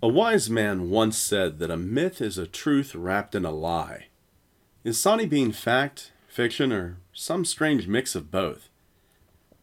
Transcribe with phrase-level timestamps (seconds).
[0.00, 4.06] A wise man once said that a myth is a truth wrapped in a lie.
[4.84, 8.68] Is Sawney Bean fact, fiction, or some strange mix of both?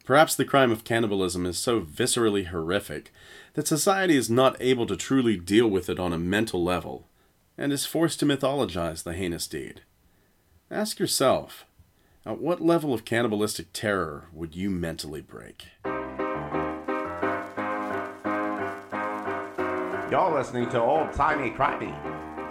[0.04, 3.10] Perhaps the crime of cannibalism is so viscerally horrific
[3.54, 7.08] that society is not able to truly deal with it on a mental level,
[7.56, 9.80] and is forced to mythologize the heinous deed.
[10.70, 11.64] Ask yourself,
[12.26, 15.68] at what level of cannibalistic terror would you mentally break?
[20.08, 21.92] You're listening to Old Timey Crimey,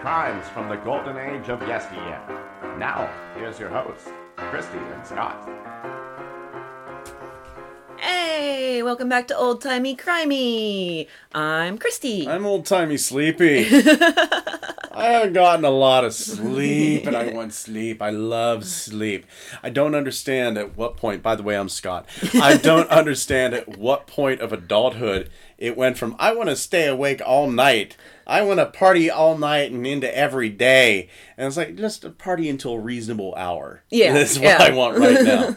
[0.02, 2.22] crimes from the golden age of yesteryear.
[2.78, 5.50] Now, here's your hosts, Christy and Scott.
[7.98, 11.08] Hey, welcome back to Old Timey Crimey.
[11.34, 12.28] I'm Christy.
[12.28, 13.64] I'm old timey sleepy.
[14.96, 18.02] I haven't gotten a lot of sleep, and I want sleep.
[18.02, 19.26] I love sleep.
[19.62, 22.08] I don't understand at what point, by the way, I'm Scott.
[22.36, 26.88] I don't understand at what point of adulthood it went from I want to stay
[26.88, 31.10] awake all night, I want to party all night and into every day.
[31.38, 33.84] And it's like, just a party until a reasonable hour.
[33.90, 34.58] Yeah, That's what yeah.
[34.62, 35.56] I want right now.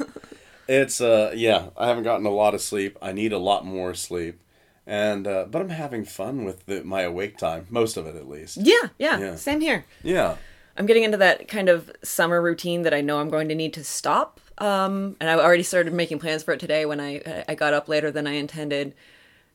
[0.69, 2.99] It's uh yeah, I haven't gotten a lot of sleep.
[3.01, 4.41] I need a lot more sleep.
[4.89, 8.27] And uh, but I'm having fun with the, my awake time, most of it at
[8.27, 8.57] least.
[8.57, 9.37] yeah, yeah, Yeah.
[9.37, 9.85] same here.
[10.03, 10.37] Yeah.
[10.79, 13.75] I'm getting into that kind of summer routine that I know I'm going to need
[13.75, 14.41] to stop.
[14.57, 17.87] Um, and I already started making plans for it today when I I got up
[17.87, 18.95] later than I intended,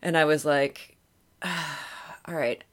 [0.03, 0.97] and I was like,
[1.43, 2.63] all right,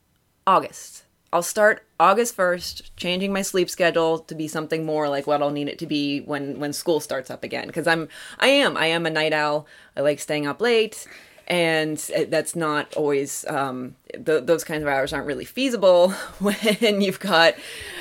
[0.47, 1.05] August.
[1.33, 5.53] I'll start August 1st changing my sleep schedule to be something more like what I'll
[5.53, 8.09] need it to be when when school starts up again because I'm
[8.41, 9.67] I am I am a night owl.
[9.97, 11.07] I like staying up late
[11.51, 11.99] and
[12.29, 17.55] that's not always um, th- those kinds of hours aren't really feasible when you've got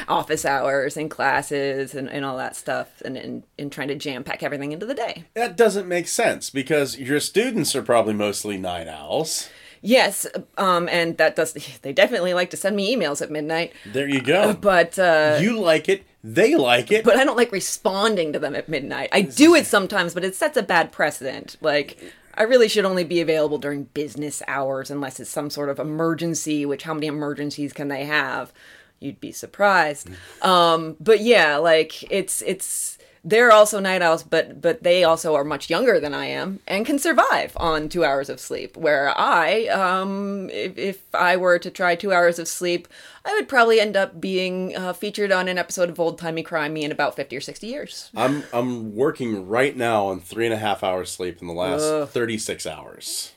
[0.08, 4.24] office hours and classes and, and all that stuff and, and, and trying to jam
[4.24, 8.58] pack everything into the day That doesn't make sense because your students are probably mostly
[8.58, 9.50] night owls.
[9.82, 14.08] yes um, and that does they definitely like to send me emails at midnight There
[14.08, 14.54] you go.
[14.54, 17.04] but uh, you like it, they like it.
[17.04, 19.10] but I don't like responding to them at midnight.
[19.12, 21.56] I do it sometimes, but it sets a bad precedent.
[21.62, 25.78] Like, I really should only be available during business hours unless it's some sort of
[25.78, 28.54] emergency, which how many emergencies can they have?
[29.02, 30.10] You'd be surprised.
[30.42, 32.98] Um, but yeah, like it's it's
[33.30, 36.86] they're also night owls, but but they also are much younger than I am and
[36.86, 38.76] can survive on two hours of sleep.
[38.76, 42.88] Where I, um, if, if I were to try two hours of sleep,
[43.24, 46.82] I would probably end up being uh, featured on an episode of Old Timey Crimey
[46.82, 48.10] in about fifty or sixty years.
[48.16, 52.12] I'm I'm working right now on three and a half hours sleep in the last
[52.12, 53.34] thirty six hours.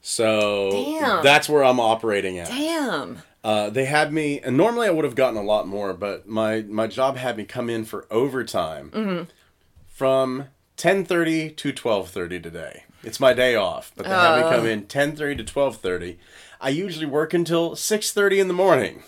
[0.00, 1.22] So Damn.
[1.22, 2.48] that's where I'm operating at.
[2.48, 3.22] Damn.
[3.44, 6.62] Uh, they had me, and normally I would have gotten a lot more, but my
[6.62, 8.90] my job had me come in for overtime
[9.88, 10.44] from
[10.76, 12.84] ten thirty to twelve thirty today.
[13.02, 16.18] It's my day off, but they had me come in ten thirty to twelve thirty.
[16.60, 19.02] I usually work until six thirty in the morning,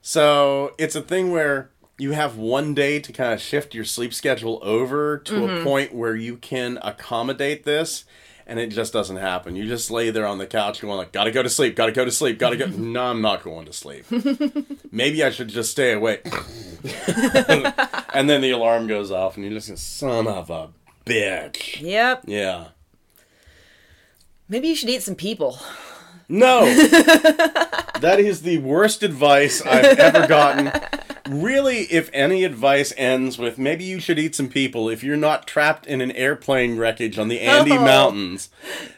[0.00, 4.12] so it's a thing where you have one day to kind of shift your sleep
[4.12, 8.04] schedule over to a point where you can accommodate this
[8.46, 11.30] and it just doesn't happen you just lay there on the couch going like gotta
[11.30, 14.04] go to sleep gotta go to sleep gotta go no i'm not going to sleep
[14.92, 16.26] maybe i should just stay awake
[18.14, 20.68] and then the alarm goes off and you're just son of a
[21.06, 22.24] bitch Yep.
[22.26, 22.68] yeah
[24.48, 25.58] Maybe you should eat some people.
[26.28, 26.66] No.
[26.66, 30.70] that is the worst advice I've ever gotten.
[31.32, 35.46] Really, if any advice ends with maybe you should eat some people if you're not
[35.46, 37.80] trapped in an airplane wreckage on the Andes Oh.
[37.84, 38.50] Mountains,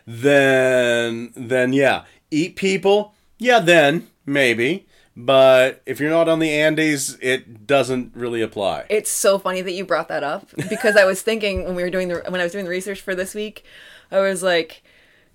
[0.06, 3.14] then then yeah, eat people.
[3.38, 4.86] Yeah, then maybe.
[5.16, 8.86] But if you're not on the Andes, it doesn't really apply.
[8.90, 11.90] It's so funny that you brought that up because I was thinking when we were
[11.90, 13.64] doing the when I was doing the research for this week,
[14.10, 14.82] I was like,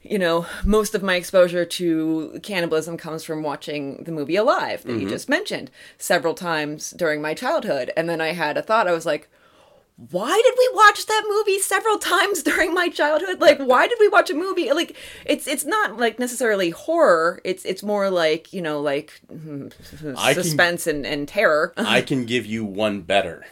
[0.02, 5.00] you know, most of my exposure to cannibalism comes from watching the movie Alive that
[5.00, 8.88] you just mentioned several times during my childhood, and then I had a thought.
[8.88, 9.30] I was like.
[10.12, 13.42] Why did we watch that movie several times during my childhood?
[13.42, 14.72] Like, why did we watch a movie?
[14.72, 14.96] Like,
[15.26, 17.42] it's it's not like necessarily horror.
[17.44, 19.68] It's it's more like you know, like hmm,
[20.18, 21.74] I can- suspense and, and terror.
[21.78, 23.46] I can give you one better.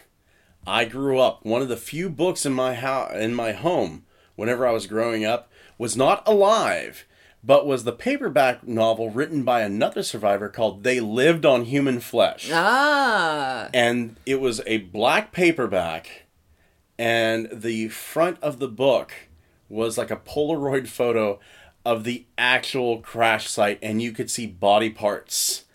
[0.66, 4.06] I grew up one of the few books in my house in my home
[4.38, 7.06] whenever I was growing up was not alive,
[7.44, 12.50] but was the paperback novel written by another survivor called They Lived on Human Flesh.
[12.52, 16.24] Ah, And it was a black paperback
[17.00, 19.14] and the front of the book
[19.70, 21.40] was like a Polaroid photo
[21.86, 25.66] of the actual crash site and you could see body parts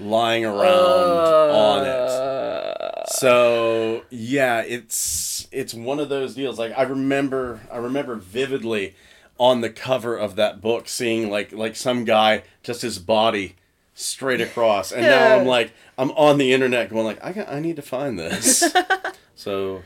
[0.00, 3.08] lying around on it.
[3.10, 6.58] So yeah, it's it's one of those deals.
[6.58, 8.94] Like I remember, I remember vividly
[9.42, 13.56] on the cover of that book, seeing like like some guy just his body
[13.92, 17.58] straight across, and now I'm like I'm on the internet going like I got, I
[17.58, 18.62] need to find this.
[19.34, 19.82] so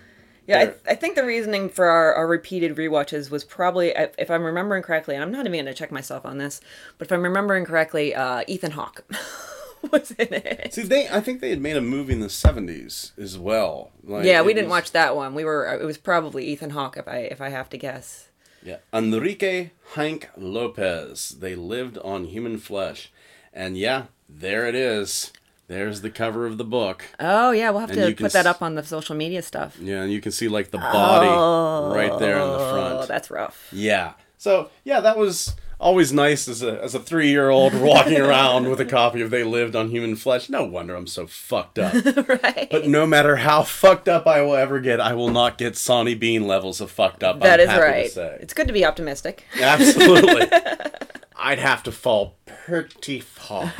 [0.46, 4.30] Yeah, I, I think the reasoning for our, our repeated rewatches was probably, if if
[4.30, 6.60] I'm remembering correctly, and I'm not even going to check myself on this,
[6.98, 9.04] but if I'm remembering correctly, uh, Ethan Hawke
[9.90, 10.74] was in it.
[10.74, 13.90] see they I think they had made a movie in the '70s as well.
[14.04, 15.34] Like, yeah, we didn't was- watch that one.
[15.34, 18.28] We were it was probably Ethan Hawke if I if I have to guess.
[18.66, 21.36] Yeah, Enrique Hank Lopez.
[21.38, 23.12] They lived on human flesh,
[23.52, 25.32] and yeah, there it is.
[25.68, 27.04] There's the cover of the book.
[27.20, 29.78] Oh yeah, we'll have And to put that up on the social media stuff.
[29.80, 32.94] Yeah, and you can see like the body oh, right there in the front.
[32.94, 33.68] Oh, that's rough.
[33.70, 34.14] Yeah.
[34.38, 38.68] So yeah, that was always nice as a as a three year old walking around
[38.68, 40.48] with a copy of They Lived on Human Flesh.
[40.48, 41.94] No wonder I'm so fucked up.
[42.42, 42.68] right.
[42.70, 46.14] But no matter how fucked up I will ever get, I will not get Sawney
[46.14, 47.40] Bean levels of fucked up.
[47.40, 48.40] That I'm is right.
[48.40, 49.44] It's good to be optimistic.
[49.60, 50.48] Absolutely.
[51.38, 53.72] I'd have to fall pretty far.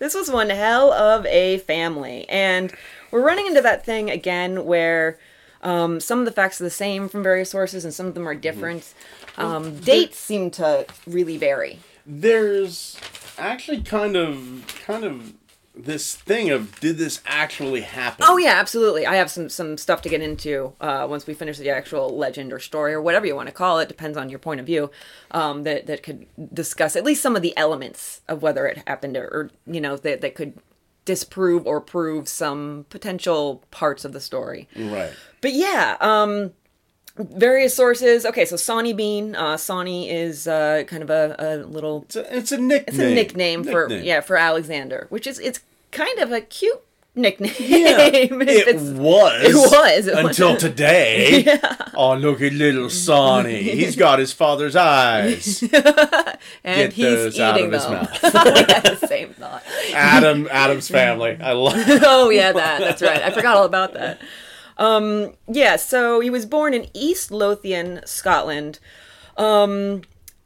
[0.00, 2.26] This was one hell of a family.
[2.28, 2.72] And
[3.10, 5.18] we're running into that thing again where
[5.62, 8.26] um, some of the facts are the same from various sources and some of them
[8.26, 8.94] are different.
[9.36, 11.78] Um, dates seem to really vary.
[12.06, 12.98] There's
[13.38, 15.34] actually kind of kind of
[15.74, 18.24] this thing of did this actually happen?
[18.28, 19.06] Oh yeah, absolutely.
[19.06, 22.52] I have some some stuff to get into uh, once we finish the actual legend
[22.52, 23.88] or story or whatever you want to call it.
[23.88, 24.90] Depends on your point of view.
[25.30, 29.16] Um, that that could discuss at least some of the elements of whether it happened
[29.16, 30.58] or, or you know that that could
[31.10, 34.68] disprove or prove some potential parts of the story.
[34.76, 35.10] Right.
[35.40, 36.52] But yeah, um,
[37.16, 38.24] various sources.
[38.24, 39.34] Okay, so Sawney Bean.
[39.34, 42.04] Uh, Sawney is uh, kind of a, a little.
[42.04, 42.84] It's a, it's a nickname.
[42.86, 45.58] It's a nickname, for yeah for Alexander, which is it's
[45.90, 46.80] kind of a cute
[47.20, 47.52] nickname.
[47.58, 48.48] Yeah, it was.
[48.48, 49.44] It was.
[49.44, 50.06] It was.
[50.08, 51.58] until today.
[51.92, 53.60] Oh, look at little Sawney.
[53.62, 55.62] He's got his father's eyes.
[56.64, 58.08] and Get he's eating out of his them.
[58.22, 59.62] yeah, same thought.
[59.92, 61.36] Adam, Adam's family.
[61.42, 61.74] I love.
[62.04, 63.20] oh yeah, that that's right.
[63.22, 64.18] I forgot all about that.
[64.78, 68.78] Um, yeah, so he was born in East Lothian, Scotland.
[69.36, 70.00] Um,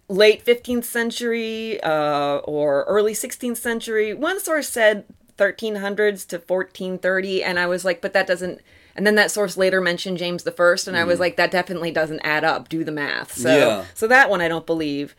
[0.09, 4.12] late 15th century uh, or early 16th century.
[4.12, 5.05] One source said
[5.38, 8.60] 1300s to 1430, and I was like, but that doesn't.
[8.96, 11.90] And then that source later mentioned James the First, and I was like, that definitely
[11.90, 12.69] doesn't add up.
[12.69, 13.32] Do the math.
[13.32, 13.84] So, Yeah.
[13.94, 15.16] so that one I don't believe.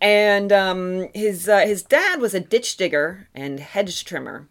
[0.00, 4.46] And um, his uh, his dad was a ditch digger and hedge trimmer,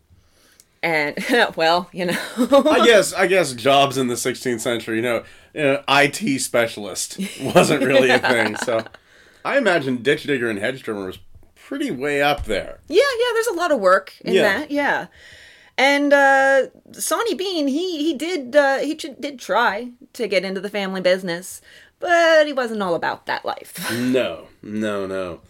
[0.81, 1.16] and
[1.56, 3.13] well, you know, I guess.
[3.13, 4.95] I guess jobs in the 16th century.
[4.95, 5.24] You know,
[5.54, 8.56] you know, IT specialist wasn't really a thing.
[8.66, 8.83] So,
[9.45, 11.19] I imagine ditch digger and hedge trimmer was
[11.68, 12.80] pretty way up there.
[12.88, 14.42] Yeah, yeah, there's a lot of work in Yeah.
[14.42, 14.71] that.
[14.71, 15.07] Yeah.
[15.77, 20.62] And uh Sawney Bean, he he did uh he ch- did try to get into
[20.62, 21.62] the family business,
[22.00, 23.74] but he wasn't all about that life.
[23.92, 25.42] No, no, no.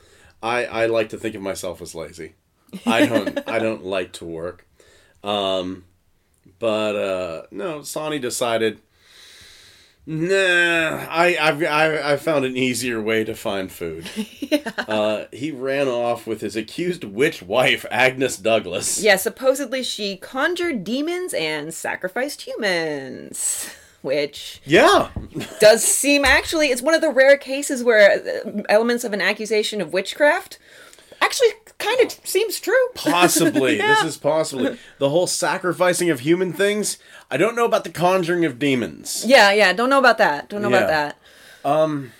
[0.41, 2.35] I I like to think of myself as lazy.
[2.85, 4.65] I don't I don't like to work.
[5.23, 5.83] Um
[6.59, 8.79] but uh no, Sawney decided
[10.05, 14.09] Nah, I I've, I I found an easier way to find food.
[14.87, 19.01] Uh, he ran off with his accused witch wife Agnes Douglas.
[19.01, 23.69] yeah, supposedly she conjured demons and sacrificed humans,
[24.01, 25.09] which Yeah,
[25.59, 28.11] does seem actually it's one of the rare cases where
[28.45, 30.59] uh, elements of an accusation of witchcraft
[31.33, 32.73] actually kind of seems true.
[32.95, 33.77] possibly.
[33.77, 33.95] Yeah.
[33.95, 36.97] This is possibly the whole sacrificing of human things.
[37.31, 39.23] I don't know about the conjuring of demons.
[39.25, 40.49] Yeah, yeah, don't know about that.
[40.49, 41.11] Don't know about Yeah.
[41.63, 41.69] that.
[41.69, 42.11] Um,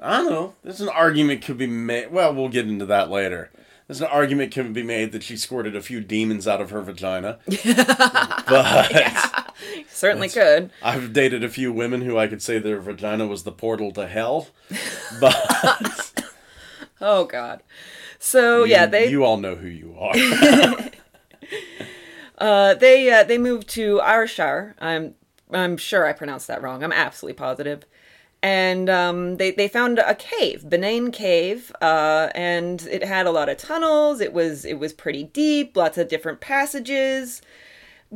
[0.00, 0.54] I don't know.
[0.62, 2.10] There's an argument could be made.
[2.12, 3.50] Well, we'll get into that later.
[3.86, 6.82] There's an argument can be made that she squirted a few demons out of her
[6.82, 7.38] vagina.
[7.64, 9.54] but
[9.88, 10.70] Certainly could.
[10.82, 14.06] I've dated a few women who I could say their vagina was the portal to
[14.06, 14.48] hell.
[15.20, 16.12] But
[17.00, 17.62] Oh god.
[18.18, 20.12] So yeah, they you all know who you are.
[22.38, 24.74] uh, they uh, they moved to Ayrshire.
[24.80, 25.14] I'm
[25.52, 26.82] I'm sure I pronounced that wrong.
[26.82, 27.84] I'm absolutely positive.
[28.40, 33.48] And um, they they found a cave, Bennane Cave, uh, and it had a lot
[33.48, 34.20] of tunnels.
[34.20, 37.42] It was it was pretty deep, lots of different passages.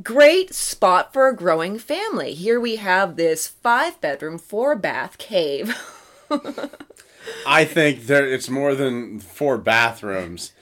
[0.02, 2.34] Great spot for a growing family.
[2.34, 5.76] Here we have this five bedroom, four bath cave.
[7.46, 10.52] I think there it's more than four bathrooms.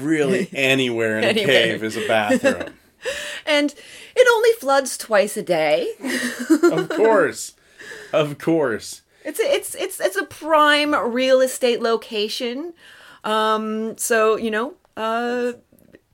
[0.00, 2.74] Really, anywhere in a cave is a bathroom.
[3.46, 3.74] and
[4.16, 5.92] it only floods twice a day.
[6.62, 7.54] of course,
[8.12, 9.02] of course.
[9.24, 12.74] It's a, it's it's it's a prime real estate location.
[13.24, 15.52] Um, so you know, uh,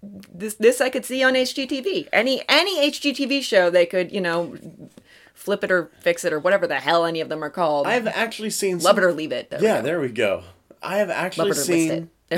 [0.03, 2.09] this this I could see on HGTV.
[2.13, 4.57] Any any HGTV show they could you know
[5.47, 7.87] flip it or fix it or whatever the hell any of them are called.
[7.87, 9.49] I've actually seen Love some- it or leave it.
[9.49, 9.83] There Yeah, go.
[9.87, 10.43] there we go.
[10.83, 12.11] I have actually Love it or seen.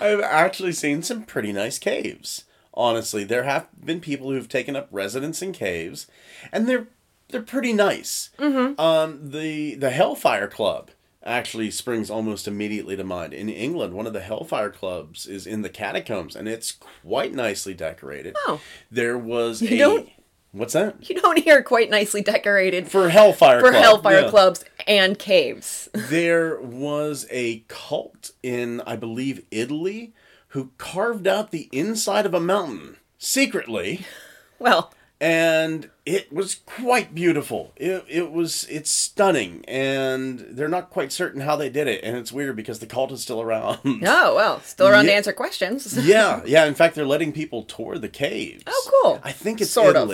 [0.00, 2.44] I've actually seen some pretty nice caves.
[2.72, 6.06] Honestly, there have been people who've taken up residence in caves,
[6.52, 6.86] and they're
[7.28, 8.30] they're pretty nice.
[8.38, 8.80] Mm-hmm.
[8.80, 10.90] Um, the the Hellfire Club
[11.22, 13.34] actually springs almost immediately to mind.
[13.34, 17.74] In England, one of the Hellfire clubs is in the catacombs, and it's quite nicely
[17.74, 18.34] decorated.
[18.46, 18.60] Oh.
[18.90, 20.08] there was You a don't-
[20.52, 24.30] what's that You don't hear quite nicely decorated for, for Hellfire Club, hellfire yeah.
[24.30, 25.88] clubs and caves.
[25.94, 30.12] there was a cult in, I believe, Italy
[30.48, 34.04] who carved out the inside of a mountain secretly,
[34.60, 37.72] Well, and it was quite beautiful.
[37.76, 42.16] It, it was it's stunning, and they're not quite certain how they did it, and
[42.16, 43.80] it's weird because the cult is still around.
[44.04, 45.96] oh well, still around to answer questions.
[46.06, 46.66] yeah, yeah.
[46.66, 48.62] In fact, they're letting people tour the caves.
[48.66, 49.20] Oh, cool.
[49.24, 50.10] I think it's Sort of.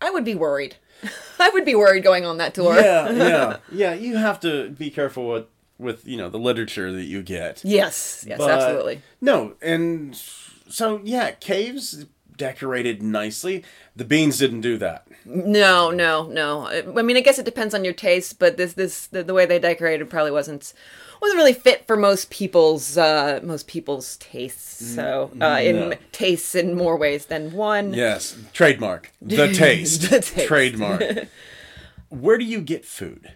[0.00, 0.76] I would be worried.
[1.38, 2.74] I would be worried going on that tour.
[2.74, 3.94] Yeah, yeah, yeah.
[3.94, 5.46] You have to be careful with
[5.78, 7.62] with you know the literature that you get.
[7.64, 9.02] Yes, yes, But- absolutely.
[9.20, 13.64] No, and so yeah, caves decorated nicely.
[13.96, 15.06] The beans didn't do that.
[15.24, 16.66] No, no, no.
[16.68, 19.44] I mean, I guess it depends on your taste, but this, this, the, the way
[19.44, 20.72] they decorated probably wasn't
[21.20, 24.94] wasn't really fit for most people's uh, most people's tastes.
[24.94, 27.94] So, uh, in tastes in more ways than one.
[27.94, 29.12] Yes, trademark.
[29.20, 30.02] The taste.
[30.10, 30.46] The taste.
[30.46, 31.02] Trademark.
[32.08, 33.34] Where do you get food?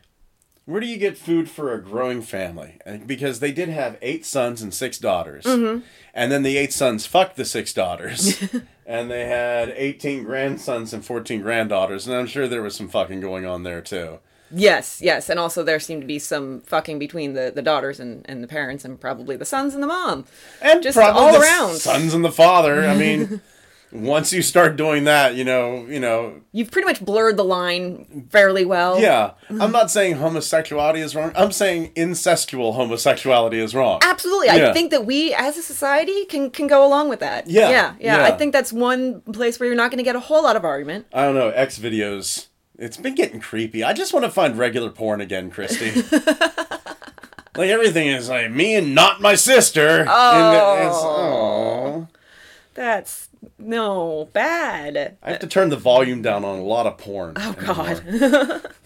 [0.64, 2.78] Where do you get food for a growing family?
[3.04, 5.44] Because they did have eight sons and six daughters.
[5.44, 5.80] Mm-hmm.
[6.14, 8.40] And then the eight sons fucked the six daughters.
[8.86, 12.06] and they had 18 grandsons and 14 granddaughters.
[12.06, 14.20] And I'm sure there was some fucking going on there too.
[14.54, 18.24] Yes, yes, and also there seemed to be some fucking between the, the daughters and,
[18.28, 20.24] and the parents, and probably the sons and the mom.
[20.60, 21.76] And Just probably all around.
[21.76, 22.84] sons and the father.
[22.86, 23.40] I mean,
[23.92, 28.26] once you start doing that, you know, you know, You've pretty much blurred the line
[28.30, 29.00] fairly well.
[29.00, 31.32] Yeah, I'm not saying homosexuality is wrong.
[31.34, 34.00] I'm saying incestual homosexuality is wrong.
[34.02, 34.46] Absolutely.
[34.48, 34.68] Yeah.
[34.68, 37.48] I think that we as a society can can go along with that.
[37.48, 37.94] Yeah, Yeah.
[38.00, 38.16] Yeah.
[38.18, 38.24] yeah.
[38.24, 40.64] I think that's one place where you're not going to get a whole lot of
[40.64, 41.06] argument.
[41.12, 41.48] I don't know.
[41.48, 42.48] X videos.
[42.82, 43.84] It's been getting creepy.
[43.84, 46.02] I just want to find regular porn again, Christy.
[47.56, 50.04] like everything is like me and not my sister.
[50.08, 52.08] Oh.
[52.74, 55.16] That's no bad.
[55.22, 57.34] I have to turn the volume down on a lot of porn.
[57.36, 58.72] Oh God.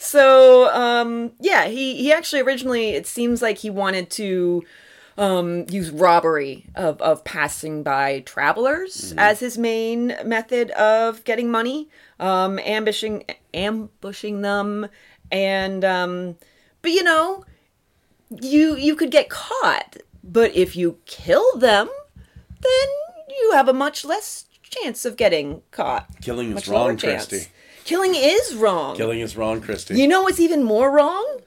[0.00, 4.62] So, um, yeah, he, he actually originally, it seems like he wanted to
[5.18, 11.88] um, use robbery of, of passing by travelers as his main method of getting money,
[12.20, 14.88] um, ambushing, ambushing them.
[15.30, 16.36] And, um,
[16.82, 17.44] but you know,
[18.30, 21.88] you, you could get caught, but if you kill them,
[22.60, 22.88] then
[23.28, 26.06] you have a much less chance of getting caught.
[26.22, 27.26] Killing is wrong, chance.
[27.26, 27.50] Christy.
[27.84, 28.96] Killing is wrong.
[28.96, 29.98] Killing is wrong, Christy.
[29.98, 31.40] You know what's even more wrong?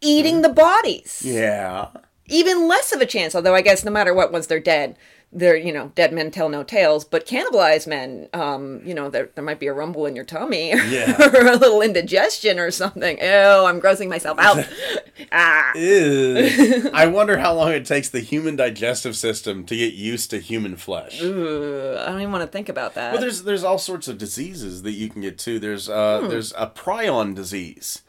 [0.00, 1.22] Eating the bodies.
[1.24, 1.88] yeah.
[2.28, 4.96] Even less of a chance, although I guess no matter what, once they're dead,
[5.32, 7.04] they're, you know, dead men tell no tales.
[7.04, 10.72] But cannibalized men, um, you know, there, there might be a rumble in your tummy
[10.72, 11.16] or, Yeah.
[11.20, 13.18] or a little indigestion or something.
[13.20, 14.66] oh I'm grossing myself out.
[15.32, 15.72] ah.
[15.74, 16.90] Ew.
[16.94, 20.76] I wonder how long it takes the human digestive system to get used to human
[20.76, 21.20] flesh.
[21.22, 23.12] Ugh, I don't even want to think about that.
[23.12, 25.58] Well, there's there's all sorts of diseases that you can get too.
[25.58, 26.28] There's uh Hmm.
[26.28, 28.02] there's a prion disease.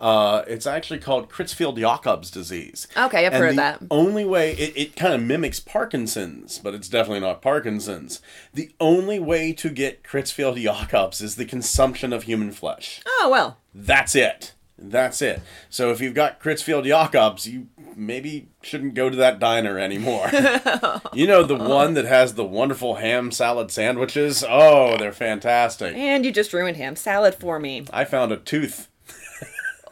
[0.00, 2.86] Uh, it's actually called Creutzfeldt-Jakob's disease.
[2.96, 3.80] Okay, I've And heard of the that.
[3.90, 8.20] Only way it, it kind of mimics Parkinson's, but it's definitely not Parkinson's.
[8.52, 13.00] The only way to get Creutzfeldt-Jakob's is the consumption of human flesh.
[13.06, 13.58] oh, well.
[13.74, 14.52] That's it.
[14.76, 15.40] That's it.
[15.70, 20.28] So if you've got Creutzfeldt-Jakob's, you maybe shouldn't go to that diner anymore.
[21.14, 24.44] you know the one that has the wonderful ham salad sandwiches?
[24.46, 25.94] Oh, they're fantastic.
[25.94, 27.86] And you just ruined ham salad for me.
[27.92, 28.88] I found a tooth.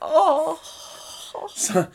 [0.03, 0.61] Oh.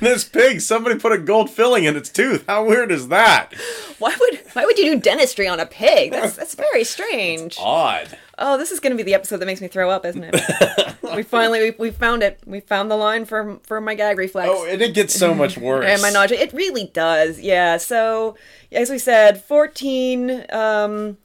[0.00, 2.44] This pig, somebody put a gold filling in its tooth.
[2.46, 3.52] How weird is that?
[3.98, 6.12] Why would why would you do dentistry on a pig?
[6.12, 7.58] That's that's very strange.
[7.60, 8.16] Odd.
[8.38, 10.96] Oh, this is going to be the episode that makes me throw up, isn't it?
[11.14, 12.40] we finally we, we found it.
[12.46, 14.48] We found the line for for my gag reflex.
[14.50, 15.84] Oh, and it gets so much worse.
[15.88, 16.40] and my nausea.
[16.40, 17.38] It really does.
[17.38, 17.76] Yeah.
[17.76, 18.36] So,
[18.72, 21.18] as we said, 14 um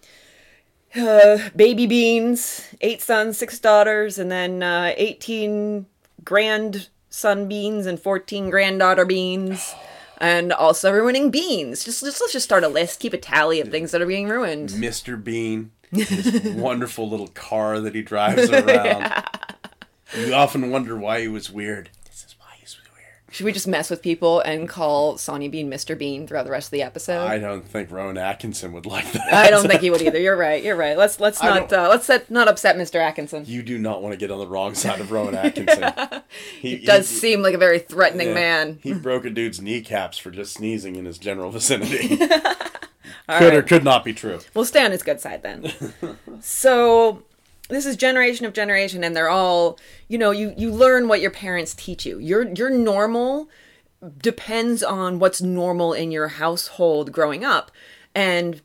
[0.97, 5.85] uh, baby beans, eight sons, six daughters, and then uh, 18
[6.23, 9.73] grandson beans and 14 granddaughter beans.
[10.17, 11.83] And also ruining beans.
[11.83, 13.01] Just, just let's just start a list.
[13.01, 14.69] Keep a tally of things that are being ruined.
[14.69, 15.21] Mr.
[15.21, 19.23] Bean, his wonderful little car that he drives around.
[20.15, 21.89] You often wonder why he was weird.
[22.05, 22.77] This is why he's
[23.35, 25.97] Should we just mess with people and call Sawney Bean Mr.
[25.97, 27.27] Bean throughout the rest of the episode?
[27.27, 29.33] I don't think Rowan Atkinson would like that.
[29.33, 30.17] I don't think he would either.
[30.17, 30.63] You're right.
[30.63, 30.97] You're right.
[30.97, 32.95] Let's let's I not uh, let's set, not upset Mr.
[32.95, 33.43] Atkinson.
[33.45, 35.91] You do not want to get on the wrong side of Rowan Atkinson.
[36.61, 38.79] He, Does seem like a very threatening yeah, man.
[38.81, 42.17] He broke a dude's kneecaps for just sneezing in his general vicinity.
[43.29, 44.39] Could or could not be true.
[44.53, 45.71] We'll stay on his good side then.
[46.41, 47.23] so
[47.69, 51.31] this is generation of generation and they're all you know you you learn what your
[51.31, 52.19] parents teach you.
[52.19, 53.49] Your your normal
[54.17, 57.71] depends on what's normal in your household growing up.
[58.13, 58.61] And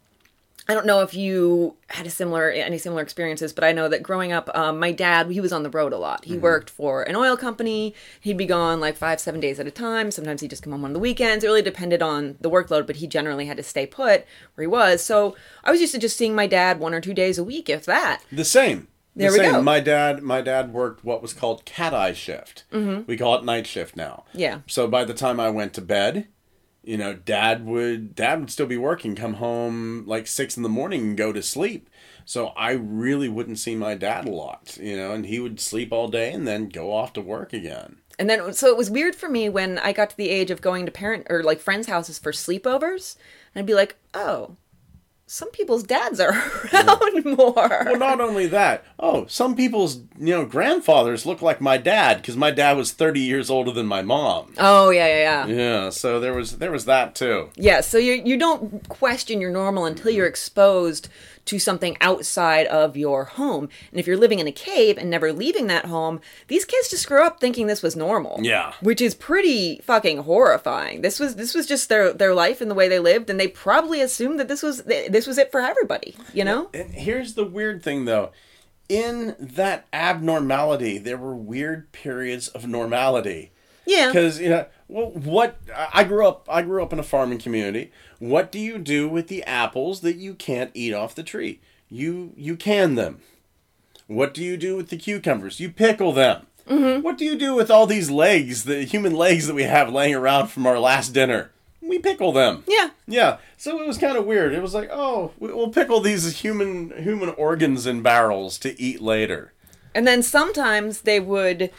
[0.69, 4.03] I don't know if you had a similar any similar experiences, but I know that
[4.03, 6.25] growing up, um, my dad he was on the road a lot.
[6.25, 7.95] He worked for an oil company.
[8.21, 10.11] He'd be gone like five, seven days at a time.
[10.11, 11.43] Sometimes he'd just come home on the weekends.
[11.45, 14.25] It really depended on the workload, but he generally had to stay put
[14.55, 15.03] where he was.
[15.03, 17.69] So I was used to just seeing my dad one or two days a week,
[17.69, 18.23] if that.
[18.31, 18.87] The same.
[19.17, 19.53] The There we same.
[19.53, 19.63] go.
[19.63, 22.63] My dad, my dad worked what was called cat eye shift.
[22.73, 23.03] Mm-hmm.
[23.07, 24.25] We call it night shift now.
[24.33, 24.61] Yeah.
[24.69, 26.29] So by the time I went to bed,
[26.91, 30.69] you know, dad would dad would still be working, come home like six in the
[30.69, 31.89] morning and go to sleep.
[32.25, 35.93] So I really wouldn't see my dad a lot, you know, and he would sleep
[35.93, 37.99] all day and then go off to work again.
[38.19, 40.63] And then, so it was weird for me when I got to the age of
[40.63, 43.15] going to parent or like friends' houses for sleepovers.
[43.55, 44.57] And I'd be like, oh,
[45.33, 46.31] some people's dads are
[46.75, 47.55] around more.
[47.55, 48.85] Well, not only that.
[48.99, 53.21] Oh, some people's you know grandfathers look like my dad because my dad was thirty
[53.21, 54.53] years older than my mom.
[54.59, 55.55] Oh, yeah, yeah, yeah.
[55.55, 57.51] Yeah, so there was there was that too.
[57.55, 61.09] Yeah, so you you don't question your normal until you're exposed
[61.51, 63.69] to something outside of your home.
[63.91, 67.09] And if you're living in a cave and never leaving that home, these kids just
[67.09, 68.39] grew up thinking this was normal.
[68.41, 68.75] Yeah.
[68.81, 71.03] Which is pretty fucking horrifying.
[71.03, 73.49] This was this was just their their life and the way they lived and they
[73.49, 76.71] probably assumed that this was this was it for everybody, you know?
[76.73, 78.31] And here's the weird thing though.
[78.89, 83.51] In that abnormality, there were weird periods of normality.
[83.87, 84.09] Yeah.
[84.09, 85.59] Because you know, well, what
[85.95, 87.91] I grew up, I grew up in a farming community.
[88.19, 91.61] What do you do with the apples that you can't eat off the tree?
[91.89, 93.21] You you can them.
[94.07, 95.61] What do you do with the cucumbers?
[95.61, 96.47] You pickle them.
[96.69, 97.03] Mm-hmm.
[97.03, 100.15] What do you do with all these legs, the human legs that we have laying
[100.15, 101.51] around from our last dinner?
[101.83, 102.65] We pickle them.
[102.69, 102.91] Yeah.
[103.09, 104.53] Yeah, so it was kind of weird.
[104.53, 109.01] It was like, oh, we- we'll pickle these human human organs in barrels to eat
[109.01, 109.53] later.
[109.95, 111.71] And then sometimes they would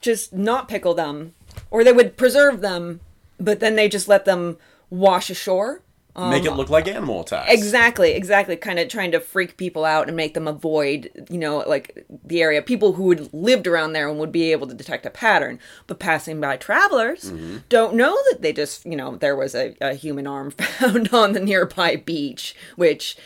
[0.00, 1.34] just not pickle them,
[1.70, 3.00] or they would preserve them,
[3.38, 4.58] but then they just let them
[4.90, 5.82] wash ashore.
[6.16, 7.52] Make it um, look like animal attacks.
[7.52, 8.56] Exactly, exactly.
[8.56, 12.42] Kind of trying to freak people out and make them avoid, you know, like the
[12.42, 12.62] area.
[12.62, 15.60] People who had lived around there and would be able to detect a pattern.
[15.86, 17.58] But passing by travelers mm-hmm.
[17.68, 21.32] don't know that they just, you know, there was a, a human arm found on
[21.32, 23.16] the nearby beach, which,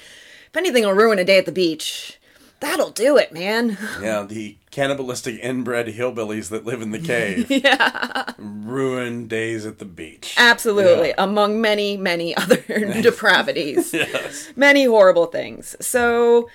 [0.48, 2.20] if anything will ruin a day at the beach,
[2.64, 3.76] that'll do it, man.
[4.02, 7.48] Yeah, the cannibalistic inbred hillbillies that live in the cave.
[7.50, 8.32] yeah.
[8.38, 10.34] Ruin days at the beach.
[10.36, 11.14] Absolutely, Yeah.
[11.18, 12.56] among many, many other
[13.02, 13.92] depravities.
[13.94, 14.52] Yes.
[14.56, 15.76] many horrible things.
[15.80, 16.48] So,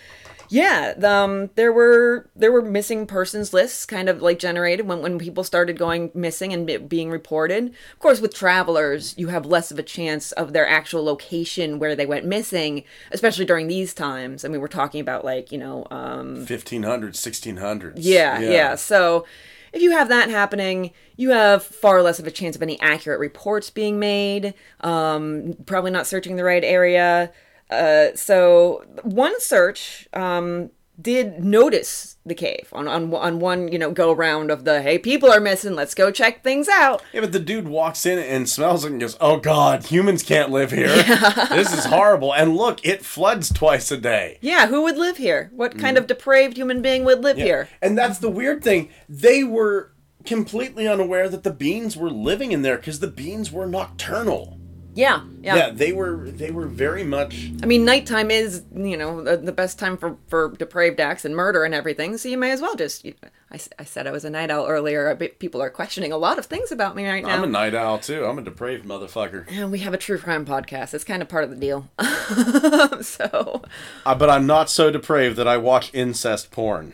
[0.49, 5.19] yeah, um, there were there were missing persons lists kind of like generated when when
[5.19, 7.67] people started going missing and being reported.
[7.93, 11.95] Of course, with travelers, you have less of a chance of their actual location where
[11.95, 14.43] they went missing, especially during these times.
[14.43, 17.93] I mean, we're talking about like you know, um, 1500s, 1600s.
[17.97, 19.25] yeah, yeah, So
[19.71, 23.19] if you have that happening, you have far less of a chance of any accurate
[23.19, 24.53] reports being made.
[24.81, 27.31] Um, probably not searching the right area.
[27.69, 30.69] Uh, so one search um,
[31.01, 34.99] did notice the cave on, on on one you know go around of the hey
[34.99, 38.47] people are missing let's go check things out Yeah, but the dude walks in and
[38.49, 40.89] smells it and goes, "Oh God, humans can't live here.
[41.49, 44.37] This is horrible." And look, it floods twice a day.
[44.41, 47.97] yeah who would live here what kind of depraved human being would live here And
[47.97, 48.89] that's the weird thing.
[49.07, 49.91] They were
[50.25, 54.58] completely unaware that the beans were living in there because the beans were nocturnal.
[54.99, 59.23] Yeah yeah, Yeah, they were they were very much I mean, nighttime is, you know,
[59.23, 62.17] the, the best time for, for depraved acts and murder and everything.
[62.17, 63.05] So you may as well just.
[63.05, 63.13] You,
[63.51, 65.15] I said I was a night owl earlier.
[65.15, 67.35] People are questioning a lot of things about me right now.
[67.35, 68.25] I'm a night owl too.
[68.25, 69.45] I'm a depraved motherfucker.
[69.49, 70.93] and we have a true crime podcast.
[70.93, 71.89] It's kind of part of the deal.
[73.01, 73.63] so,
[74.05, 76.93] Uh, but I'm not so depraved that I watch incest porn.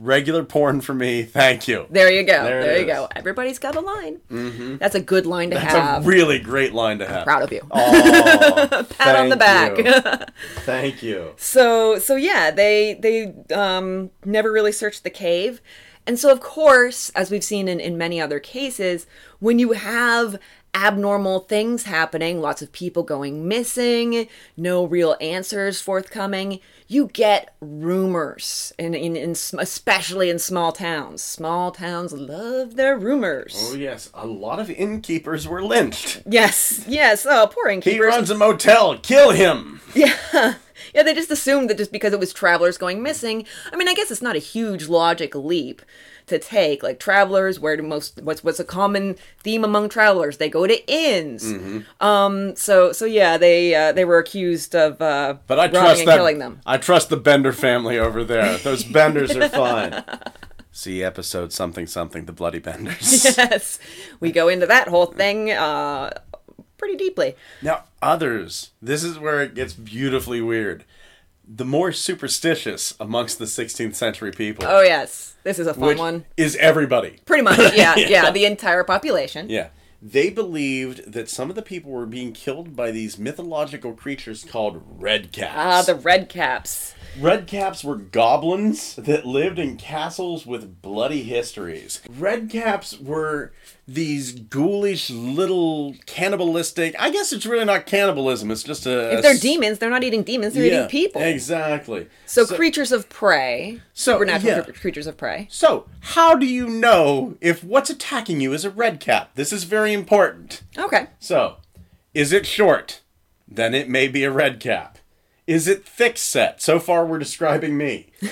[0.00, 1.86] Regular porn for me, thank you.
[1.90, 2.44] there you go.
[2.44, 3.08] There There, you go.
[3.16, 4.20] Everybody's got a line.
[4.30, 4.76] Mm-hmm.
[4.76, 6.04] That's a good line to That's have.
[6.04, 7.24] a really great line to have.
[7.24, 7.60] Proud of you.
[7.70, 9.74] Oh, Pat on the back.
[9.76, 10.26] thank you.
[10.62, 11.32] Thank you.
[11.36, 15.60] So so yeah, they they um never really searched the cave.
[16.06, 19.06] And so of course, as we've seen in, in many other cases,
[19.40, 20.38] when you have
[20.74, 28.72] abnormal things happening, lots of people going missing, no real answers forthcoming, you get rumors,
[28.78, 31.22] in, in, in especially in small towns.
[31.22, 33.54] Small towns love their rumors.
[33.70, 36.22] Oh yes, a lot of innkeepers were lynched.
[36.26, 37.26] Yes, yes.
[37.28, 37.94] Oh, poor innkeeper.
[37.94, 38.98] He runs a motel.
[38.98, 39.80] Kill him.
[39.94, 40.54] Yeah.
[40.94, 43.44] Yeah, they just assumed that just because it was travelers going missing.
[43.72, 45.82] I mean, I guess it's not a huge logic leap
[46.26, 46.82] to take.
[46.82, 50.36] Like travelers, where do most what's what's a common theme among travelers?
[50.38, 51.44] They go to inns.
[51.44, 52.04] Mm-hmm.
[52.04, 52.56] Um.
[52.56, 56.16] So so yeah, they uh, they were accused of uh, But I trust that.
[56.16, 56.60] killing them.
[56.66, 58.58] I trust the Bender family over there.
[58.58, 60.04] Those Benders are fine.
[60.70, 63.24] See episode something something the bloody Benders.
[63.36, 63.80] yes,
[64.20, 66.10] we go into that whole thing uh,
[66.78, 67.36] pretty deeply.
[67.60, 70.84] Now, others, this is where it gets beautifully weird.
[71.50, 76.24] The more superstitious amongst the 16th century people, Oh yes, this is a fun one.
[76.36, 77.18] is everybody.
[77.26, 78.30] Pretty much, yeah, yeah, Yeah.
[78.30, 79.48] the entire population.
[79.48, 79.68] Yeah.
[80.00, 84.80] They believed that some of the people were being killed by these mythological creatures called
[84.86, 85.54] red caps.
[85.56, 86.94] Ah, the red caps.
[87.20, 92.00] Red caps were goblins that lived in castles with bloody histories.
[92.08, 93.52] Redcaps were
[93.86, 96.94] these ghoulish little cannibalistic.
[96.98, 98.50] I guess it's really not cannibalism.
[98.50, 99.14] It's just a.
[99.16, 101.22] If they're demons, they're not eating demons; they're Yeah, eating people.
[101.22, 102.06] Exactly.
[102.26, 104.72] So, creatures of prey, So, supernatural yeah.
[104.72, 105.48] creatures of prey.
[105.50, 109.34] So, how do you know if what's attacking you is a redcap?
[109.34, 110.62] This is very important.
[110.76, 111.06] Okay.
[111.18, 111.56] So,
[112.14, 113.00] is it short?
[113.48, 114.97] Then it may be a red cap.
[115.48, 116.60] Is it thick set?
[116.60, 118.08] So far, we're describing me.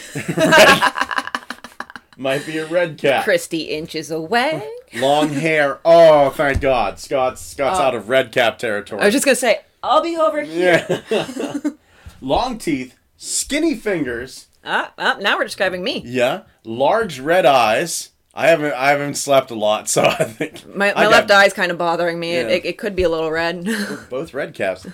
[2.19, 3.25] Might be a red cap.
[3.25, 4.69] Christy inches away.
[4.95, 5.81] Long hair.
[5.85, 6.99] Oh, thank God.
[6.99, 9.01] Scott's Scott's out of red cap territory.
[9.01, 11.03] I was just gonna say, I'll be over here.
[11.11, 11.59] yeah.
[12.21, 14.47] Long teeth, skinny fingers.
[14.65, 16.03] Ah, ah, now we're describing me.
[16.05, 16.43] Yeah.
[16.65, 18.11] Large red eyes.
[18.35, 21.43] I haven't I haven't slept a lot, so I think My, I my left got
[21.45, 22.37] eye's kind of bothering me.
[22.37, 22.55] It, Yeah.
[22.57, 23.67] it, it could be a little red.
[24.11, 24.87] both red caps.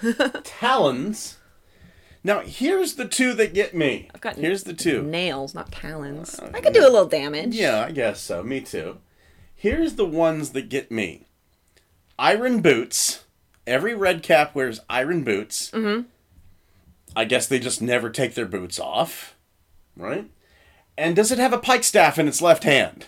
[0.44, 1.38] Talons.
[2.24, 4.08] Now here's the two that get me.
[4.14, 5.02] I've got here's the two.
[5.02, 6.38] Nails, not talons.
[6.54, 7.54] I could do a little damage.
[7.54, 8.42] Yeah, I guess so.
[8.42, 8.98] Me too.
[9.54, 11.26] Here's the ones that get me.
[12.18, 13.24] Iron boots.
[13.66, 15.70] Every red cap wears iron boots.
[15.70, 16.02] Mm-hmm.
[17.14, 19.37] I guess they just never take their boots off,
[19.96, 20.28] right?
[20.96, 23.06] And does it have a pike staff in its left hand?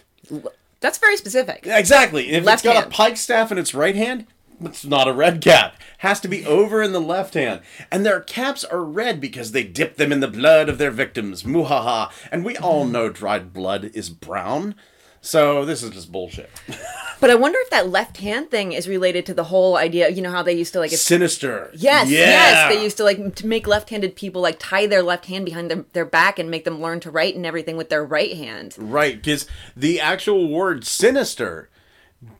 [0.80, 1.66] That's very specific.
[1.66, 2.30] Exactly.
[2.30, 2.86] If Left it's got hand.
[2.86, 4.26] a pike staff in its right hand,
[4.60, 5.76] it's not a red cap.
[5.98, 7.60] Has to be over in the left hand.
[7.90, 11.42] And their caps are red because they dip them in the blood of their victims.
[11.42, 12.10] Muhaha.
[12.30, 12.92] And we all mm-hmm.
[12.92, 14.74] know dried blood is brown.
[15.20, 16.50] So this is just bullshit.
[17.20, 20.10] But I wonder if that left hand thing is related to the whole idea.
[20.10, 20.92] You know how they used to like.
[20.92, 21.70] If, Sinister.
[21.72, 22.18] yes, Yeah.
[22.18, 22.74] yes.
[22.74, 25.84] They used to like to make left-handed people like tie their left hand behind their,
[25.94, 28.74] their back and make them learn to write and everything with their right hand.
[28.76, 31.70] Right, because the actual word sinister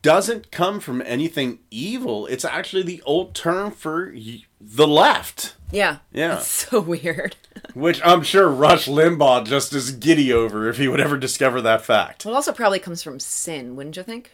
[0.01, 2.25] doesn't come from anything evil.
[2.27, 4.13] It's actually the old term for
[4.59, 5.55] the left.
[5.71, 5.97] Yeah.
[6.11, 6.37] Yeah.
[6.37, 7.35] It's so weird.
[7.73, 11.83] Which I'm sure Rush Limbaugh just is giddy over if he would ever discover that
[11.83, 12.25] fact.
[12.25, 14.31] It also probably comes from sin, wouldn't you think?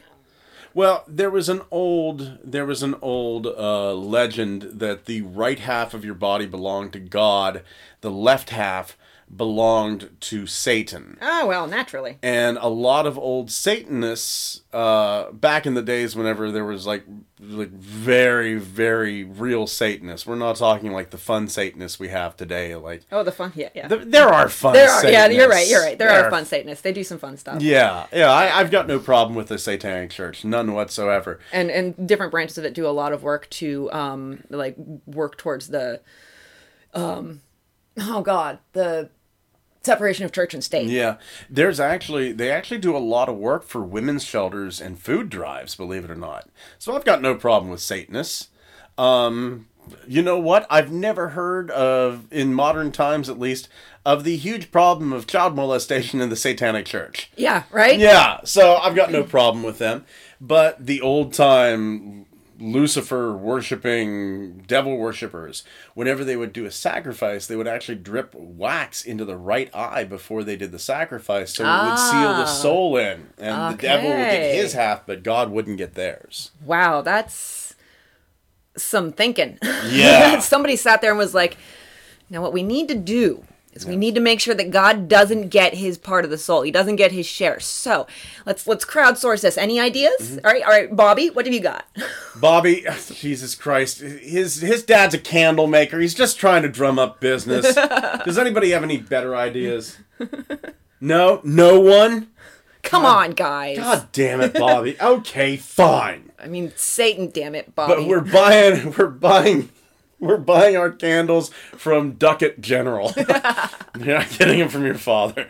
[0.73, 5.93] Well, there was an old there was an old uh, legend that the right half
[5.93, 7.63] of your body belonged to God,
[7.99, 8.97] the left half
[9.33, 11.17] belonged to Satan.
[11.21, 12.17] Oh well, naturally.
[12.21, 17.03] And a lot of old Satanists, uh, back in the days whenever there was like
[17.39, 20.27] like very very real Satanists.
[20.27, 22.75] We're not talking like the fun Satanists we have today.
[22.75, 23.51] Like Oh, the fun.
[23.55, 23.87] Yeah, yeah.
[23.87, 24.73] there, there are fun.
[24.73, 25.05] there are.
[25.09, 25.67] Yeah, you're right.
[25.67, 25.97] You're right.
[25.97, 26.81] There There are fun Satanists.
[26.81, 27.61] They do some fun stuff.
[27.61, 31.39] Yeah, yeah, I, I've got no problem with the Satanic Church, none whatsoever.
[31.51, 35.37] and and different branches of it do a lot of work to um like work
[35.37, 36.01] towards the
[36.93, 37.41] um
[37.99, 39.09] oh god the
[39.83, 41.17] separation of church and state Yeah,
[41.49, 45.75] there's actually they actually do a lot of work for women's shelters and food drives,
[45.75, 46.49] believe it or not.
[46.77, 48.49] So I've got no problem with Satanists.
[48.97, 49.67] Um,
[50.07, 50.67] you know what?
[50.69, 53.67] I've never heard of in modern times, at least,
[54.05, 57.31] of the huge problem of child molestation in the Satanic Church.
[57.35, 60.05] yeah right Yeah, so I've got no problem with them.
[60.39, 62.25] But the old time
[62.61, 69.03] Lucifer worshipping devil worshippers, whenever they would do a sacrifice, they would actually drip wax
[69.03, 72.45] into the right eye before they did the sacrifice so it would seal the ah.
[72.45, 73.29] soul in.
[73.37, 76.51] And the devil would get his half, but God wouldn't get theirs.
[76.63, 77.75] wow that's
[78.77, 80.39] some thinking Yeah.
[80.39, 81.57] somebody sat there and was like
[82.29, 85.47] now what we need to do is we need to make sure that God doesn't
[85.49, 86.61] get his part of the soul.
[86.63, 87.59] He doesn't get his share.
[87.59, 88.05] So
[88.45, 89.57] let's let's crowdsource this.
[89.57, 90.19] Any ideas?
[90.19, 90.45] Mm-hmm.
[90.45, 91.85] All right, all right, Bobby, what have you got?
[92.35, 95.99] Bobby, Jesus Christ, his his dad's a candle maker.
[95.99, 97.73] He's just trying to drum up business.
[98.25, 99.97] Does anybody have any better ideas?
[100.99, 102.27] No, no one.
[102.83, 103.77] Come on, guys.
[103.77, 104.99] God damn it, Bobby.
[104.99, 106.31] okay, fine.
[106.39, 107.93] I mean, Satan, damn it, Bobby.
[107.93, 109.69] But we're buying we're buying
[110.21, 113.11] we're buying our candles from Ducat General.
[113.17, 115.49] You're not getting them from your father.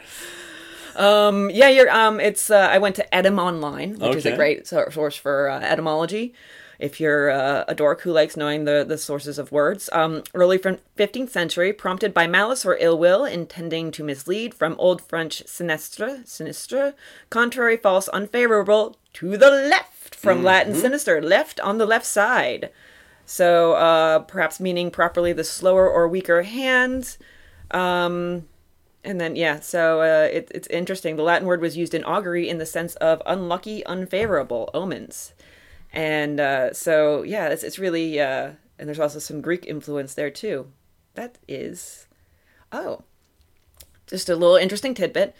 [1.53, 1.89] yeah, you're.
[1.89, 2.49] Um, it's.
[2.49, 6.34] Uh, I went to Etymonline, which is a great source for uh, etymology.
[6.79, 10.57] If you're uh, a dork who likes knowing the, the sources of words, um, early
[10.57, 15.43] from 15th century, prompted by malice or ill will, intending to mislead, from Old French
[15.45, 16.95] sinistre, sinistre,
[17.29, 22.71] contrary, false, unfavorable, to the left, from Latin sinister, left on the left side.
[23.32, 27.15] So uh, perhaps meaning properly the slower or weaker hand.
[27.72, 28.50] Um,
[29.06, 31.15] and then yeah, so uh, it, it's interesting.
[31.15, 35.32] The Latin word was used in augury in the sense of unlucky, unfavorable omens,
[35.94, 40.30] and uh, so yeah, it's it's really uh, and there's also some Greek influence there
[40.30, 40.67] too.
[41.13, 42.08] That is,
[42.74, 43.04] oh,
[44.08, 45.34] just a little interesting tidbit.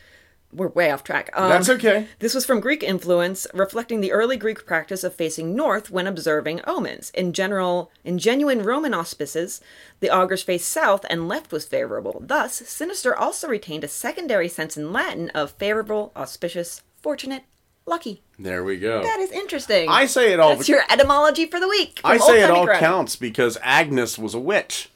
[0.54, 1.30] We're way off track.
[1.34, 2.08] Um, That's okay.
[2.20, 6.62] this was from Greek influence, reflecting the early Greek practice of facing north when observing
[6.68, 7.12] omens.
[7.12, 9.62] In general, in genuine Roman auspices,
[10.00, 12.22] the augurs faced south and left was favorable.
[12.26, 17.44] Thus, sinister also retained a secondary sense in Latin of favorable, auspicious, fortunate,
[17.86, 18.22] lucky.
[18.38, 19.04] There we go.
[19.04, 19.90] That is interesting.
[19.90, 22.02] I say it all That's your etymology for the week.
[22.04, 24.90] I say it all counts because Agnes was a witch.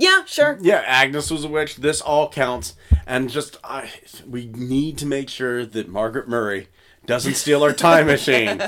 [0.00, 0.58] Yeah, sure.
[0.62, 1.76] Yeah, Agnes was a witch.
[1.76, 2.74] This all counts.
[3.06, 3.90] And just I
[4.26, 6.68] we need to make sure that Margaret Murray
[7.04, 8.62] doesn't steal our time machine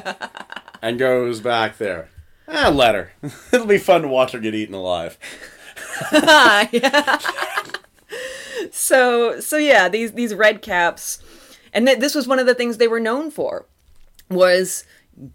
[0.83, 2.11] and goes back there.
[2.47, 3.13] Ah, let her.
[3.53, 5.19] It'll be fun to watch her get eaten alive.
[8.71, 11.19] so so yeah these these red caps
[11.73, 13.67] and th- this was one of the things they were known for
[14.31, 14.85] was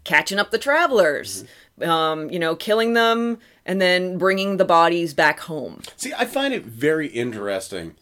[0.04, 1.44] catching up the travelers
[1.84, 6.53] um you know killing them and then bringing the bodies back home See, I find
[6.53, 7.95] it very interesting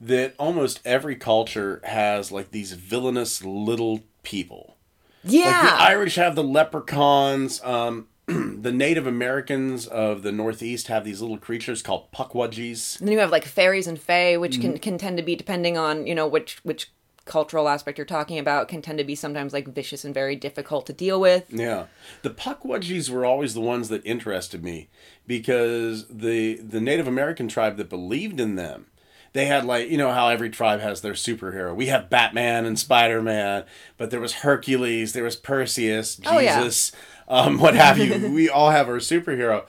[0.00, 4.76] that almost every culture has like these villainous little people.
[5.24, 7.62] yeah Like the Irish have the leprechauns.
[7.62, 12.98] Um, the Native Americans of the Northeast have these little creatures called puckwudgies.
[12.98, 14.62] and then you have like fairies and fae which Mm-hmm.
[14.72, 16.90] can can tend to be depending on you know which which
[17.24, 20.86] cultural aspect you're talking about can tend to be sometimes like vicious and very difficult
[20.86, 21.86] to deal with Yeah,
[22.22, 24.88] the puckwudgies were always the ones that interested me
[25.26, 28.86] because the the Native American tribe that believed in them,
[29.32, 31.74] they had like you know how every tribe has their superhero.
[31.74, 33.64] We have Batman and Spider Man,
[33.96, 36.92] but there was Hercules, there was Perseus, Jesus,
[37.28, 37.40] Oh, yeah.
[37.46, 38.30] um, what have you.
[38.34, 39.64] we all have our superhero.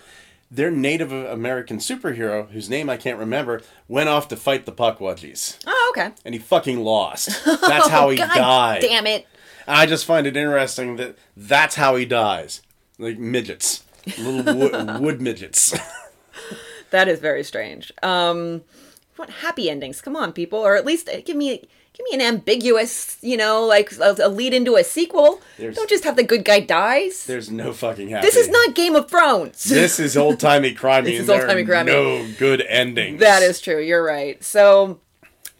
[0.55, 5.57] Their Native American superhero, whose name I can't remember, went off to fight the puckwudgies,
[5.65, 7.43] oh okay and he fucking lost.
[7.45, 8.81] That's how he God died.
[8.81, 9.27] damn it
[9.67, 12.61] I just find it interesting that that's how he dies.
[12.99, 13.83] Like midgets.
[14.19, 15.73] Little wood, wood midgets.
[16.89, 17.91] That is very strange.
[18.03, 18.63] Um,
[19.15, 20.01] what happy endings?
[20.01, 21.63] Come on, people, or at least uh, give me
[21.93, 25.41] give me an ambiguous, you know, like a, a lead into a sequel.
[25.57, 27.25] There's- Don't just have the good guy dies.
[27.25, 28.25] There's no fucking happy.
[28.25, 29.63] This is not Game of Thrones.
[29.69, 31.03] This is old timey crimey.
[31.05, 31.85] This is and there are old-timey-crimey.
[31.85, 33.19] No good endings.
[33.19, 33.79] that is true.
[33.81, 34.43] You're right.
[34.43, 34.99] So,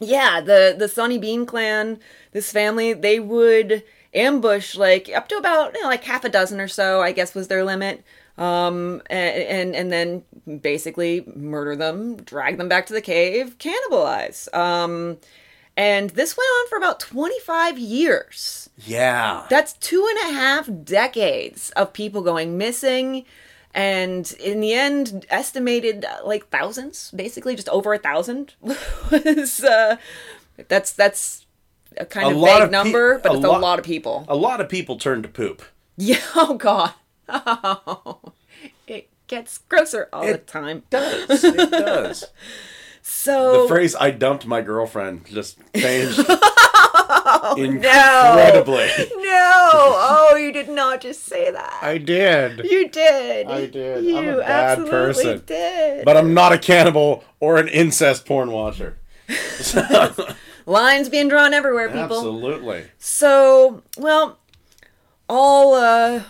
[0.00, 1.98] yeah, the the Sawney Bean clan,
[2.32, 6.60] this family, they would ambush like up to about you know, like half a dozen
[6.60, 7.00] or so.
[7.00, 8.02] I guess was their limit.
[8.36, 14.52] Um, and, and and then basically murder them, drag them back to the cave, cannibalize.
[14.52, 15.18] Um,
[15.76, 18.70] and this went on for about 25 years.
[18.78, 19.46] Yeah.
[19.50, 23.24] That's two and a half decades of people going missing.
[23.74, 29.96] And in the end, estimated uh, like thousands, basically just over a thousand was, uh,
[30.68, 31.44] that's, that's
[31.96, 33.78] a kind A of lot vague of pe- number, but a it's a lot- lot
[33.80, 34.24] of people.
[34.28, 35.62] A lot of people turn to poop.
[35.96, 36.92] Yeah, oh God.
[38.86, 40.78] it gets grosser all the time.
[40.78, 41.26] It time.
[41.28, 41.44] Does.
[41.44, 42.24] It does.
[43.06, 46.18] So, The phrase "I dumped my girlfriend" just changed
[47.36, 48.86] Oh, incredibly.
[49.22, 49.60] no.
[49.62, 51.78] Oh, you did not just say that.
[51.82, 52.64] I did.
[52.64, 53.46] You did.
[53.46, 54.04] I did.
[54.04, 55.42] You I'm a bad absolutely person.
[55.46, 56.04] did.
[56.06, 58.96] But I'm not a cannibal or an incest porn watcher.
[60.66, 62.02] Lines being drawn everywhere, people.
[62.16, 62.84] Absolutely.
[62.98, 64.38] So, well,
[65.28, 66.22] all uh,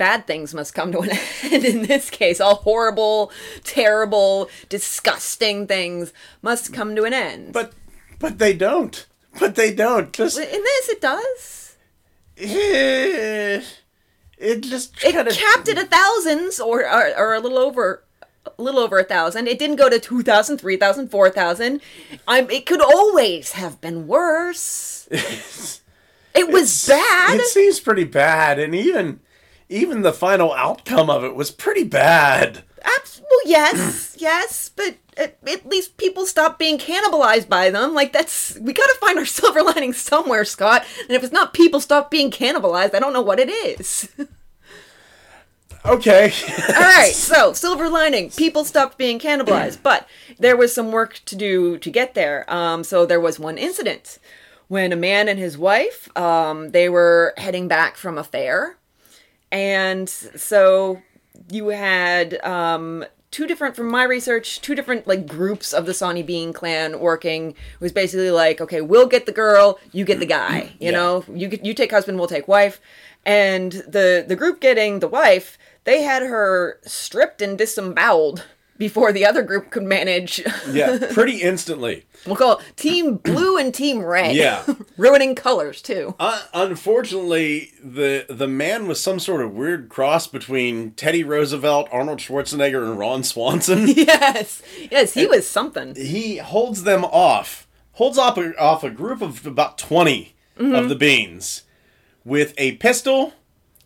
[0.00, 1.10] bad things must come to an
[1.44, 2.40] end in this case.
[2.40, 3.30] All horrible,
[3.62, 7.52] terrible, disgusting things must come to an end.
[7.52, 7.72] But
[8.18, 9.06] but they don't.
[9.38, 10.12] But they don't.
[10.12, 11.76] Just in this, it does.
[12.38, 13.62] eh,
[14.38, 18.02] it just It kinda- capped it at thousands, or, or or a little over.
[18.58, 19.48] A little over a thousand.
[19.48, 21.80] It didn't go to 2,000, 3,000, 4,000.
[22.26, 22.50] I'm.
[22.50, 25.08] It could always have been worse.
[26.32, 27.40] It was bad.
[27.40, 29.18] It seems pretty bad, and even
[29.70, 32.64] even the final outcome of it was pretty bad.
[32.82, 37.94] Abs- well, yes, yes, but at, at least people stop being cannibalized by them.
[37.94, 40.84] Like that's we got to find our silver lining somewhere, Scott.
[41.02, 44.08] And if it's not people stop being cannibalized, I don't know what it is.
[45.82, 46.30] Okay.
[46.68, 50.06] All right, so silver lining, people stopped being cannibalized, but
[50.38, 52.44] there was some work to do to get there.
[52.52, 54.18] Um, so there was one incident
[54.68, 58.76] when a man and his wife, um, they were heading back from a fair,
[59.52, 61.02] and so
[61.50, 66.22] you had um, two different, from my research, two different like groups of the Sawney
[66.22, 67.50] Bean clan working.
[67.50, 70.72] It was basically like, okay, we'll get the girl, you get the guy.
[70.78, 70.98] You Yeah.
[70.98, 72.80] know, you get, you take husband, we'll take wife.
[73.26, 78.44] And the the group getting the wife, they had her stripped and disemboweled
[78.80, 80.42] before the other group could manage.
[80.72, 82.06] yeah, pretty instantly.
[82.26, 84.34] we'll call it Team Blue and Team Red.
[84.34, 84.64] Yeah.
[84.96, 86.14] ruining colors too.
[86.18, 92.18] Uh, unfortunately, the the man was some sort of weird cross between Teddy Roosevelt, Arnold
[92.18, 93.86] Schwarzenegger, and Ron Swanson.
[93.86, 95.94] yes, yes, he was something.
[95.94, 100.94] he holds them off, holds off a, off a group of about 20 of the
[100.96, 101.62] beans
[102.24, 103.34] with a pistol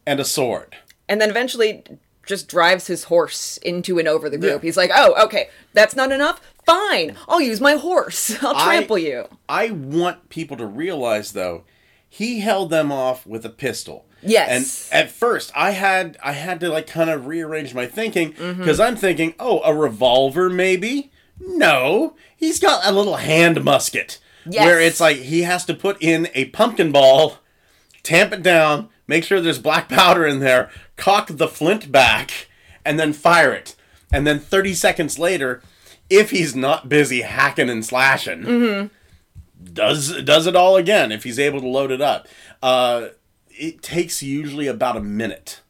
[0.06, 0.76] and a sword.
[1.08, 1.84] and then eventually
[2.26, 4.62] just drives his horse into and over the group.
[4.62, 4.66] Yeah.
[4.66, 6.40] He's like, "Oh, okay, that's not enough.
[6.66, 8.36] Fine, I'll use my horse.
[8.42, 11.64] I'll I- trample you." I want people to realize though,
[12.08, 14.06] he held them off with a pistol.
[14.22, 14.88] Yes.
[14.90, 18.60] And at first, I had I had to like kind of rearrange my thinking Mm-hmm.
[18.60, 21.10] because I'm thinking, oh, a revolver maybe.
[21.38, 24.64] No, he's got a little hand musket Yes.
[24.64, 27.38] where it's like he has to put in a pumpkin ball,
[28.02, 32.48] tamp it down, make sure there's black powder in there, cock the flint back,
[32.84, 33.76] and then fire it.
[34.12, 35.62] And then 30 seconds later,
[36.08, 38.90] if he's not busy hacking and slashing,
[39.72, 42.28] does does it all again if he's able to load it up.
[42.62, 43.08] Uh,
[43.48, 45.60] it takes usually about a minute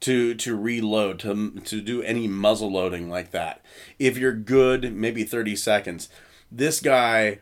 [0.00, 3.64] to to reload to to do any muzzle loading like that.
[3.98, 6.08] If you're good, maybe 30 seconds.
[6.50, 7.40] This guy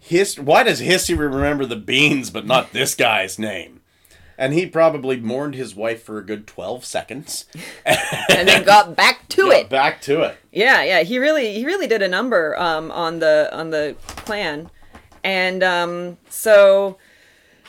[0.00, 3.77] his why does history remember the beans but not this guy's name?
[4.38, 7.46] And he probably mourned his wife for a good 12 seconds.
[7.84, 9.68] and then got back to it.
[9.68, 10.36] Back to it.
[10.52, 14.70] Yeah, yeah, he really he really did a number um, on the on the plan,
[15.24, 16.98] and um, so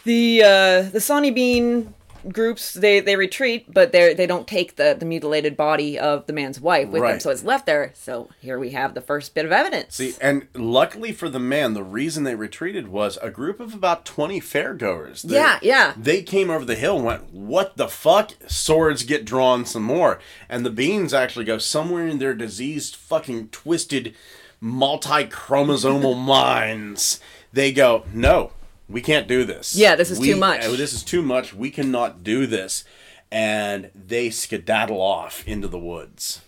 [0.04, 1.94] the uh, the Sawney Bean
[2.32, 6.34] groups they they retreat, but they they don't take the the mutilated body of the
[6.34, 7.92] man's wife with them, so it's left there.
[7.96, 9.96] So here we have the first bit of evidence.
[9.96, 14.06] See, and luckily for the man, the reason they retreated was a group of about
[14.06, 15.22] 20 fairgoers.
[15.22, 15.94] They- Yeah, yeah.
[15.98, 18.32] They came over the hill and went, What the fuck?
[18.48, 20.20] Swords get drawn some more.
[20.50, 24.16] And the beans actually go somewhere in their diseased, fucking twisted,
[24.60, 27.20] multi chromosomal minds.
[27.54, 28.52] They go, No,
[28.90, 29.76] we can't do this.
[29.76, 30.66] Yeah, this is We- too much.
[30.66, 31.54] uh, This is too much.
[31.54, 32.84] We cannot do this.
[33.32, 36.42] And they skedaddle off into the woods.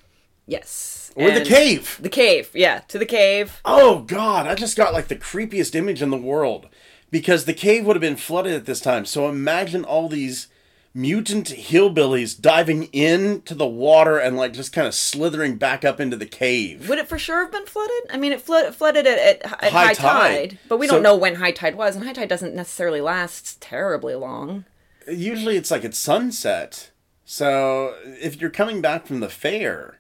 [0.48, 1.98] yes, Or the cave.
[2.02, 3.62] The cave, yeah, to the cave.
[3.66, 6.68] Oh god, I just got like the creepiest image in the world.
[7.12, 9.06] Because the cave would have been flooded at this time.
[9.06, 10.48] So imagine all these
[10.94, 16.18] mutant hillbillies diving into the water and like just kind of slithering back up into
[16.18, 16.90] the cave.
[16.90, 18.02] Would it for sure have been flooded?
[18.10, 20.50] I mean, it flood, flooded at, at, at High high, tide.
[20.50, 23.00] tide, but we So- don't know when high tide was, and high tide doesn't necessarily
[23.02, 24.66] last terribly long.
[25.08, 26.92] Usually it's like at sunset.
[27.26, 30.00] So if you're coming back from the fair,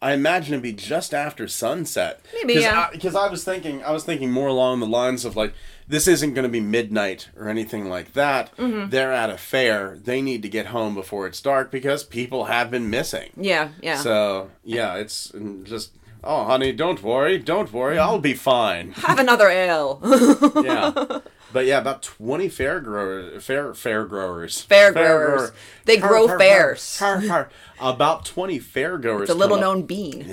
[0.00, 2.20] I imagine it'd be just after sunset.
[2.32, 2.86] Maybe, Cause yeah.
[2.88, 5.52] I, because I was thinking, I was thinking more along the lines of like,
[5.88, 8.56] this isn't going to be midnight or anything like that.
[8.56, 8.90] Mm-hmm.
[8.90, 9.98] They're at a fair.
[10.02, 13.30] They need to get home before it's dark because people have been missing.
[13.36, 13.96] Yeah, yeah.
[13.96, 15.32] So yeah, it's
[15.64, 15.92] just.
[16.24, 18.92] Oh, honey, don't worry, don't worry, I'll be fine.
[18.96, 20.00] Have another ale.
[20.62, 21.18] yeah,
[21.52, 25.50] but yeah, about twenty fair growers, fair fair growers, Fair growers.
[25.84, 27.00] They grow fairs.
[27.00, 27.50] har.
[27.80, 29.22] About twenty fair growers.
[29.22, 30.24] It's a little known bean.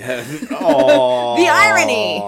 [0.52, 2.22] oh, The irony.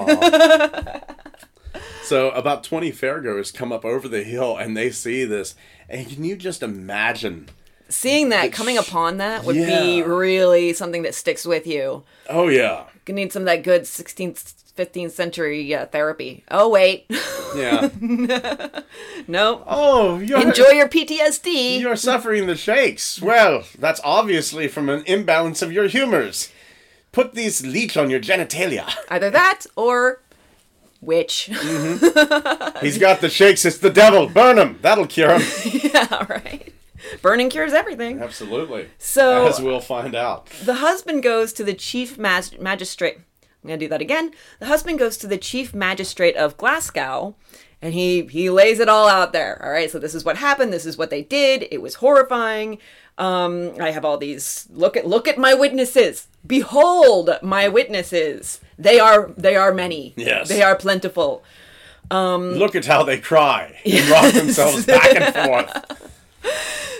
[2.03, 5.55] So about twenty fairgoers come up over the hill and they see this,
[5.89, 7.49] and can you just imagine?
[7.89, 12.05] Seeing that, coming upon that would be really something that sticks with you.
[12.29, 16.45] Oh yeah, You need some of that good 16th, 15th century uh, therapy.
[16.51, 17.05] Oh, wait.
[17.55, 17.91] yeah.
[19.29, 19.63] no.
[19.67, 21.81] Oh, you're Enjoy your PTSD.
[21.81, 23.21] You're suffering the shakes.
[23.21, 26.51] Well, that's obviously from an imbalance of your humors.
[27.13, 28.91] Put these leech on your genitalia.
[29.11, 30.23] Either that or
[31.03, 31.51] witch.
[31.53, 32.79] Mm-hmm.
[32.85, 33.65] He's got the shakes.
[33.67, 34.29] It's the devil.
[34.29, 34.79] Burn him.
[34.81, 35.43] That'll cure him.
[35.93, 36.73] yeah, right.
[37.21, 38.21] Burning cures everything.
[38.23, 38.89] Absolutely.
[38.99, 40.47] So- as we'll find out.
[40.65, 43.19] The husband goes to the chief mas- magistrate.
[43.63, 44.31] I'm gonna do that again.
[44.59, 47.37] The husband goes to the chief magistrate of Glasgow,
[47.81, 49.61] and he he lays it all out there.
[49.65, 50.73] All right, so this is what happened.
[50.73, 51.69] This is what they did.
[51.71, 52.79] It was horrifying.
[53.19, 54.67] Um, I have all these.
[54.73, 56.29] Look at look at my witnesses.
[56.47, 58.61] Behold my witnesses.
[58.79, 60.15] They are they are many.
[60.17, 60.49] Yes.
[60.49, 61.45] they are plentiful.
[62.11, 66.09] Um, Look at how they cry and rock themselves back and forth.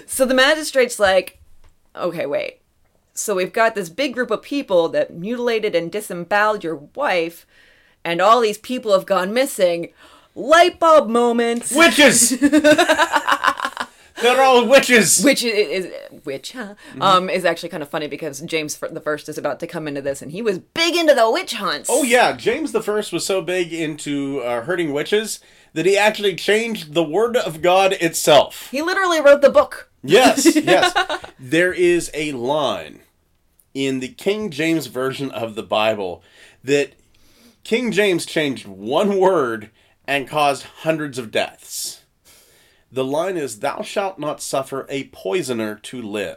[0.07, 1.39] So the magistrate's like,
[1.97, 2.61] okay, wait.
[3.15, 7.47] So we've got this big group of people that mutilated and disemboweled your wife,
[8.05, 9.91] and all these people have gone missing.
[10.35, 11.75] Light bulb moments.
[11.75, 12.33] Witches!
[14.21, 15.23] They're all witches!
[15.23, 15.93] Which is, is
[16.25, 16.75] which huh?
[17.01, 20.03] um is actually kind of funny because James the First is about to come into
[20.03, 21.89] this, and he was big into the witch hunts.
[21.91, 25.41] Oh yeah, James the First was so big into uh, hurting witches
[25.75, 28.69] that he actually changed the word of God itself.
[28.71, 29.91] he literally wrote the book.
[30.03, 30.93] Yes, yes.
[31.39, 33.01] There is a line
[33.73, 36.23] in the King James version of the Bible
[36.63, 36.93] that
[37.65, 39.71] King James changed one word
[40.07, 42.02] and caused hundreds of deaths.
[42.93, 46.37] The line is, Thou shalt not suffer a poisoner to live.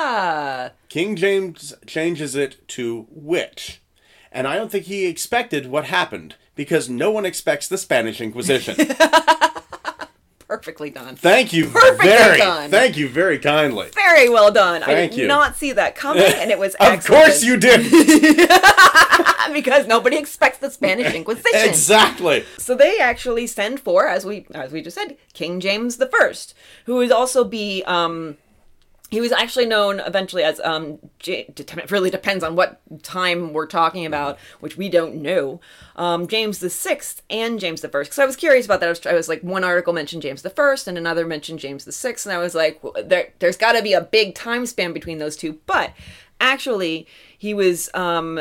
[0.00, 3.82] Ah, King James changes it to witch.
[4.30, 8.76] And I don't think he expected what happened because no one expects the Spanish Inquisition.
[10.48, 11.14] perfectly done.
[11.14, 12.70] thank you Perfectly very, done.
[12.70, 13.88] thank you very kindly.
[13.94, 14.80] Very well done.
[14.82, 15.26] Thank I did you.
[15.28, 17.22] not see that coming, and it was Of excellent.
[17.24, 17.82] course you did.
[19.52, 21.68] because nobody expects the Spanish Inquisition.
[21.68, 22.44] exactly.
[22.58, 26.54] So they actually send for, as we as we just said, King James the First,
[26.86, 28.36] who would also be um
[29.10, 33.66] he was actually known eventually as um J- it really depends on what time we're
[33.66, 35.60] talking about, which we don't know.
[35.96, 38.10] Um, James the Sixth and James the First.
[38.10, 38.86] Because I was curious about that.
[38.86, 41.84] I was, I was like, one article mentioned James the First, and another mentioned James
[41.84, 44.66] the Sixth, and I was like, well, there, there's got to be a big time
[44.66, 45.58] span between those two.
[45.66, 45.92] But
[46.40, 47.06] actually,
[47.36, 48.40] he was um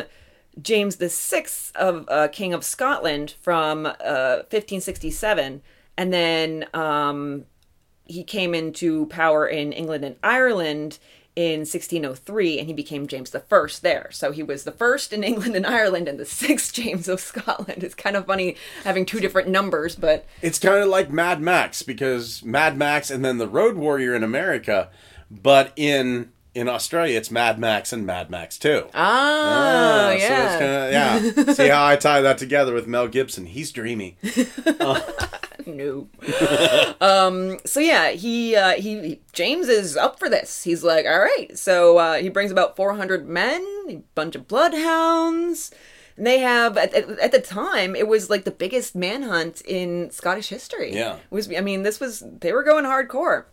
[0.62, 5.62] James the Sixth of uh, King of Scotland from uh, 1567,
[5.98, 7.46] and then um,
[8.10, 11.00] he came into power in England and Ireland
[11.36, 14.10] in 1603, and he became James the First there.
[14.12, 17.84] So he was the first in England and Ireland, and the sixth James of Scotland.
[17.84, 21.84] It's kind of funny having two different numbers, but It's kind of like Mad Max
[21.84, 24.90] because Mad Max and then the Road Warrior in America,
[25.30, 28.88] but in in Australia it's Mad Max and Mad Max 2.
[28.96, 30.54] ah, Ah, yeah.
[30.54, 30.90] So kinda,
[31.46, 31.54] yeah.
[31.54, 33.46] See how I tie that together with Mel Gibson?
[33.46, 34.18] He's dreamy.
[35.68, 36.08] no.
[37.02, 37.58] um.
[37.66, 40.64] So yeah, he uh, he he- James is up for this.
[40.64, 41.58] He's like, all right.
[41.58, 45.72] So uh, he brings about four hundred men, a bunch of bloodhounds.
[46.16, 50.50] And they have at, at, the time it was like the biggest manhunt in Scottish
[50.50, 50.94] history.
[50.94, 51.16] Yeah.
[51.16, 51.52] It was.
[51.56, 53.46] I mean, this was they were going hardcore.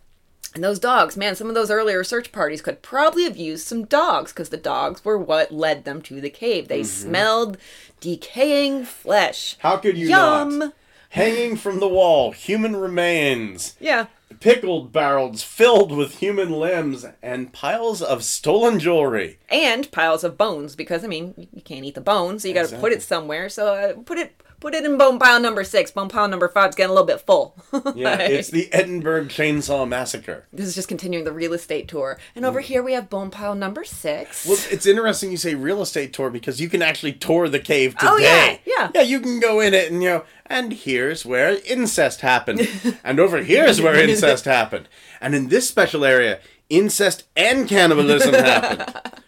[0.55, 3.83] And those dogs, man, some of those earlier search parties could probably have used some
[3.83, 6.69] dogs because the dogs were what led them to the cave.
[6.69, 7.57] They smelled
[7.99, 9.57] decaying flesh.
[9.59, 10.59] How could you Yum.
[10.59, 10.73] not?
[11.15, 14.07] Hanging from the wall, human remains, Yeah.
[14.41, 19.39] pickled barrels filled with human limbs, and piles of stolen jewelry.
[19.47, 22.67] and piles of bones because I mean you can't eat the bones, so you got
[22.67, 23.47] to put it somewhere.
[23.47, 25.91] So uh, put it put it in bone pile number six.
[25.91, 27.55] Bone pile number five's getting a little bit full.
[27.95, 30.45] Yeah, it's the Edinburgh Chainsaw Massacre.
[30.51, 32.65] this is just continuing the real estate tour, and over mm.
[32.65, 34.45] here we have bone pile number six.
[34.45, 37.93] Well, it's interesting you say real estate tour because you can actually tour the cave
[37.95, 38.07] today.
[38.11, 38.91] Oh, yeah, yeah.
[38.93, 42.67] Yeah, you can go in it and you know, and here's where incest happened,
[43.03, 44.89] and over here's where incest happened,
[45.21, 46.39] and in this special area,
[46.69, 49.13] incest and cannibalism happened.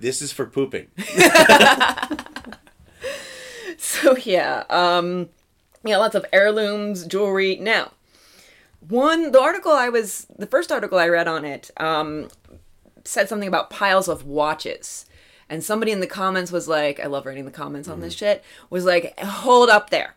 [0.00, 0.86] This is for pooping.
[4.02, 5.30] So yeah, um,
[5.84, 7.56] yeah, lots of heirlooms, jewelry.
[7.56, 7.92] Now,
[8.86, 12.28] one the article I was the first article I read on it um,
[13.04, 15.06] said something about piles of watches,
[15.48, 18.44] and somebody in the comments was like, "I love reading the comments on this shit."
[18.68, 20.14] Was like, "Hold up there,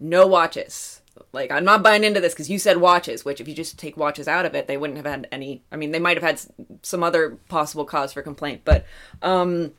[0.00, 1.00] no watches."
[1.32, 3.96] Like I'm not buying into this because you said watches, which if you just take
[3.96, 5.62] watches out of it, they wouldn't have had any.
[5.70, 6.40] I mean, they might have had
[6.82, 8.84] some other possible cause for complaint, but
[9.22, 9.74] um,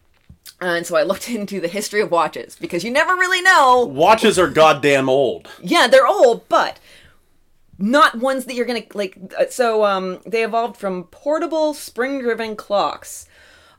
[0.61, 3.85] and so I looked into the history of watches because you never really know.
[3.85, 5.47] Watches are goddamn old.
[5.61, 6.79] Yeah, they're old, but
[7.79, 9.17] not ones that you're gonna like.
[9.37, 13.27] uh, So um, they evolved from portable spring-driven clocks.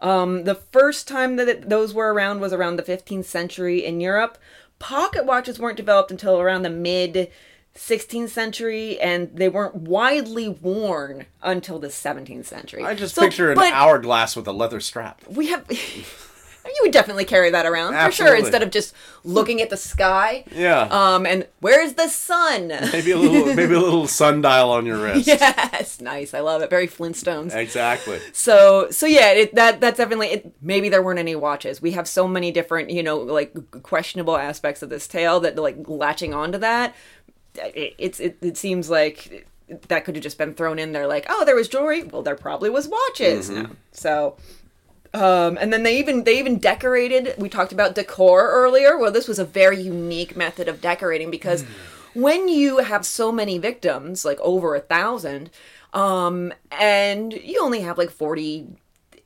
[0.01, 4.01] Um, the first time that it, those were around was around the 15th century in
[4.01, 4.39] Europe.
[4.79, 7.33] Pocket watches weren't developed until around the mid
[7.75, 12.85] 16th century, and they weren't widely worn until the 17th century.
[12.85, 15.21] I just So, picture an hourglass with a leather strap.
[15.29, 15.65] we have
[16.69, 18.95] you would definitely carry that around for sure instead of just
[19.25, 20.45] looking at the sky.
[20.55, 20.83] Yeah.
[20.83, 22.69] Um, and where's the sun?
[22.69, 25.27] maybe a little maybe a little sundial on your wrist.
[25.27, 26.35] yes, nice.
[26.35, 26.71] I love it.
[26.71, 27.55] Very Flintstones.
[27.55, 28.21] Exactly.
[28.33, 31.83] So so yeah, it, that that's definitely it, maybe there weren't any watches.
[31.83, 35.77] We have so many different you know like questionable aspects of this tale that like
[35.87, 36.95] latching onto that.
[37.55, 39.47] It, it's it, it seems like
[39.89, 42.35] that could have just been thrown in there like oh there was jewelry well there
[42.35, 43.69] probably was watches no.
[43.93, 44.37] so
[45.15, 47.35] um, and then they even they even decorated.
[47.39, 48.99] We talked about decor earlier.
[48.99, 51.65] Well, this was a very unique method of decorating because
[52.15, 55.51] when you have so many victims, like over a thousand,
[55.93, 58.67] um, and you only have like forty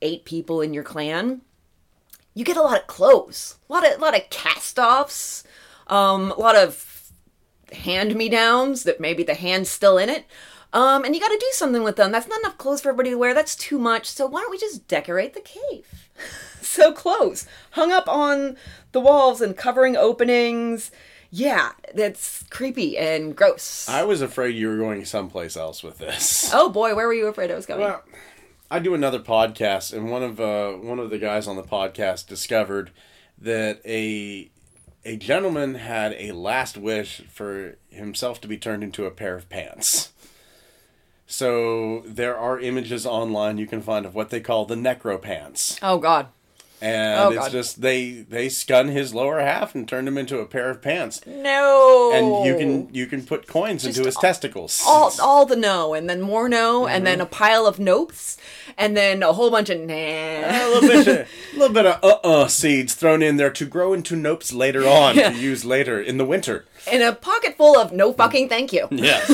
[0.01, 1.41] eight people in your clan,
[2.33, 5.43] you get a lot of clothes, a lot of a lot of cast offs,
[5.87, 7.11] um, a lot of
[7.73, 10.25] hand me downs that maybe the hand's still in it.
[10.73, 12.11] Um, and you got to do something with them.
[12.11, 13.33] That's not enough clothes for everybody to wear.
[13.35, 14.07] That's too much.
[14.07, 16.09] So why don't we just decorate the cave?
[16.61, 18.57] so clothes hung up on
[18.91, 20.91] the walls and covering openings.
[21.29, 23.87] Yeah, that's creepy and gross.
[23.87, 26.51] I was afraid you were going someplace else with this.
[26.53, 27.81] oh boy, where were you afraid I was going?
[27.81, 28.03] Well,
[28.69, 32.27] I do another podcast, and one of uh, one of the guys on the podcast
[32.27, 32.91] discovered
[33.39, 34.51] that a
[35.05, 39.49] a gentleman had a last wish for himself to be turned into a pair of
[39.49, 40.12] pants.
[41.33, 45.79] So there are images online you can find of what they call the necro pants,
[45.81, 46.27] oh god.
[46.83, 47.51] And Oh, it's God.
[47.51, 51.21] just they they scun his lower half and turned him into a pair of pants,
[51.25, 52.11] No.
[52.13, 54.83] and you can you can put coins into his testicles.
[54.85, 57.05] all all the no and then more no and Mm-hmm.
[57.05, 58.37] then a pile of notes
[58.77, 59.93] and then a whole bunch of nah.
[59.93, 63.93] a little bit, of, a little bit of uh-uh seeds thrown in there to grow
[63.93, 66.65] into nopes later on to use later in the winter.
[66.91, 68.87] In a pocket full of no fucking thank you.
[68.91, 69.27] Yes.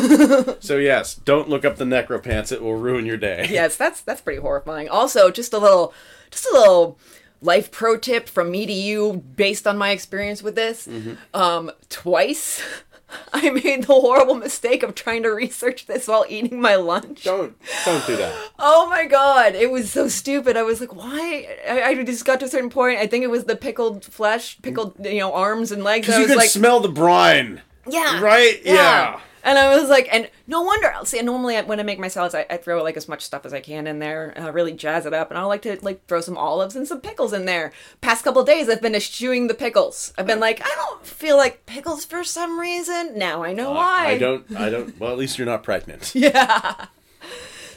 [0.59, 3.47] so yes, don't look up the necropants; it will ruin your day.
[3.49, 4.87] yes, that's that's pretty horrifying.
[4.89, 5.93] Also, just a little
[6.31, 6.97] just a little
[7.41, 10.87] life pro tip from me to you based on my experience with this.
[10.87, 11.13] Mm-hmm.
[11.33, 12.61] Um twice
[13.33, 17.23] I made the horrible mistake of trying to research this while eating my lunch.
[17.23, 18.35] Don't don't do that.
[18.59, 20.57] Oh my god, it was so stupid.
[20.57, 21.47] I was like, why?
[21.67, 22.99] I, I just got to a certain point.
[22.99, 26.09] I think it was the pickled flesh, pickled, you know, arms and legs.
[26.09, 27.61] I You can like, smell the brine.
[27.87, 28.59] yeah, Right?
[28.63, 29.19] Yeah.
[29.43, 30.93] And I was like, and no wonder.
[31.05, 33.45] See, normally I- when I make my salads, I, I throw like as much stuff
[33.45, 36.05] as I can in there, uh, really jazz it up, and I like to like
[36.07, 37.71] throw some olives and some pickles in there.
[38.01, 40.11] Past couple days, I've been eschewing the pickles.
[40.17, 43.17] I've been like, I don't feel like pickles for some reason.
[43.17, 44.07] Now I know why.
[44.07, 44.45] I don't.
[44.57, 44.99] I don't.
[44.99, 46.13] Well, at least you're not pregnant.
[46.15, 46.87] Yeah.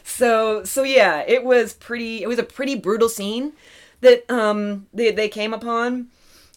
[0.04, 2.22] So so yeah, it was pretty.
[2.22, 3.52] It was a pretty brutal scene
[4.00, 6.08] that um they they came upon,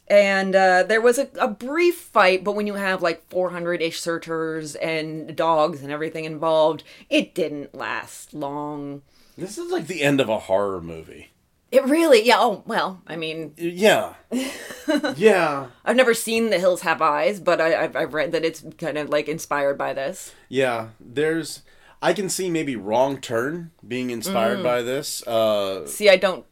[0.08, 2.44] and uh, there was a, a brief fight.
[2.44, 7.74] But when you have like 400 ish searchers and dogs and everything involved, it didn't
[7.76, 9.02] last long.
[9.38, 11.32] This is like the end of a horror movie.
[11.72, 12.38] It really, yeah.
[12.40, 14.14] Oh well, I mean, Yeah.
[15.16, 15.68] yeah.
[15.84, 18.98] I've never seen The Hills Have Eyes, but I, I've I've read that it's kind
[18.98, 20.34] of like inspired by this.
[20.50, 20.90] Yeah.
[21.00, 21.64] There's.
[22.02, 24.14] I can see maybe Wrong Turn being Mm.
[24.14, 25.26] inspired by this.
[25.26, 26.46] Uh, See, I don't.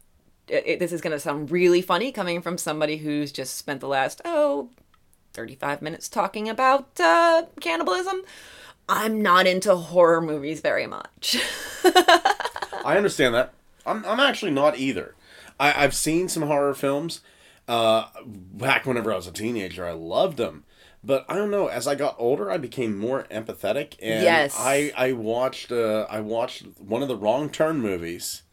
[0.47, 3.87] It, this is going to sound really funny coming from somebody who's just spent the
[3.87, 4.69] last, oh,
[5.33, 8.21] 35 minutes talking about uh, cannibalism.
[8.89, 11.37] I'm not into horror movies very much.
[11.85, 13.53] I understand that.
[13.85, 15.15] I'm, I'm actually not either.
[15.59, 17.21] I, I've seen some horror films.
[17.67, 20.65] Uh, back whenever I was a teenager, I loved them.
[21.01, 21.67] But I don't know.
[21.67, 24.55] As I got older, I became more empathetic, and Yes.
[24.57, 28.43] I I watched uh, I watched one of the Wrong Turn movies,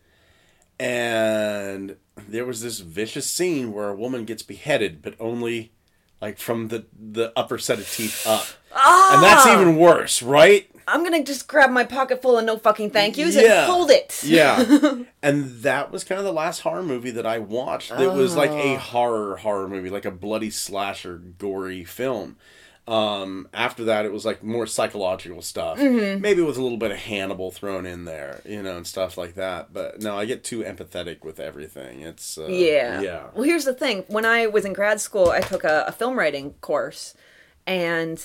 [0.80, 1.96] and
[2.28, 5.72] there was this vicious scene where a woman gets beheaded, but only
[6.20, 9.60] like from the the upper set of teeth up, and that's Ah!
[9.60, 10.66] even worse, right?
[10.88, 13.62] I'm going to just grab my pocket full of no fucking thank yous Yeah.
[13.62, 14.22] and hold it.
[14.24, 14.64] Yeah.
[15.22, 17.90] and that was kind of the last horror movie that I watched.
[17.90, 22.38] That was like a horror horror movie, like a bloody slasher, gory film.
[22.88, 26.96] Um, after that, it was like more psychological stuff, maybe with a little bit of
[26.96, 29.72] Hannibal thrown in there, you know, and stuff like that.
[29.72, 32.00] But no, I get too empathetic with everything.
[32.00, 33.00] It's uh, Yeah.
[33.00, 34.04] yeah, Well, here's the thing.
[34.08, 37.14] When I was in grad school, I took a, a film writing course,
[37.66, 38.20] and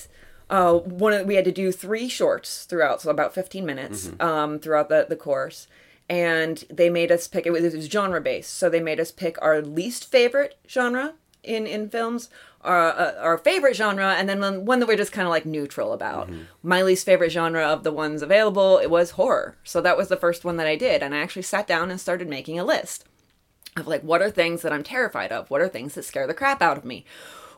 [0.49, 4.57] uh, one of, we had to do three shorts throughout, so about 15 minutes um,
[4.59, 5.67] throughout the, the course.
[6.09, 7.45] And they made us pick.
[7.47, 11.13] It was, it was genre based, so they made us pick our least favorite genre
[11.43, 12.29] in in films,
[12.65, 15.93] our uh, our favorite genre, and then one, that we're just kind of like neutral
[15.93, 16.29] about.
[16.63, 20.17] My least favorite genre of the ones available it was horror, so that was the
[20.17, 23.05] first one that I did, and I actually sat down and started making a list
[23.77, 25.49] of like what are things that I'm terrified of?
[25.49, 27.05] What are things that scare the crap out of me?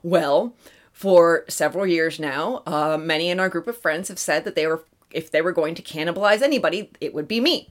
[0.04, 0.56] Well,
[0.92, 4.68] for several years now, uh, many in our group of friends have said that they
[4.68, 7.70] were if they were going to cannibalize anybody, it would be me.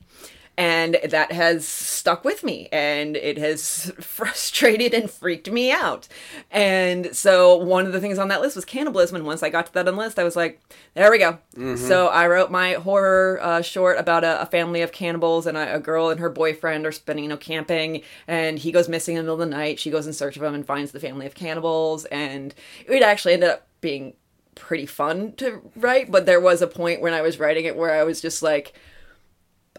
[0.59, 6.09] And that has stuck with me and it has frustrated and freaked me out.
[6.50, 9.66] And so one of the things on that list was cannibalism and once i got
[9.66, 10.61] to that on the list i was like
[10.94, 11.38] there we go.
[11.76, 15.76] So i wrote my horror uh, short about a, a family of cannibals and a,
[15.76, 19.18] a girl and her boyfriend are spending you know camping and he goes missing in
[19.18, 19.78] the middle of the night.
[19.78, 22.54] She goes in search of him and finds the family of cannibals and
[22.86, 24.14] it actually ended up being
[24.54, 27.92] pretty fun to write but there was a point when i was writing it where
[27.92, 28.72] i was just like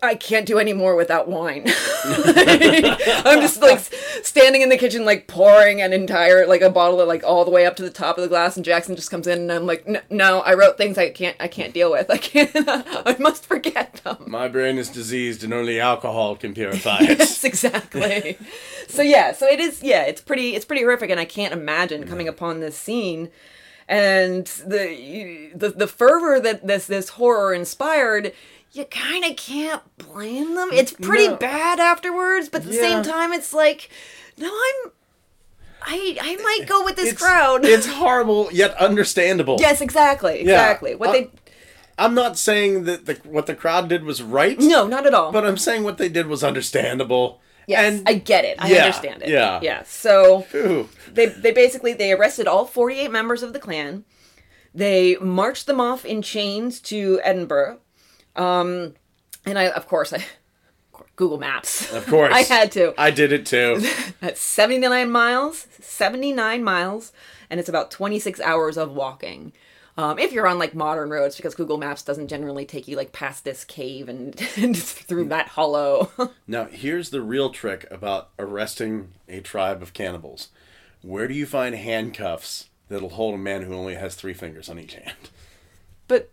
[0.02, 1.66] I can't do any more without wine.
[2.06, 3.80] I'm just like
[4.24, 7.52] standing in the kitchen, like pouring an entire like a bottle of like all the
[7.52, 9.66] way up to the top of the glass, and Jackson just comes in, and I'm
[9.66, 12.10] like, "N- no, I wrote things I can't, I can't deal with.
[12.10, 14.18] I can't, I must forget them.
[14.28, 17.20] My brain is diseased and only alcohol can purify it.
[17.20, 18.38] Yes, exactly.
[18.88, 19.82] so yeah, so it is.
[19.84, 23.30] Yeah, it's pretty, it's pretty horrific, and I can't imagine coming upon this scene
[23.90, 28.34] and the the the fervor that this this horror inspired.
[28.78, 30.70] You kind of can't blame them.
[30.72, 31.36] It's pretty No.
[31.38, 33.90] bad afterwards, but at the same time, it's like,
[34.38, 34.92] no, I'm.
[35.82, 37.64] I, I might go with this It's- crowd.
[37.66, 39.58] It's horrible yet understandable.
[39.60, 40.96] yes, exactly, exactly.
[40.96, 41.30] What Uh, they
[42.00, 44.60] I'm not saying that the what the crowd did was right.
[44.60, 45.32] no, not at all.
[45.32, 47.42] But I'm saying what they did was understandable.
[47.68, 48.58] yes, and I get it.
[48.60, 49.30] I Yeah, understand it.
[49.30, 49.60] yeah.
[49.64, 49.84] yeah.
[49.88, 50.46] So
[51.12, 54.04] they they basically they arrested all 48 members of the clan
[54.76, 57.80] they marched them off in chains to edinburgh
[58.38, 58.94] um
[59.46, 60.24] and i of course i
[61.16, 62.34] google maps Of course.
[62.36, 63.84] i had to I did it too.
[64.22, 67.12] that's 79 miles 79 miles
[67.50, 69.52] and it's about 26 hours of walking
[70.00, 73.12] um, if you're on like modern roads because google maps doesn't generally take you like
[73.14, 76.12] past this cave and, and through that hollow
[76.48, 80.50] now, here's the real trick about arresting a tribe of cannibals.
[81.02, 84.80] Where do you find handcuffs that'll hold a man who only has three fingers on
[84.80, 85.30] each hand?
[86.08, 86.32] but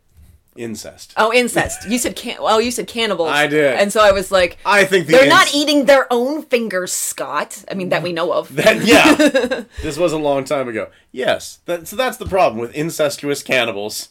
[0.56, 1.12] Incest.
[1.16, 1.88] Oh, incest.
[1.88, 2.36] You said can.
[2.38, 3.30] Oh, you said cannibals.
[3.30, 3.74] I did.
[3.74, 7.64] And so I was like, I think the they're not eating their own fingers, Scott.
[7.68, 8.54] I mean, that we know of.
[8.54, 10.90] That, yeah, this was a long time ago.
[11.10, 14.10] Yes, that, so that's the problem with incestuous cannibals.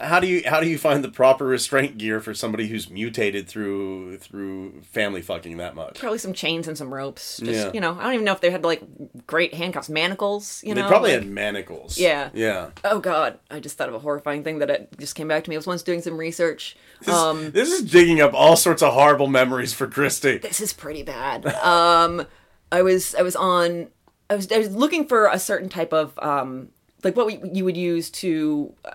[0.00, 3.46] How do you how do you find the proper restraint gear for somebody who's mutated
[3.48, 5.98] through through family fucking that much?
[5.98, 7.36] Probably some chains and some ropes.
[7.38, 7.70] Just Yeah.
[7.74, 8.82] you know, I don't even know if they had like
[9.26, 10.62] great handcuffs, manacles.
[10.64, 11.98] You know, They probably like- had manacles.
[11.98, 12.30] Yeah.
[12.32, 12.70] yeah.
[12.84, 15.50] Oh God, I just thought of a horrifying thing that it just came back to
[15.50, 15.56] me.
[15.56, 16.76] I was once doing some research.
[17.00, 20.38] This, Um, this is digging up all sorts of horrible memories for Christy.
[20.38, 21.46] this is pretty bad.
[21.46, 22.26] Um,
[22.72, 23.88] I was I was on
[24.30, 26.68] I was I was looking for a certain type of um
[27.02, 28.90] like what we, you would use to uh,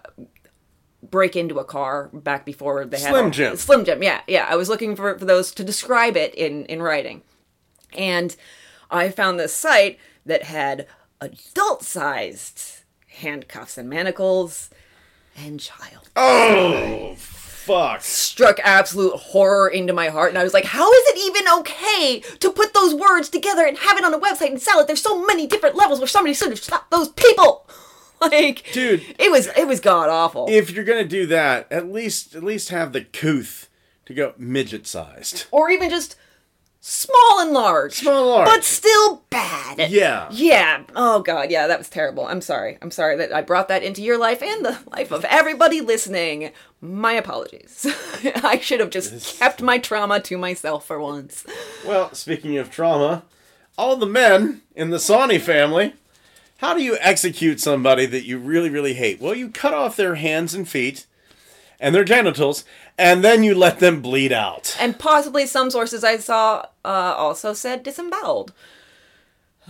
[1.16, 3.56] break into a car back before they had Slim Jim.
[3.56, 4.46] Slim Jim, yeah, yeah.
[4.50, 7.22] I was looking for for those to describe it in in writing,
[7.98, 8.36] and
[8.92, 10.88] I found this site that had
[11.22, 14.70] adult sized handcuffs and manacles
[15.38, 18.02] and child Oh, fuck.
[18.02, 22.20] struck absolute horror into my heart and i was like how is it even okay
[22.40, 25.02] to put those words together and have it on a website and sell it there's
[25.02, 27.66] so many different levels where somebody should have stopped those people
[28.32, 29.04] like Dude.
[29.20, 30.48] it was it was god awful.
[30.50, 33.70] If you're gonna do that, at least at least have the couth
[34.06, 35.46] to go midget sized.
[35.52, 36.16] or even just
[36.80, 37.94] small and large.
[37.94, 38.46] Small and large.
[38.48, 39.90] but still bad.
[39.90, 40.28] Yeah.
[40.32, 40.84] yeah.
[40.96, 41.50] Oh god.
[41.50, 42.26] Yeah that was terrible.
[42.28, 42.78] I'm sorry.
[42.82, 46.52] I'm sorry that i brought that into your life and the life of everybody listening.
[46.82, 47.88] My apologies.
[48.44, 51.46] I should have just kept my trauma to myself for once.
[51.86, 53.24] Well, speaking of trauma,
[53.78, 55.94] all the men in the Sawney family,
[56.58, 59.20] how do you execute somebody that you really, really hate?
[59.20, 61.06] Well, you cut off their hands and feet
[61.80, 62.64] and their genitals,
[62.98, 64.76] and then you let them bleed out.
[64.80, 66.88] and possibly some sources I saw uh,
[67.18, 68.54] also said disemboweled.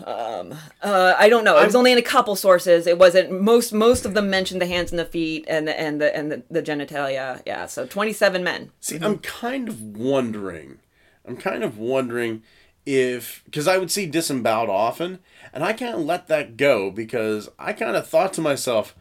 [0.06, 1.58] Um, uh, I don't know.
[1.58, 2.86] It was I'm- only in a couple sources.
[2.86, 3.72] It wasn't most.
[3.74, 6.44] Most of them mentioned the hands and the feet and the and the and the,
[6.52, 7.42] the genitalia.
[7.46, 8.72] Yeah, so twenty seven men.
[8.82, 10.80] See, I'm kind of wondering.
[11.26, 12.44] I'm kind of wondering
[12.86, 15.20] if because I would see disemboweled often,
[15.54, 18.96] and I can't let that go because I kind of thought to myself,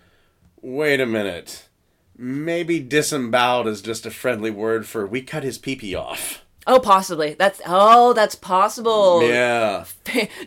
[0.60, 1.68] wait a minute,
[2.16, 6.44] maybe disemboweled is just a friendly word for we cut his pee off.
[6.66, 7.34] Oh, possibly.
[7.34, 9.22] That's oh, that's possible.
[9.22, 9.84] Yeah.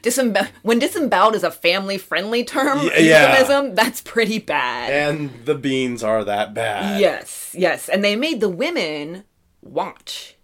[0.02, 3.30] Disembow- when disemboweled is a family friendly term, yeah.
[3.30, 4.92] euphemism, that's pretty bad.
[4.92, 7.00] And the beans are that bad.
[7.00, 7.88] Yes, yes.
[7.88, 9.26] And they made the women
[9.62, 10.37] watch.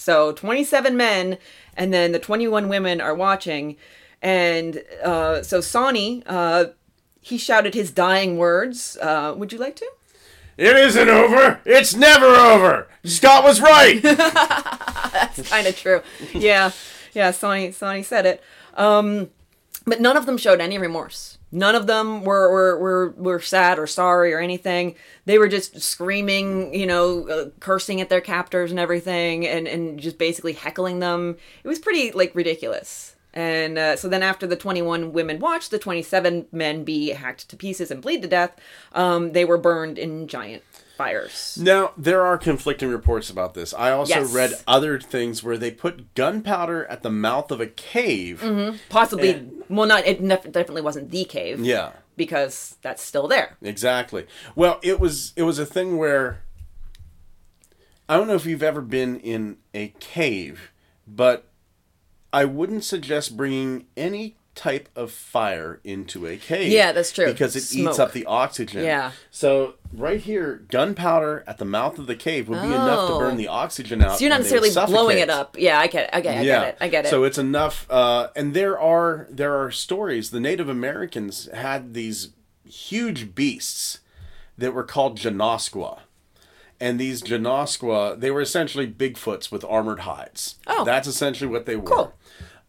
[0.00, 1.36] So 27 men,
[1.76, 3.76] and then the 21 women are watching.
[4.22, 6.66] And uh, so Sawney, uh,
[7.20, 8.96] he shouted his dying words.
[8.96, 9.90] Uh, would you like to?
[10.56, 11.60] It isn't over.
[11.66, 12.88] It's never over.
[13.04, 14.00] Scott was right.
[14.02, 16.00] That's kind of true.
[16.32, 16.72] Yeah,
[17.12, 17.30] yeah.
[17.30, 18.42] Sawney, Sawney said it.
[18.74, 19.28] Um,
[19.84, 21.36] but none of them showed any remorse.
[21.52, 24.94] None of them were, were, were, were sad or sorry or anything.
[25.24, 29.98] They were just screaming, you know, uh, cursing at their captors and everything, and, and
[29.98, 31.36] just basically heckling them.
[31.64, 33.16] It was pretty, like, ridiculous.
[33.32, 37.56] And uh, so then, after the 21 women watched the 27 men be hacked to
[37.56, 38.56] pieces and bleed to death,
[38.92, 40.64] um, they were burned in giant
[41.00, 41.58] fires.
[41.60, 43.72] Now, there are conflicting reports about this.
[43.72, 44.32] I also Yes.
[44.34, 48.40] read other things where they put gunpowder at the mouth of a cave.
[48.44, 48.76] Mm-hmm.
[48.90, 51.60] Possibly, And- well, not it nef- definitely wasn't the cave.
[51.60, 51.92] Yeah.
[52.16, 53.56] because that's still there.
[53.62, 54.26] Exactly.
[54.54, 56.42] Well, it was it was a thing where
[58.10, 60.70] I don't know if you've ever been in a cave,
[61.06, 61.46] but
[62.30, 66.70] I wouldn't suggest bringing any type of fire into a cave.
[66.70, 67.24] Yeah, that's true.
[67.32, 68.84] Because it eats up the oxygen.
[68.84, 69.12] Yeah.
[69.30, 73.18] So right here, gunpowder at the mouth of the cave would be enough to Oh.
[73.18, 74.18] burn the oxygen out.
[74.18, 75.56] So you're not and they would necessarily blowing it up.
[75.58, 76.10] Yeah, I get it.
[76.12, 76.76] I get, I get it.
[76.78, 77.08] I get it.
[77.08, 80.30] So it's enough, uh, and there are there are stories.
[80.30, 82.28] The Native Americans had these
[82.68, 84.00] huge beasts
[84.58, 86.00] that were called Janosqua,
[86.78, 90.56] and these Janosqua they were essentially Bigfoots with armored hides.
[90.66, 90.84] Oh.
[90.84, 91.82] that's essentially what they were.
[91.88, 92.12] Cool.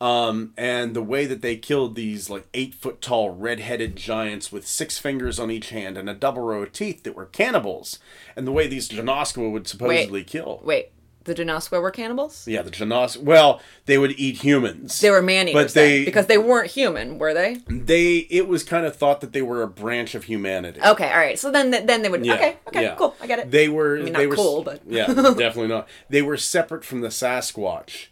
[0.02, 4.52] Um, and the way that they killed these like eight foot tall red headed giants
[4.52, 8.00] with six fingers on each hand and a double row of teeth that were cannibals,
[8.36, 10.60] and the way these Janosqua would supposedly kill.
[10.64, 10.90] Wait,
[11.26, 12.48] the Janosqua were cannibals?
[12.48, 13.16] Yeah, the Janos.
[13.16, 15.00] Well, they would eat humans.
[15.00, 17.58] They were man eaters, but they because they weren't human, were they?
[17.68, 20.82] they it was kind of thought that they were a branch of humanity.
[20.84, 21.38] Okay, all right.
[21.38, 22.26] So then, then they would.
[22.26, 22.96] Yeah, okay, okay, yeah.
[22.96, 23.16] cool.
[23.22, 23.52] I get it.
[23.52, 25.88] They were mean, they not were cool, but- yeah, definitely not.
[26.10, 28.08] They were separate from the Sasquatch.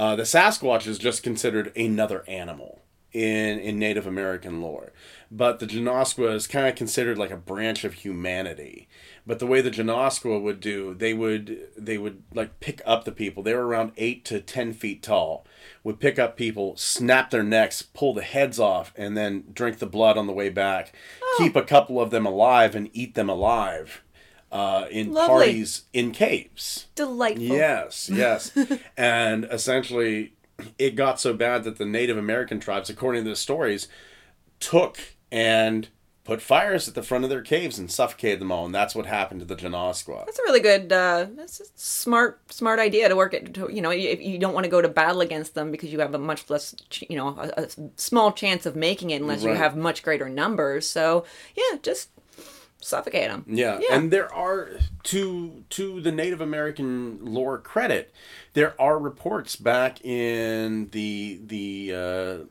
[0.00, 2.80] Uh, the Sasquatch is just considered another animal
[3.12, 4.94] in in Native American lore,
[5.30, 8.88] but the Janosqua is kind of considered like a branch of humanity.
[9.26, 13.12] But the way the Janosqua would do, they would they would like pick up the
[13.12, 13.42] people.
[13.42, 15.46] They were around eight to ten feet tall.
[15.84, 19.86] Would pick up people, snap their necks, pull the heads off, and then drink the
[19.86, 20.94] blood on the way back.
[21.22, 21.34] Oh.
[21.36, 24.00] Keep a couple of them alive and eat them alive
[24.52, 25.28] uh, in Lovely.
[25.28, 26.86] parties in caves.
[26.94, 27.44] Delightful.
[27.44, 28.56] Yes, yes.
[28.96, 30.34] and essentially,
[30.78, 33.88] it got so bad that the Native American tribes, according to the stories,
[34.58, 34.98] took
[35.30, 35.88] and
[36.24, 38.66] put fires at the front of their caves and suffocated them all.
[38.66, 40.26] And that's what happened to the Janosqua.
[40.26, 43.54] That's a really good, uh, that's a smart, smart idea to work it.
[43.54, 45.98] To, you know, if you don't want to go to battle against them because you
[46.00, 46.74] have a much less,
[47.08, 50.88] you know, a, a small chance of making it unless you have much greater numbers.
[50.88, 51.24] So
[51.56, 52.10] yeah, just
[52.80, 53.44] suffocate them.
[53.46, 53.78] Yeah.
[53.80, 53.96] Yeah.
[53.96, 54.70] and there are
[55.04, 58.12] to to the Native American lore credit,
[58.54, 62.44] there are reports back in the the uh,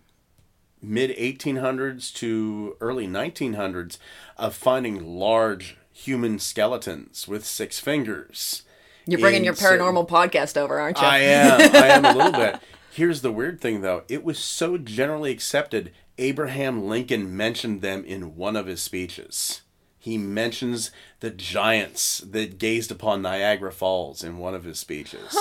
[0.82, 3.98] mid 1800s to early 1900s
[4.38, 8.64] of finding large human skeletons with six fingers.
[9.06, 11.06] You're bringing in your certain- paranormal podcast over, aren't you?
[11.08, 11.62] I am.
[11.76, 12.60] I am a little bit.
[12.92, 14.04] Here's the weird thing, though.
[14.08, 15.92] It was so generally accepted.
[16.18, 19.62] Abraham Lincoln mentioned them in one of his speeches.
[20.10, 20.90] He mentions
[21.20, 25.38] the giants that gazed upon Niagara Falls in one of his speeches.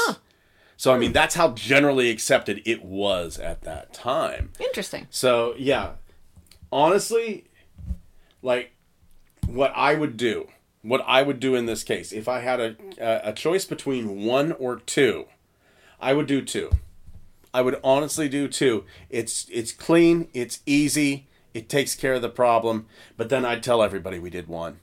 [0.77, 4.53] So, I mean, that's how generally accepted it was at that time.
[4.61, 5.07] Interesting.
[5.09, 5.93] So, yeah.
[6.71, 7.47] Honestly,
[8.43, 8.73] like,
[9.47, 10.49] what I would do,
[10.83, 14.25] what I would do in this case, if I had a, a, a choice between
[14.27, 15.27] one or two,
[15.99, 16.71] I would do two.
[17.55, 18.85] I would honestly do two.
[19.09, 21.28] It's it's clean, it's easy,
[21.59, 22.87] it takes care of the problem,
[23.17, 24.81] but then I'd tell everybody we did one.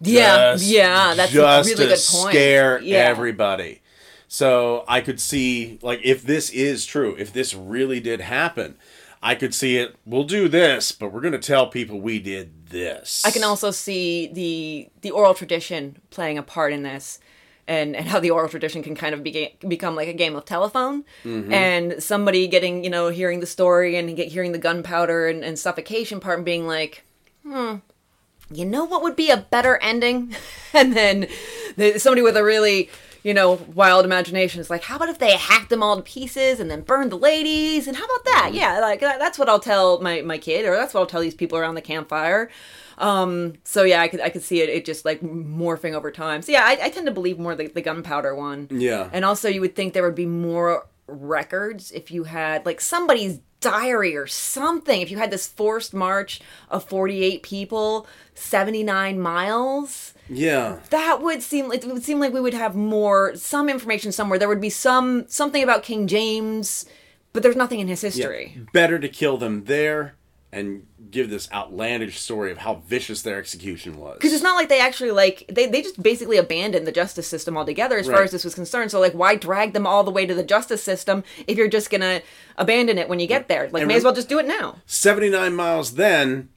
[0.00, 2.34] Yeah, Just- yeah, that's just a really to good point.
[2.34, 2.98] scare yeah.
[2.98, 3.80] everybody.
[4.28, 8.76] So I could see, like, if this is true, if this really did happen,
[9.22, 9.96] I could see it.
[10.04, 13.22] We'll do this, but we're going to tell people we did this.
[13.24, 17.18] I can also see the the oral tradition playing a part in this,
[17.66, 20.44] and and how the oral tradition can kind of be, become like a game of
[20.44, 21.52] telephone, Mm-hmm.
[21.52, 25.58] and somebody getting you know hearing the story and get hearing the gunpowder and, and
[25.58, 27.04] suffocation part and being like,
[27.42, 27.76] hmm,
[28.50, 30.34] you know what would be a better ending,
[30.74, 31.26] and then
[31.76, 32.90] the, somebody with a really
[33.22, 36.60] you know wild imagination is like, how about if they hacked them all to pieces
[36.60, 38.44] and then burned the ladies, and how about that?
[38.48, 38.56] Mm-hmm.
[38.56, 41.22] Yeah, like that, that's what I'll tell my my kid, or that's what I'll tell
[41.22, 42.50] these people around the campfire.
[42.98, 46.42] Um, so yeah, I could I could see it it just like morphing over time.
[46.42, 48.68] So yeah, I, I tend to believe more the, the gunpowder one.
[48.70, 49.08] Yeah.
[49.12, 53.40] And also you would think there would be more records if you had like somebody's
[53.60, 55.00] diary or something.
[55.00, 56.40] If you had this forced march
[56.70, 60.80] of 48 people, 79 miles, Yeah.
[60.90, 64.38] that would seem like it would seem like we would have more some information somewhere.
[64.38, 66.84] There would be some something about King James,
[67.32, 68.58] but there's nothing in his history.
[68.72, 70.14] Better to kill them there
[70.54, 74.14] and give this outlandish story of how vicious their execution was.
[74.18, 77.56] because it's not like they actually like they, they just basically abandoned the justice system
[77.56, 78.90] altogether as far as this was concerned.
[78.92, 81.90] So like why drag them all the way to the justice system if you're just
[81.90, 82.22] gonna
[82.56, 83.68] abandon it when you get there?
[83.70, 84.76] Like And may as well just do it now.
[84.86, 86.50] 79 miles then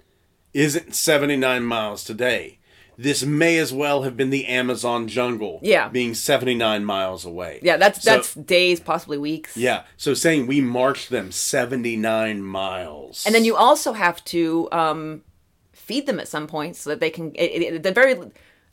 [0.53, 2.56] isn't 79 miles today.
[2.97, 5.59] This may as well have been the Amazon jungle.
[5.61, 5.87] Yeah.
[5.89, 7.59] Being 79 miles away.
[7.61, 9.55] Yeah, that's So- that's days, possibly weeks.
[9.55, 9.83] Yeah.
[9.97, 13.23] So saying we marched them 79 miles.
[13.25, 15.21] And then you also have to um,
[15.73, 18.15] feed them at some point so that they can, it, the very,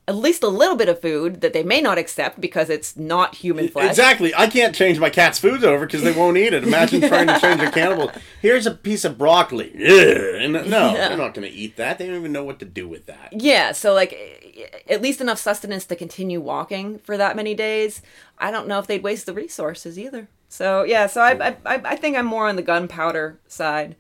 [0.06, 3.36] at least a little bit of food that they may not accept because it's not
[3.36, 3.88] human flesh.
[3.88, 4.34] Exactly.
[4.34, 6.62] I can't change my cat's food over because they won't eat it.
[6.62, 8.12] Imagine trying to change a cannibal.
[8.42, 9.72] Here's a piece of broccoli.
[9.74, 10.42] Yeah.
[10.42, 11.98] And no, they're not going to eat that.
[11.98, 13.32] They don't even know what to do with that.
[13.32, 18.02] Yeah, so like at least enough sustenance to continue walking for that many days.
[18.38, 20.28] I don't know if they'd waste the resources either.
[20.48, 23.96] So yeah, so I, I I think I'm more on the gunpowder side,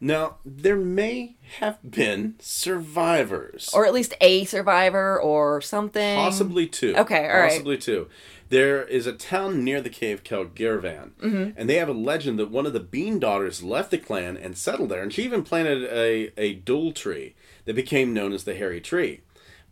[0.00, 3.70] Now, there may have been survivors.
[3.74, 6.16] or at least a survivor or something.
[6.16, 6.94] Possibly two.
[6.96, 7.50] Okay, all right.
[7.50, 8.08] Possibly two.
[8.48, 11.58] There is a town near the cave called Girvan, Mm-hmm.
[11.58, 14.56] and they have a legend that one of the Bean daughters left the clan and
[14.56, 17.34] settled there, and she even planted a, a dule tree
[17.64, 19.20] that became known as the Hairy Tree.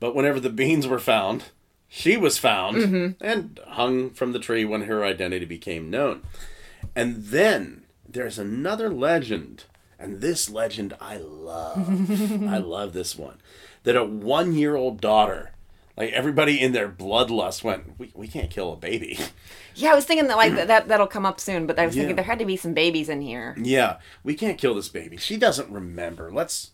[0.01, 1.45] But whenever the beans were found,
[1.89, 3.25] she was found Mm-hmm.
[3.25, 6.23] and hung from the tree when her identity became known.
[6.97, 9.65] And then there's another legend,
[10.05, 11.79] and this legend I love.
[12.49, 13.39] I love this one.
[13.83, 15.51] That a one year old daughter,
[15.97, 19.19] like everybody in their bloodlust went, we, we can't kill a baby.
[19.75, 21.95] Yeah, I was thinking that like that, that that'll come up soon, but I was
[21.97, 22.03] Yeah.
[22.03, 23.55] thinking there had to be some babies in here.
[23.59, 25.17] yeah, we can't kill this baby.
[25.17, 26.31] She doesn't remember.
[26.33, 26.71] Let's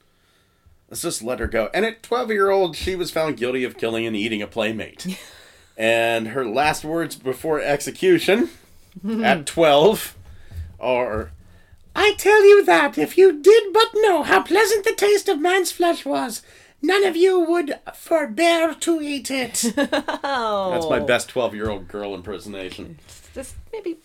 [0.88, 1.70] let's just let her go.
[1.72, 5.06] And at 12 year old, she was found guilty of killing and eating a playmate.
[5.76, 8.50] and her last words before execution
[9.22, 10.16] at 12
[10.78, 11.30] are
[11.94, 15.72] I tell you that if you did but know how pleasant the taste of man's
[15.72, 16.42] flesh was,
[16.82, 19.64] none of you would forbear to eat it.
[19.76, 22.98] Oh, That's my best 12 year old girl impersonation.
[23.34, 23.98] Just maybe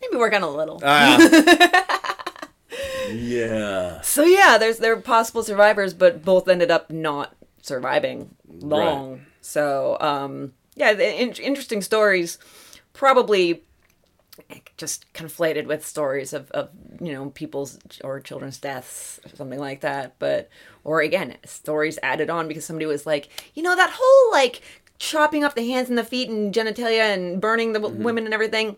[0.00, 0.80] maybe work on a little.
[0.84, 1.18] Ah.
[3.10, 4.00] yeah.
[4.00, 9.26] So yeah, there's there are possible survivors, but both ended up not surviving long.
[9.40, 12.38] So um, yeah, in- interesting stories.
[12.92, 13.62] Probably
[14.76, 16.70] just conflated with stories of, of
[17.00, 20.18] you know people's or children's deaths or something like that.
[20.18, 20.48] But
[20.84, 24.62] or again, stories added on because somebody was like, you know, that whole like
[24.98, 28.04] chopping off the hands and the feet and genitalia and burning the w mm-hmm.
[28.04, 28.76] women and everything.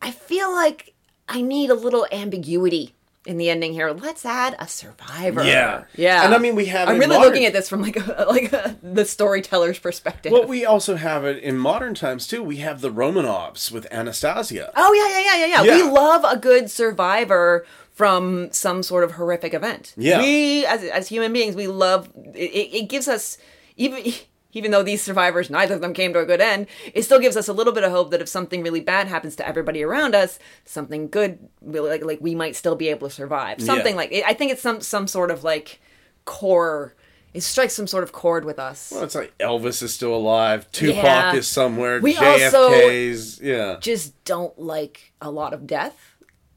[0.00, 0.94] I feel like
[1.28, 2.93] I need a little ambiguity
[3.26, 3.90] in the ending here.
[3.90, 5.42] Let's add a survivor.
[5.44, 5.84] Yeah.
[5.96, 6.24] yeah.
[6.24, 8.52] And I mean, we have I'm really modern- looking at this from like a, like
[8.52, 10.32] a, the storyteller's perspective.
[10.32, 12.42] Well, we also have it in modern times too.
[12.42, 14.72] We have the Romanovs with Anastasia.
[14.76, 15.84] oh yeah, yeah, yeah, yeah, yeah.
[15.86, 19.94] We love a good survivor from some sort of horrific event.
[19.96, 20.18] Yeah.
[20.20, 22.36] We as as human beings, we love it.
[22.50, 23.38] It, it gives us
[23.76, 24.12] even.
[24.54, 27.36] Even though these survivors, neither of them came to a good end, it still gives
[27.36, 30.14] us a little bit of hope that if something really bad happens to everybody around
[30.14, 33.60] us, something good, will- like like we might still be able to survive.
[33.60, 33.98] Something Yeah.
[33.98, 35.80] like I think it's some some sort of like
[36.24, 36.94] core.
[37.32, 38.92] It strikes some sort of chord with us.
[38.94, 40.70] Well, it's like Elvis is still alive.
[40.70, 41.34] Tupac Yeah.
[41.34, 41.98] is somewhere.
[42.00, 43.40] We also- JFK's.
[43.40, 43.76] yeah.
[43.80, 45.96] just don't like a lot of death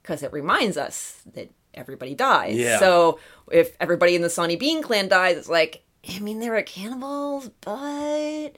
[0.03, 2.55] because it reminds us that everybody dies.
[2.55, 2.77] Yeah.
[2.79, 3.19] So
[3.51, 7.49] if everybody in the Sawney Bean clan dies, it's like, I mean, they were cannibals,
[7.61, 8.55] but.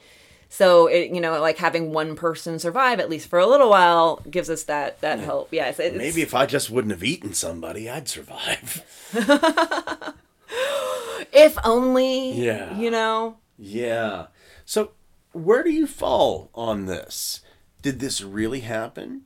[0.52, 4.22] So it, you know, like having one person survive at least for a little while
[4.30, 5.50] gives us that that hope.
[5.52, 8.84] Yes, it's, Maybe if I just wouldn't have eaten somebody, I'd survive.
[11.32, 12.32] if only.
[12.32, 12.76] Yeah.
[12.76, 13.38] You know.
[13.58, 14.28] yeah.
[14.66, 14.92] So,
[15.32, 17.42] where do you fall on this?
[17.82, 19.24] Did this really happen?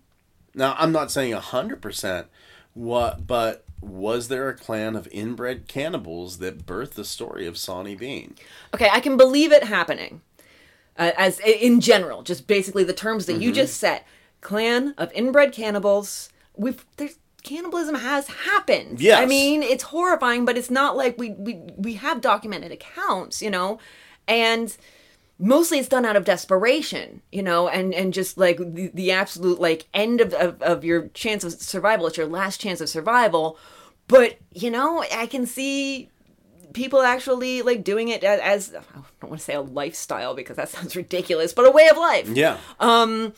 [0.53, 2.25] Now, I'm not saying 100%
[2.73, 7.95] what, but was there a clan of inbred cannibals that birthed the story of Sawney
[7.95, 8.35] Bean?
[8.73, 10.21] Okay, I can believe it happening.
[10.97, 13.55] Uh, as in general, just basically the terms that you Mm-hmm.
[13.55, 14.05] just set.
[14.41, 16.29] Clan of inbred cannibals.
[16.55, 18.99] We've there's cannibalism has happened.
[19.01, 19.19] Yes.
[19.19, 23.49] I mean, it's horrifying, but it's not like we we we have documented accounts, you
[23.49, 23.79] know,
[24.27, 24.75] and
[25.43, 29.59] mostly it's done out of desperation, you know, and and just like the, the absolute
[29.59, 32.07] like end of, of of your chance of survival.
[32.07, 33.57] It's your last chance of survival.
[34.07, 36.09] But you know, I can see
[36.73, 40.55] people actually like doing it as, as I don't want to say a lifestyle because
[40.55, 42.29] that sounds ridiculous, but a way of life.
[42.29, 42.57] Yeah.
[42.79, 43.33] Um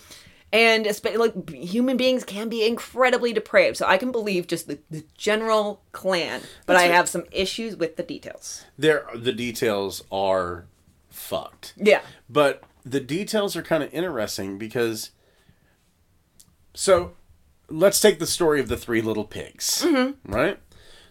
[0.54, 0.88] and
[1.18, 5.82] like human beings can be incredibly depraved, so I can believe just the, the general
[5.92, 6.92] clan, but I right.
[6.92, 8.64] have some issues with the details.
[8.78, 10.66] there the details are
[11.16, 11.74] fucked.
[11.78, 12.02] Yeah.
[12.30, 15.12] But the details are kind of interesting because
[16.74, 17.14] so
[17.70, 20.32] let's take the story of the three little pigs, Mm-hmm.
[20.32, 20.60] right?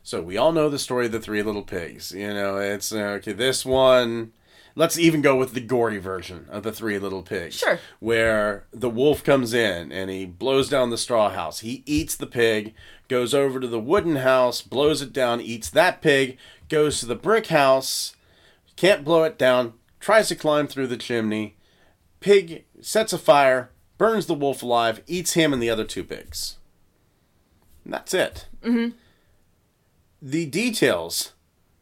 [0.02, 2.12] So we all know the story of the three little pigs.
[2.12, 3.32] You know, it's uh, okay.
[3.32, 4.32] This one,
[4.74, 7.54] let's even go with the gory version of the three little pigs.
[7.54, 7.78] Sure.
[8.00, 11.60] Where the wolf comes in and he blows down the straw house.
[11.60, 12.74] He eats the pig,
[13.08, 16.36] goes over to the wooden house, blows it down, eats that pig,
[16.68, 18.14] goes to the brick house,
[18.76, 19.72] can't blow it down,
[20.04, 21.56] tries to climb through the chimney.
[22.20, 26.58] Pig sets a fire, burns the wolf alive, eats him and the other two pigs.
[27.84, 28.46] And that's it.
[28.62, 28.94] Mm-hmm.
[30.20, 31.32] The details,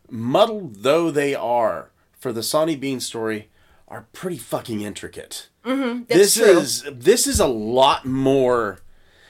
[0.08, 3.48] muddled though they are, for the Sawney Bean story,
[3.88, 5.48] are pretty fucking intricate.
[5.64, 6.58] Mm-hmm, this true.
[6.58, 8.78] is this is a lot more.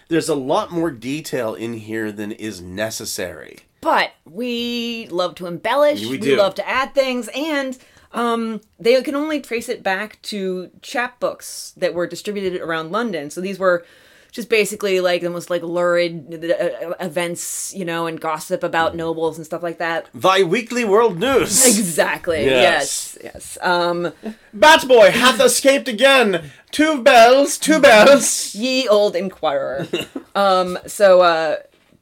[0.09, 3.61] There's a lot more detail in here than is necessary.
[3.81, 6.03] But we love to embellish.
[6.03, 7.77] We We, love to add things, and
[8.13, 13.31] um, they can only trace it back to chapbooks that were distributed around London.
[13.31, 13.85] So these were
[14.33, 19.37] just basically like the most like lurid uh, events, you know, and gossip about nobles
[19.37, 20.09] and stuff like that.
[20.15, 21.67] Thy weekly world news.
[21.93, 22.45] Exactly.
[22.47, 23.19] Yes.
[23.23, 23.35] Yes.
[23.35, 23.59] Yes.
[23.61, 24.13] Um,
[24.55, 26.51] Bat boy hath escaped again.
[26.71, 28.55] Two bells, two bells.
[28.55, 29.87] ye old inquirer.
[30.35, 31.57] um, so uh,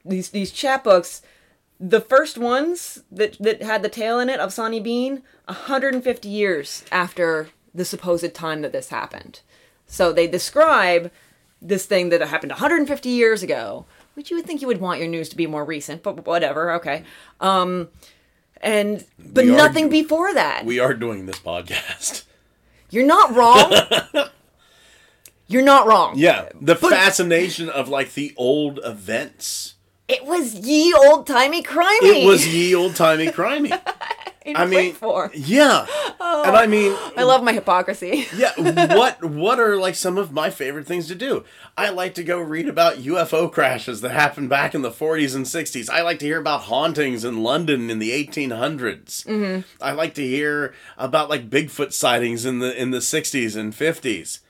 [0.05, 1.23] these these chapbooks,
[1.81, 6.85] the first ones that that had the tale in it of Sawney Bean, 150 years
[6.93, 9.41] after the supposed time that this happened.
[9.87, 11.11] So they describe
[11.63, 15.09] this thing that happened 150 years ago, which you would think you would want your
[15.09, 16.73] news to be more recent, but whatever.
[16.73, 17.03] Okay.
[17.41, 17.89] Um,
[18.61, 20.65] and but We nothing before that.
[20.65, 22.25] We are doing this podcast.
[22.91, 23.73] You're not wrong.
[25.47, 26.15] You're not wrong.
[26.17, 29.75] Yeah, the fascination of like the old events.
[30.11, 32.23] It was ye old timey crimey.
[32.23, 33.79] It was ye old timey crimey.
[34.55, 35.31] I mean, form.
[35.35, 35.87] yeah,
[36.19, 38.27] and I mean, I love my hypocrisy.
[38.35, 38.53] yeah.
[38.97, 41.45] What what are like some of my favorite things to do?
[41.77, 45.45] I like to go read about UFO crashes that happened back in the 40s and
[45.45, 45.91] 60s.
[45.91, 49.27] I like to hear about hauntings in London in the 1800s.
[49.27, 49.61] Mm-hmm.
[49.81, 54.41] I like to hear about like Bigfoot sightings in the in the 60s and 50s.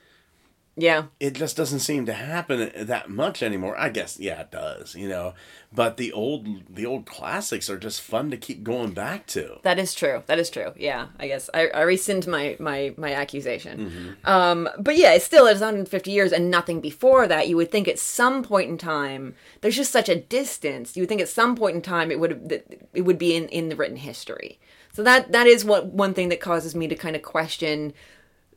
[0.77, 1.05] Yeah.
[1.19, 3.77] it just doesn't seem to happen that much anymore.
[3.77, 5.33] I guess yeah, it does, you know.
[5.73, 9.59] But the old the old classics are just fun to keep going back to.
[9.63, 10.23] That is true.
[10.27, 10.73] That is true.
[10.77, 13.79] Yeah, I guess I, I rescind my my my accusation.
[13.79, 14.29] Mm-hmm.
[14.29, 17.47] Um, but yeah, it's still it's 150 years and nothing before that.
[17.47, 20.95] You would think at some point in time, there's just such a distance.
[20.95, 22.63] You would think at some point in time it would
[22.93, 24.59] it would be in in the written history.
[24.93, 27.93] So that that is what one thing that causes me to kind of question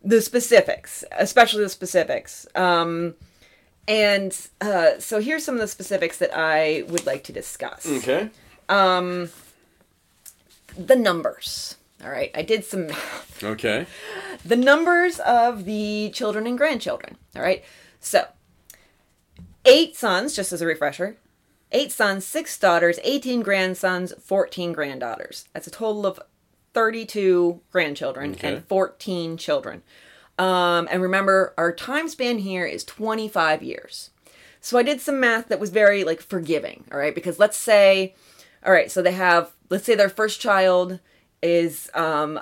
[0.04, 2.46] the specifics, especially the specifics.
[2.54, 3.14] Um,
[3.88, 7.86] and uh, so here's some of the specifics that I would like to discuss.
[7.86, 8.30] Okay.
[10.76, 11.76] The numbers.
[12.02, 13.42] All right, I did some math.
[13.42, 13.86] Okay.
[14.44, 17.16] The numbers of the children and grandchildren.
[17.34, 17.64] All right,
[18.00, 18.26] so
[19.64, 21.16] eight sons, just as a refresher,
[21.72, 25.48] eight sons, six daughters, 18 grandsons, 14 granddaughters.
[25.54, 26.20] That's a total of
[26.74, 28.54] 32 grandchildren Okay.
[28.56, 29.82] and 14 children.
[30.38, 34.10] Um, and remember, our time span here is 25 years.
[34.60, 37.14] So I did some math that was very like forgiving, all right?
[37.14, 38.14] Because let's say,
[38.66, 40.98] all right, so they have, let's say their first child
[41.42, 42.40] is, um,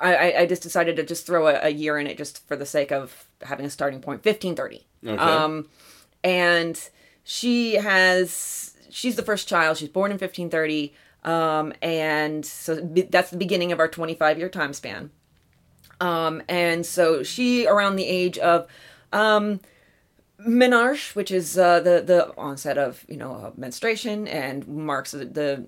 [0.00, 2.66] I, I- just decided to just throw a, a year in it just for the
[2.66, 4.86] sake of having a starting point, 1530.
[5.06, 5.16] Okay.
[5.22, 5.68] Um,
[6.22, 6.90] and
[7.22, 9.76] she has, she's the first child.
[9.78, 10.94] She's born in 1530.
[11.24, 15.10] Um, and so that's the beginning of our 25 year time span.
[16.00, 18.66] Um, and so she around the age of,
[19.12, 19.60] um,
[20.40, 25.66] menarche, which is uh, the the onset of you know menstruation and marks the, the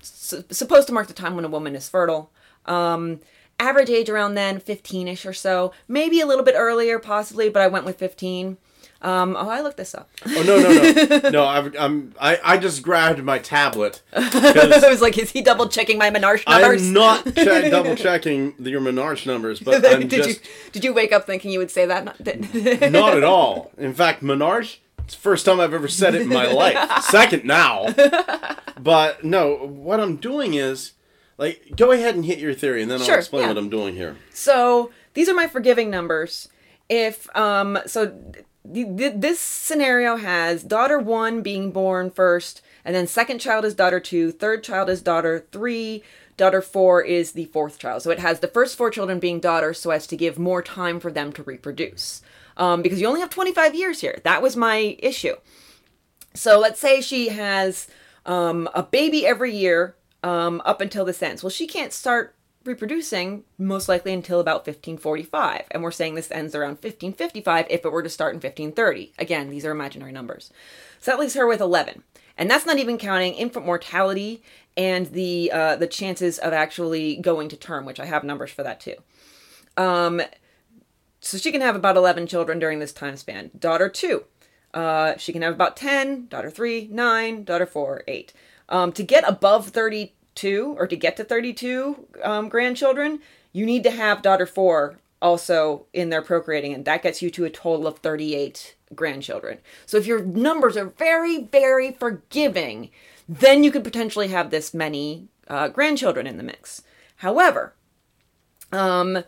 [0.00, 2.30] supposed to mark the time when a woman is fertile.
[2.66, 3.20] Um,
[3.58, 7.62] average age around then, fifteen ish or so, maybe a little bit earlier, possibly, but
[7.62, 8.58] I went with fifteen.
[9.02, 10.08] Um, oh, I looked this up.
[10.26, 11.44] Oh no no no no!
[11.54, 14.00] I've, I'm I I just grabbed my tablet.
[14.12, 16.86] I was like, is he double checking my menarche numbers?
[16.86, 20.94] I'm not che- double checking your Menarche numbers, but I'm did just you did you
[20.94, 22.04] wake up thinking you would say that?
[22.04, 23.72] Not- not at all.
[23.76, 24.78] In fact, Menarche.
[25.04, 27.02] It's the first time I've ever said it in my life.
[27.02, 27.92] Second now.
[28.78, 30.92] But no, what I'm doing is
[31.38, 33.48] like go ahead and hit your theory, and then Sure, I'll explain yeah.
[33.48, 34.16] what I'm doing here.
[34.32, 36.48] So these are my forgiving numbers.
[36.88, 38.16] If um, so,
[38.64, 44.30] this scenario has daughter one being born first, and then second child is daughter two,
[44.32, 46.02] third child is daughter three,
[46.36, 48.02] daughter four is the fourth child.
[48.02, 51.00] So it has the first four children being daughters, so as to give more time
[51.00, 52.22] for them to reproduce.
[52.56, 54.20] Um, because you only have 25 years here.
[54.24, 55.36] That was my issue.
[56.34, 57.88] So let's say she has
[58.26, 61.42] um, a baby every year um, up until this ends.
[61.42, 62.34] Well, she can't start
[62.64, 65.64] reproducing most likely until about 1545.
[65.70, 69.12] And we're saying this ends around 1555 if it were to start in 1530.
[69.18, 70.50] Again, these are imaginary numbers.
[71.00, 72.02] So that leaves her with 11.
[72.38, 74.42] And that's not even counting infant mortality
[74.76, 78.62] and the uh, the chances of actually going to term, which I have numbers for
[78.62, 78.96] that too.
[79.76, 80.22] Um,
[81.20, 83.50] so she can have about 11 children during this time span.
[83.58, 84.24] Daughter two,
[84.72, 88.32] Uh, she can have about 10, daughter 3, 9, daughter 4, 8.
[88.70, 89.68] Um, to get above
[90.34, 93.20] 32, or to get to 32 um, grandchildren,
[93.52, 97.44] you need to have daughter 4 also in their procreating, and that gets you to
[97.44, 99.58] a total of 38 grandchildren.
[99.86, 102.90] So if your numbers are very, very forgiving,
[103.28, 106.82] then you could potentially have this many uh, grandchildren in the mix.
[107.16, 107.74] However,
[108.72, 109.22] um,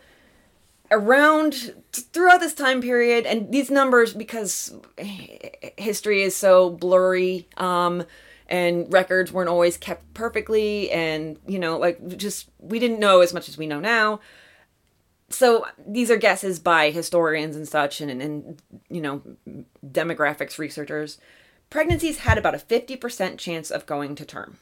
[0.91, 4.75] around throughout this time period, and these numbers, because
[5.77, 8.03] history is so blurry, um,
[8.47, 13.33] and records weren't always kept perfectly, and you know, like just we didn't know as
[13.33, 14.19] much as we know now.
[15.29, 19.21] So these are guesses by historians and such, and, and you know,
[19.85, 21.17] demographics researchers.
[21.69, 24.57] Pregnancies had about a 50% chance of going to term.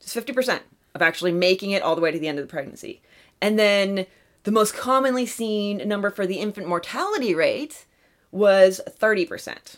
[0.00, 0.60] Just 50%
[0.94, 3.00] of actually making it all the way to the end of the pregnancy.
[3.40, 4.06] And then
[4.44, 7.86] the most commonly seen number for the infant mortality rate
[8.30, 9.76] was 30%.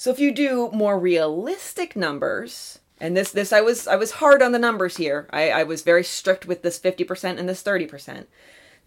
[0.00, 4.40] So if you do more realistic numbers, and this this I was I was hard
[4.40, 5.28] on the numbers here.
[5.28, 8.24] I, I was very strict with this 50% and this 30%.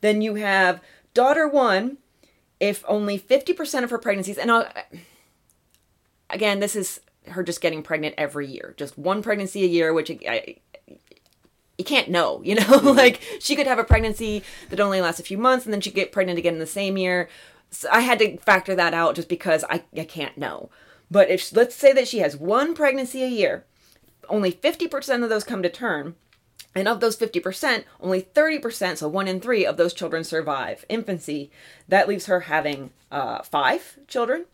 [0.01, 0.81] Then you have
[1.13, 1.99] daughter one,
[2.59, 4.67] if only 50% of her pregnancies, and I'll,
[6.31, 10.09] again, this is her just getting pregnant every year, just one pregnancy a year, which
[10.09, 10.55] I,
[11.77, 12.97] you can't know, you know, mm-hmm.
[12.97, 14.41] like she could have a pregnancy
[14.71, 16.97] that only lasts a few months and then she get pregnant again in the same
[16.97, 17.29] year.
[17.69, 20.71] So I had to factor that out just because I, I can't know.
[21.13, 23.65] But if let's say that she has one pregnancy a year,
[24.29, 26.15] only 50% of those come to term.
[26.75, 31.51] And of those 50%, only 30%, so one in three of those children survive infancy.
[31.87, 34.45] That leaves her having uh, five children.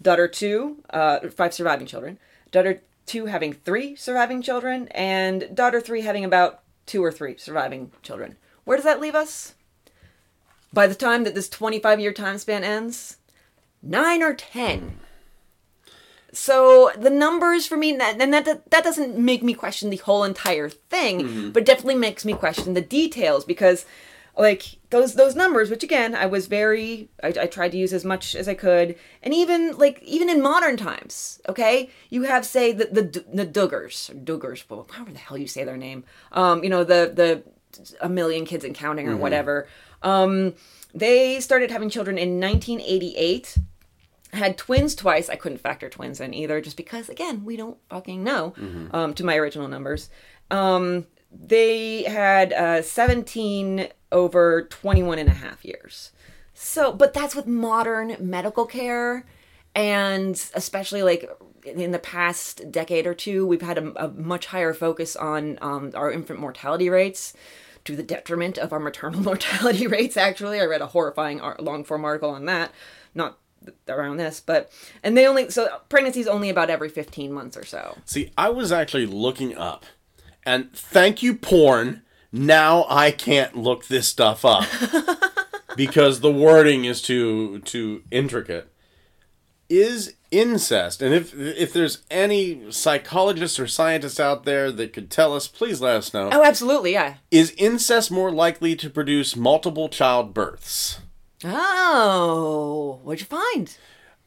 [0.00, 2.20] Daughter two, uh, five surviving children.
[2.52, 7.90] Daughter two having three surviving children, and daughter three having about two or three surviving
[8.04, 8.36] children.
[8.62, 9.54] Where does that leave us?
[10.72, 13.16] By the time that this 25 year time span ends,
[13.82, 15.00] nine or 10.
[16.36, 20.22] So the numbers for me, and that, that, that doesn't make me question the whole
[20.22, 21.50] entire thing, mm-hmm.
[21.50, 23.86] but definitely makes me question the details because
[24.36, 28.04] like those those numbers which again i was very I, I, tried to use as
[28.04, 32.70] much as i could and even like even in modern times okay you have say
[32.70, 34.62] the the, the duggars duggars
[34.92, 37.42] however the hell you say their name um you know the the
[38.02, 39.22] a million kids and counting or mm-hmm.
[39.22, 39.68] whatever
[40.02, 40.52] um
[40.94, 43.56] they started having children in 1988
[44.36, 48.22] had twins twice i couldn't factor twins in either just because again we don't fucking
[48.22, 48.94] know mm-hmm.
[48.94, 50.10] um to my original numbers
[50.50, 51.06] um
[51.44, 56.12] they had uh, 17 over 21 and a half years.
[56.54, 59.26] So, but that's with modern medical care.
[59.74, 61.28] And especially like
[61.64, 65.92] in the past decade or two, we've had a, a much higher focus on um,
[65.94, 67.34] our infant mortality rates
[67.84, 70.60] to the detriment of our maternal mortality rates, actually.
[70.60, 72.72] I read a horrifying long form article on that.
[73.14, 73.38] Not
[73.88, 74.70] around this but
[75.02, 78.48] and they only so pregnancy is only about every 15 months or so see i
[78.48, 79.84] was actually looking up
[80.44, 82.02] and thank you porn
[82.36, 84.66] now I can't look this stuff up
[85.76, 88.70] because the wording is too too intricate.
[89.68, 95.34] Is incest, and if if there's any psychologists or scientists out there that could tell
[95.34, 96.28] us, please let us know.
[96.32, 97.14] Oh, absolutely, yeah.
[97.32, 101.00] Is incest more likely to produce multiple child births?
[101.44, 103.76] Oh, what'd you find?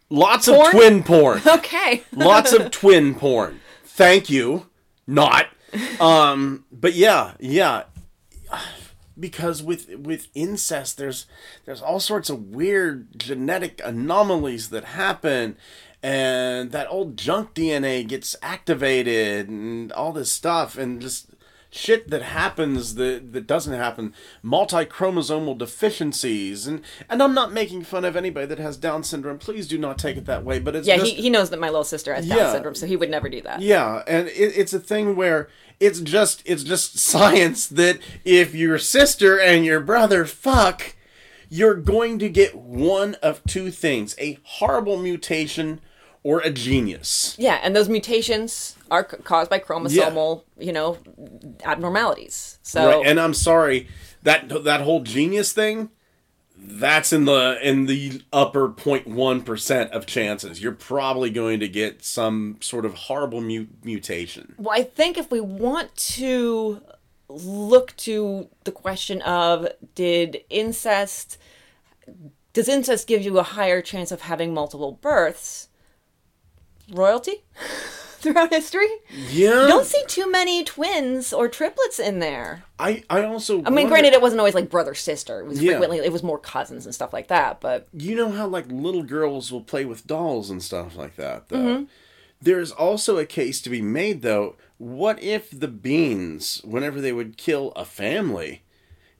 [0.09, 0.67] Lots porn?
[0.67, 1.41] of twin porn.
[1.47, 2.03] Okay.
[2.11, 3.59] Lots of twin porn.
[3.83, 4.67] Thank you.
[5.07, 5.47] Not.
[5.99, 7.83] Um, but yeah, yeah
[9.19, 11.25] because with with incest there's
[11.65, 15.57] there's all sorts of weird genetic anomalies that happen
[16.01, 21.28] and that old junk DNA gets activated and all this stuff and just
[21.71, 24.13] shit that happens that that doesn't happen.
[24.41, 26.67] Multi-chromosomal deficiencies.
[26.67, 29.37] And and I'm not making fun of anybody that has down syndrome.
[29.37, 31.59] Please do not take it that way but it's yeah just, he, he knows that
[31.59, 33.61] my little sister has down yeah, syndrome so he would never do that.
[33.61, 35.49] Yeah and it, it's a thing where
[35.79, 40.95] it's just it's just science that if your sister and your brother fuck,
[41.49, 45.81] you're going to get one of two things: a horrible mutation
[46.23, 47.35] or a genius.
[47.37, 50.65] Yeah, and those mutations are caused by chromosomal, yeah.
[50.65, 50.97] you know,
[51.63, 52.59] abnormalities.
[52.61, 53.07] So right.
[53.07, 53.87] and I'm sorry
[54.23, 55.89] that that whole genius thing
[56.61, 62.57] that's in the in the upper 0.1% of chances you're probably going to get some
[62.59, 66.81] sort of horrible mu- mutation well i think if we want to
[67.29, 71.37] look to the question of did incest
[72.51, 75.68] does incest give you a higher chance of having multiple births
[76.91, 77.43] royalty
[78.19, 78.87] throughout history.
[79.29, 79.61] Yeah.
[79.63, 82.63] You don't see too many twins or triplets in there.
[82.77, 83.63] I I also.
[83.65, 85.39] I mean, granted, it wasn't always like brother sister.
[85.39, 85.71] It was Yeah.
[85.73, 87.61] frequently it was more cousins and stuff like that.
[87.61, 91.49] But you know how like little girls will play with dolls and stuff like that
[91.49, 91.83] though Mm-hmm.
[92.41, 97.35] there's also a case to be made though what if the beans whenever they would
[97.37, 98.61] kill a family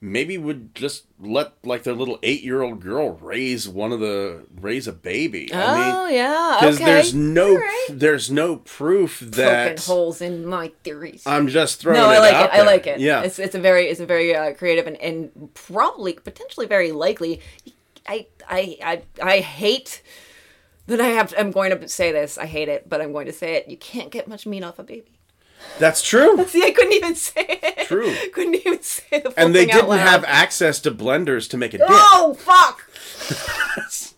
[0.02, 4.94] maybe would just let like their little eight-year-old girl raise one of the raise a
[4.94, 6.86] baby i oh mean yeah, because okay.
[6.86, 7.88] there's no right.
[7.90, 11.24] there's no proof poking that holes in my theories.
[11.26, 12.02] i'm just throwing it.
[12.02, 12.54] no, I like out it.
[12.54, 13.00] I like it.
[13.00, 16.92] yeah it's it's a very it's a very uh, creative and, and probably potentially very
[16.92, 17.42] likely.
[18.08, 20.02] I I I I hate
[20.88, 21.34] that I have.
[21.38, 22.38] I'm going to say this.
[22.38, 23.68] I hate it, but I'm going to say it.
[23.68, 25.19] You can't get much meat off a baby.
[25.78, 27.88] That's true See, I couldn't even say it.
[27.88, 28.14] True.
[28.34, 29.32] couldn't even say the.
[29.32, 32.86] Full and they didn't have access to blenders to make a dip Oh fuck!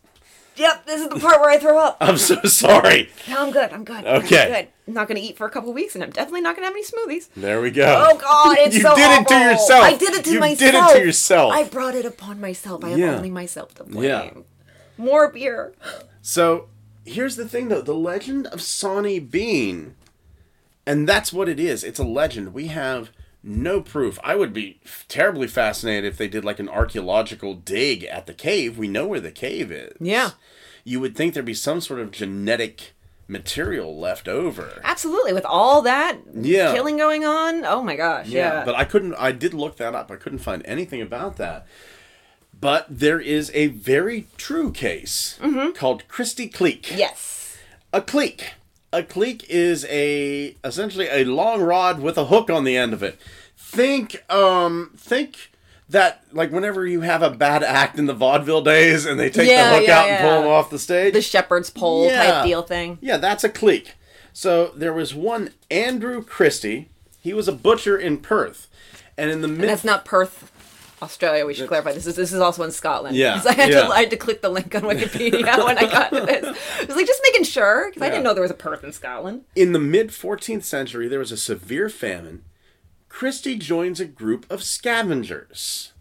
[0.56, 1.98] yep, this is the part where I throw up.
[2.02, 3.72] i'm so sorry No, I'm good.
[3.72, 4.06] I'm good.
[4.06, 4.48] I'm Okay.
[4.48, 4.68] good.
[4.88, 6.68] I'm not going to eat for a couple weeks, and I'm definitely not going to
[6.68, 7.30] have any smoothies.
[7.36, 9.84] there we go Oh God, it's you so did it to yourself.
[9.84, 10.62] I did it to you myself.
[10.62, 11.54] You did it to yourself.
[11.54, 12.84] I brought it upon myself.
[12.84, 13.16] I have Yeah.
[13.16, 14.04] only myself to blame.
[14.04, 14.32] Yeah.
[14.98, 15.74] More beer.
[16.22, 16.68] So
[17.06, 19.96] here's the thing, though: the legend of Sawney Bean,
[20.86, 21.84] and that's what it is.
[21.84, 22.54] It's a legend.
[22.54, 23.12] We have
[23.44, 24.20] no proof.
[24.24, 28.78] I would be terribly fascinated if they did like an archaeological dig at the cave.
[28.78, 29.96] We know where the cave is.
[30.00, 30.32] Yeah.
[30.84, 32.94] You would think there'd be some sort of genetic
[33.28, 34.82] material left over.
[34.84, 35.34] Absolutely.
[35.34, 36.74] With all that Yeah.
[36.74, 37.66] killing going on.
[37.66, 38.28] Oh my gosh.
[38.28, 38.64] Yeah.
[38.66, 39.16] But I couldn't.
[39.16, 40.12] I did look that up.
[40.12, 41.66] I couldn't find anything about that.
[42.60, 45.72] But there is a very true case mm-hmm.
[45.72, 46.96] called Christie Cleek.
[46.96, 47.58] yes.
[47.94, 48.52] A cleek.
[48.94, 53.02] A cleek is a essentially a long rod with a hook on the end of
[53.02, 53.18] it.
[53.56, 55.52] Think um think
[55.90, 59.48] that like whenever you have a bad act in the vaudeville days and they take
[59.50, 60.42] Yeah, the hook yeah, out and pull yeah.
[60.42, 61.14] them off the stage.
[61.14, 62.24] The shepherd's pole Yeah.
[62.32, 62.98] type deal thing.
[63.02, 63.94] Yeah, that's a cleek.
[64.34, 66.90] So there was one Andrew Christie.
[67.22, 68.68] He was a butcher in Perth.
[69.18, 70.52] And in the mid And that's not Perth,
[71.02, 71.46] Australia.
[71.46, 71.94] We should clarify.
[71.94, 73.16] This is this is also in Scotland.
[73.16, 73.82] Yeah, I had yeah.
[73.82, 76.46] to I had to click the link on Wikipedia when I got to this.
[76.80, 78.92] I was like just making sure because I didn't know there was a Perth in
[78.92, 79.44] Scotland.
[79.56, 82.44] in the mid 14th century, there was a severe famine.
[83.10, 85.92] Christie joins a group of scavengers.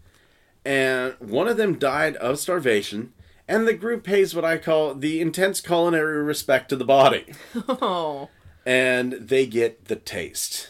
[0.63, 3.13] And one of them died of starvation.
[3.47, 7.25] And the group pays what I call the intense culinary respect to the body.
[7.67, 8.29] Oh.
[8.65, 10.69] And they get the taste.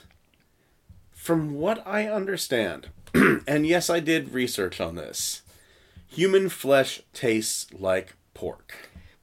[1.12, 2.90] From what I understand,
[3.48, 5.42] and yes, I did research on this,
[6.08, 8.74] human flesh tastes like pork.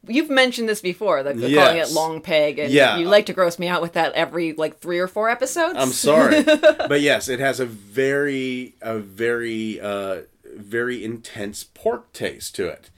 [0.07, 2.97] You've mentioned this before, like calling it long pig, and Yeah.
[2.97, 5.75] you like to gross me out with that every like three or four episodes.
[5.77, 10.23] I'm sorry, but yes, it has a very, a very, uh,
[10.57, 12.91] very intense pork taste to it.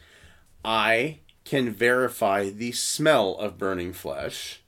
[0.65, 4.61] I can verify the smell of burning flesh.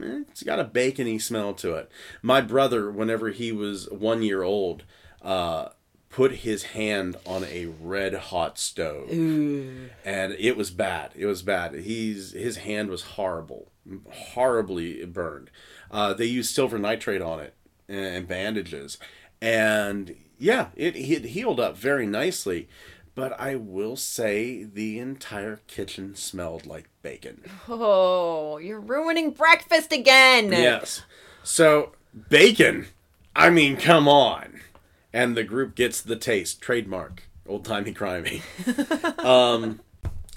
[0.00, 1.90] Eh, It's got a bacony smell to it.
[2.20, 4.84] My brother, whenever he was one year old,
[5.22, 5.68] uh,
[6.08, 9.90] put his hand on a red hot stove, and
[10.38, 11.12] it was bad.
[11.16, 11.74] It was bad.
[11.74, 13.72] He's his hand was horrible,
[14.10, 15.50] horribly burned.
[15.90, 17.54] Uh, they used silver nitrate on it
[17.88, 18.98] and bandages,
[19.40, 22.68] and yeah, it, it healed up very nicely.
[23.14, 27.44] But I will say the entire kitchen smelled like bacon.
[27.68, 30.50] Oh, you're ruining breakfast again.
[30.50, 31.02] Yes.
[31.42, 31.92] So,
[32.30, 32.86] bacon.
[33.36, 34.60] I mean, come on.
[35.12, 36.60] And the group gets the taste.
[36.60, 37.24] Trademark.
[37.46, 38.40] Old timey crimey.
[39.24, 39.80] um,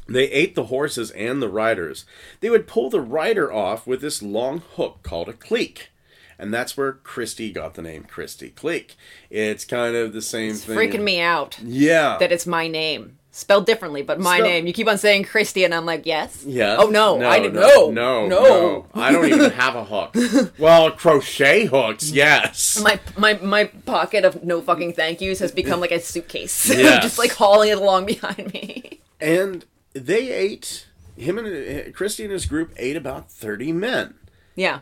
[0.08, 2.06] they ate the horses and the riders.
[2.42, 5.90] They would pull the rider off with this long hook called a cleek.
[6.38, 8.96] And that's where Christie got the name Christie Cleek.
[9.30, 10.76] It's kind of the same It's thing.
[10.78, 12.18] freaking me out Yeah.
[12.20, 13.18] that it's my name.
[13.38, 14.66] Spelled differently, but my Spelled- name.
[14.66, 16.42] You keep on saying Christy, and I'm like, yes.
[16.48, 16.78] Yeah.
[16.80, 17.92] Oh no, I didn't no, know.
[17.92, 18.40] No, no.
[18.44, 18.86] no.
[18.94, 20.16] I don't even have a hook.
[20.58, 22.80] Well, crochet hooks, yes.
[22.82, 27.04] My my my pocket of no fucking thank yous has become like a suitcase, Yes.
[27.04, 29.02] just like hauling it along behind me.
[29.20, 30.88] And they ate
[31.18, 34.14] him and uh, Christie and his group ate about thirty men,
[34.56, 34.80] Yeah.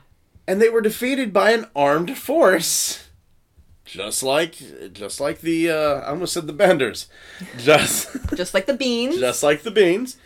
[0.48, 3.03] and they were defeated by an armed force,
[3.86, 4.56] just like
[4.94, 7.08] just like the uh, I almost said the Benders,
[7.58, 9.20] just Just like the beans.
[9.20, 10.18] just like the Beans.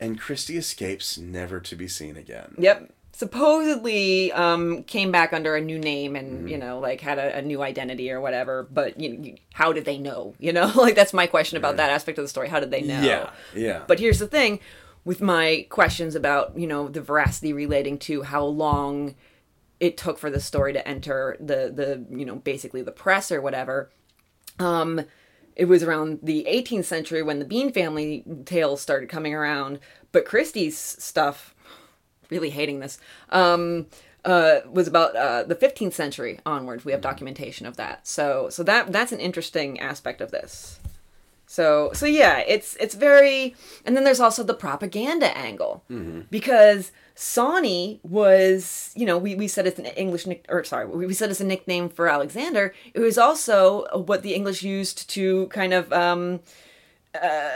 [0.00, 2.54] And Christy escapes, never to be seen again.
[2.58, 2.92] Yep.
[3.12, 6.48] Supposedly um, came back under a new name and Mm-hmm.
[6.48, 8.66] you know like had a, a new identity or whatever.
[8.70, 10.34] But you know, how did they know?
[10.40, 12.48] You know, like that's my question about that aspect of the story.
[12.48, 13.00] How did they know?
[13.02, 13.82] Yeah, yeah.
[13.86, 14.58] But here's the thing
[15.04, 19.14] with my questions about, you know, the veracity relating to how long
[19.84, 23.40] it took for the story to enter the the, you know, basically the press or
[23.40, 23.90] whatever.
[24.58, 25.02] Um
[25.56, 29.78] it was around the 18th century when the Bean family tales started coming around,
[30.10, 31.54] but Christie's stuff
[32.28, 32.98] really hating this.
[33.30, 33.86] Um,
[34.24, 36.84] uh, was about uh, the 15th century onwards.
[36.84, 38.06] We have documentation of that.
[38.06, 40.80] So so that that's an interesting aspect of this.
[41.46, 43.54] So so yeah, it's it's very
[43.84, 45.84] and then there's also the propaganda angle
[46.30, 51.06] because Sawney was you know we, we said it's an English nick or sorry we
[51.06, 52.74] we said it's a nickname for Alexander.
[52.92, 56.40] It was also what the English used to kind of um,
[57.14, 57.50] uh,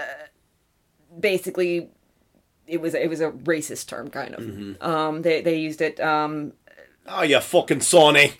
[1.18, 1.90] basically
[2.66, 4.82] it was it was a racist term kind of.
[4.82, 6.52] Um, they they used it um,
[7.08, 8.32] Oh, you fucking Sawney.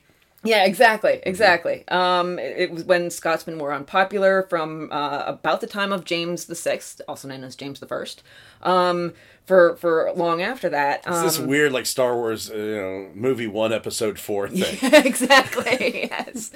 [0.45, 1.85] Yeah, exactly, exactly.
[1.89, 6.45] Um, it, it was when Scotsmen were unpopular from uh, about the time of James
[6.47, 8.23] the Sixth, also known as James the First.
[8.63, 11.07] Um, for for long after that.
[11.07, 14.79] Um, It's this weird, like Star Wars, uh, you know, movie one, episode four thing.
[14.83, 16.09] Yeah, exactly.
[16.11, 16.53] Yes.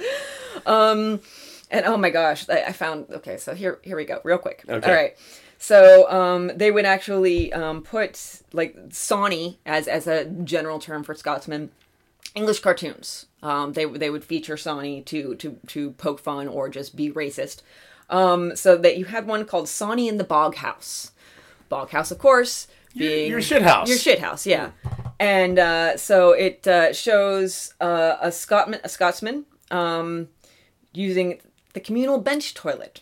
[0.67, 1.21] Um,
[1.71, 3.07] and oh my gosh, I, I found.
[3.11, 4.65] Okay, so here here we go, real quick.
[4.69, 4.89] Okay.
[4.89, 5.17] All right.
[5.59, 11.15] So um, they would actually um, put like Sawney as as a general term for
[11.15, 11.71] Scotsmen.
[12.35, 13.27] English cartoons.
[13.43, 17.63] Um, they they would feature Sawney to to to poke fun or just be racist.
[18.11, 21.13] Um, so that you had one called Sawney in the Bog House.
[21.69, 23.89] Bog House, of course, being your shit house.
[23.89, 24.73] Your shit house, yeah.
[25.19, 30.29] And uh, so it uh, shows uh, a Scotman, a Scotsman, um,
[30.93, 31.41] using
[31.73, 33.01] the communal bench toilet.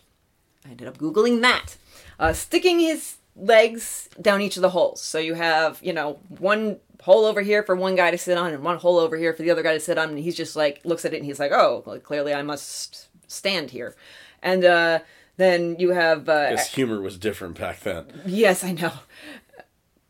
[0.65, 1.75] I ended up googling that,
[2.19, 5.01] uh, sticking his legs down each of the holes.
[5.01, 8.53] So you have, you know, one hole over here for one guy to sit on,
[8.53, 10.09] and one hole over here for the other guy to sit on.
[10.09, 13.07] And he's just like looks at it and he's like, "Oh, well, clearly I must
[13.27, 13.95] stand here."
[14.41, 14.99] And uh,
[15.37, 18.21] then you have uh, His humor was different back then.
[18.25, 18.93] Yes, I know.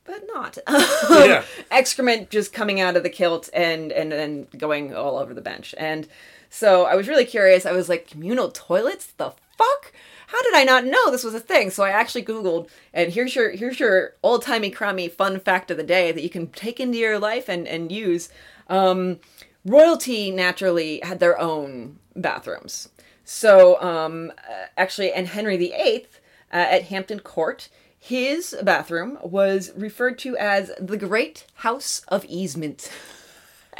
[0.03, 0.57] But not.
[0.67, 1.43] Yeah.
[1.71, 5.73] Excrement just coming out of the kilt and and then going all over the bench.
[5.77, 6.07] And
[6.49, 7.65] so I was really curious.
[7.65, 9.13] I was like, communal toilets?
[9.13, 9.93] The fuck?
[10.31, 11.71] How did I not know this was a thing?
[11.71, 15.75] So I actually Googled and here's your here's your old timey crimey fun fact of
[15.75, 18.29] the day that you can take into your life and, and use.
[18.69, 19.19] Um,
[19.65, 22.87] royalty naturally had their own bathrooms.
[23.25, 26.07] So um, uh, actually, and Henry VIII
[26.53, 27.67] uh, at Hampton Court,
[27.99, 32.89] his bathroom was referred to as the Great House of Easement.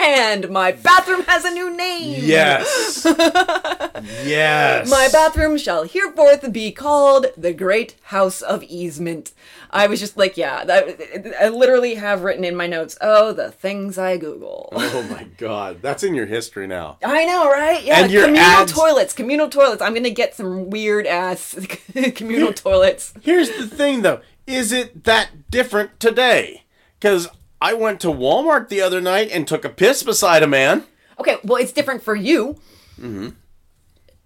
[0.03, 2.19] And my bathroom has a new name.
[2.23, 3.05] Yes.
[4.23, 4.89] yes.
[4.89, 9.31] My bathroom shall hereforth be called the Great House of Easement.
[9.69, 13.51] I was just like, yeah, that, I literally have written in my notes, oh, the
[13.51, 14.69] things I Google.
[14.71, 16.97] Oh my god, that's in your history now.
[17.03, 17.83] I know, right?
[17.83, 19.81] Yeah, And your communal ads- toilets, communal toilets.
[19.81, 21.57] I'm gonna get some weird ass
[22.15, 23.13] communal toilets.
[23.21, 26.63] Here's the thing though, is it that different today?
[26.99, 27.27] Cuz
[27.61, 30.83] I went to Walmart the other night and took a piss beside a man.
[31.19, 32.53] Okay, well, it's different for you.
[32.99, 33.29] Mm-hmm.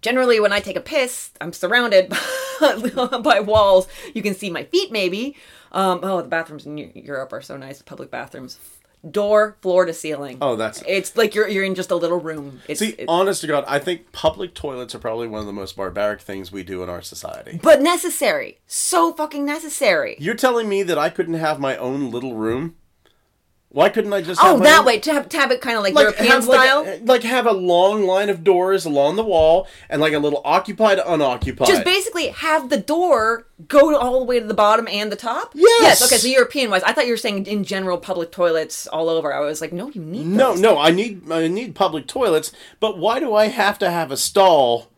[0.02, 2.08] Generally, when I take a piss, I'm surrounded
[3.22, 3.88] by walls.
[4.14, 5.36] You can see my feet, maybe.
[5.72, 7.82] Um, oh, the bathrooms in Europe are so nice.
[7.82, 8.58] Public bathrooms,
[9.10, 10.38] door, floor to ceiling.
[10.40, 12.60] Oh, that's It's like you're you're in just a little room.
[12.68, 15.52] It's, See, it- honest to God, I think public toilets are probably one of the
[15.52, 17.58] most barbaric things we do in our society.
[17.62, 18.58] but necessary.
[18.66, 20.16] So fucking necessary.
[20.20, 22.76] You're telling me that I couldn't have my own little room?
[23.70, 25.82] Why couldn't I just Oh, that own- way to have to have it kind of
[25.82, 26.84] like, European have style.
[26.84, 30.40] Like, like have a long line of doors along the wall and like a little
[30.46, 31.68] occupied, unoccupied.
[31.68, 35.52] just basically have the door go all the way to the bottom and the top.
[35.54, 36.02] Yes!
[36.06, 39.32] Okay, so European wise, I thought you were saying in general public toilets all over.
[39.34, 40.60] I was like, no, you need No, those.
[40.60, 44.16] no, I need I need public toilets, but why do I have to have a
[44.16, 44.88] stall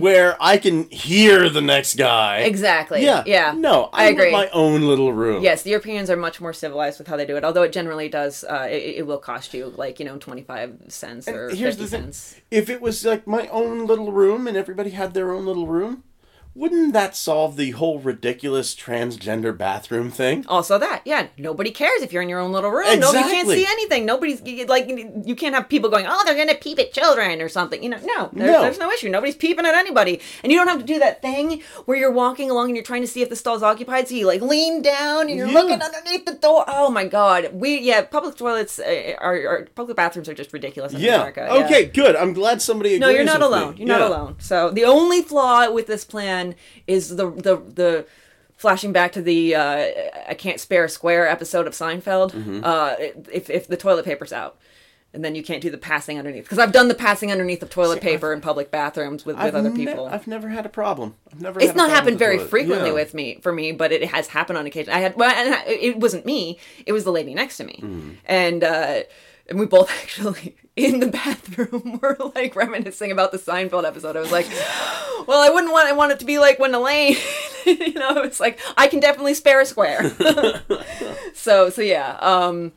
[0.00, 2.38] where I can hear the next guy?
[2.40, 2.48] Mm-hmm.
[2.48, 3.04] Exactly.
[3.04, 3.52] Yeah, Yeah.
[3.56, 4.32] No, I I, agree.
[4.32, 5.42] my own little room.
[5.42, 7.44] Yes, the Europeans are much more civilized with how they do it.
[7.44, 10.76] Although it generally does, uh, it, it will cost you like you know twenty five
[10.88, 12.36] cents or Here's fifty the thing: cents.
[12.50, 16.04] if it was like my own little room and everybody had their own little room,
[16.54, 20.44] wouldn't that solve the whole ridiculous transgender bathroom thing?
[20.48, 22.86] Also, that yeah, nobody cares if you're in your own little room.
[22.88, 23.00] Exactly.
[23.20, 24.04] Nobody can't see anything.
[24.04, 27.82] Nobody's like you can't have people going, oh, they're gonna peep at children or something.
[27.82, 28.62] You know, no, there, No.
[28.62, 29.08] there's no issue.
[29.08, 32.50] Nobody's peeping at anybody, and you don't have to do that thing where you're walking
[32.50, 34.08] along and you're trying to see if the stall's occupied.
[34.08, 35.54] So you like lean down and you're Yeah.
[35.54, 36.64] looking underneath the door.
[36.66, 40.92] Oh my god, we yeah, public toilets uh, are, are public bathrooms are just ridiculous
[40.94, 41.14] in Yeah.
[41.16, 41.48] America.
[41.48, 41.64] yeah.
[41.64, 42.16] Okay, good.
[42.16, 43.74] I'm glad somebody agrees No, you're not alone.
[43.74, 43.78] me.
[43.80, 44.36] You're not alone.
[44.40, 46.39] So the only flaw with this plan
[46.86, 48.06] is the the the
[48.56, 49.86] flashing back to the uh,
[50.28, 52.32] I can't spare a square episode of Seinfeld.
[52.32, 52.60] Mm-hmm.
[52.64, 52.94] Uh,
[53.32, 54.56] if if the toilet paper's out.
[55.12, 57.68] And then you can't do the passing underneath because I've done the passing underneath of
[57.68, 60.06] toilet paper in public bathrooms with, with I've other ne- people.
[60.06, 61.16] I've never had a problem.
[61.32, 61.58] I've never.
[61.60, 62.94] it's not happened very frequently Yeah.
[62.94, 64.92] with me for me, but it has happened on occasion.
[64.94, 68.16] I had well, and it wasn't me; it was the lady next to me, Mm.
[68.24, 69.00] and uh,
[69.48, 74.16] and we both actually in the bathroom were like reminiscing about the Seinfeld episode.
[74.16, 74.48] I was like,
[75.26, 77.16] well, I wouldn't want I want it to be like when Elaine,
[77.66, 80.10] you know, it's like I can definitely spare a square.
[81.34, 82.72] so so yeah, um,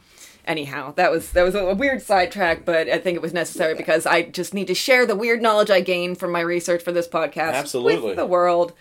[0.46, 4.06] anyhow, that was that was a weird sidetrack, but I think it was necessary because
[4.06, 7.08] I just need to share the weird knowledge I gained from my research for this
[7.08, 8.10] podcast Absolutely.
[8.10, 8.74] with the world.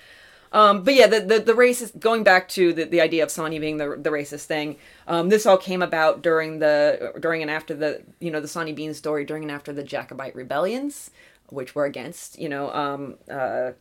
[0.53, 3.59] Um, but yeah, the, the the racist going back to the, the idea of Sawney
[3.59, 4.77] being the the racist thing.
[5.07, 8.73] Um, this all came about during the during and after the you know the Sawney
[8.73, 11.11] Bean story during and after the Jacobite rebellions,
[11.49, 13.73] which were against you know um, uh,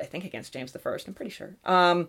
[0.00, 1.08] I think against James the First.
[1.08, 1.56] I'm pretty sure.
[1.64, 2.08] Um,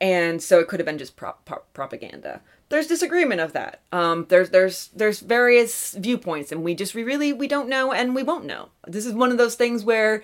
[0.00, 2.40] and so it could have been just prop, prop, propaganda.
[2.68, 3.80] There's disagreement of that.
[3.92, 8.14] Um, there's there's there's various viewpoints, and we just we really we don't know, and
[8.14, 8.70] we won't know.
[8.86, 10.22] This is one of those things where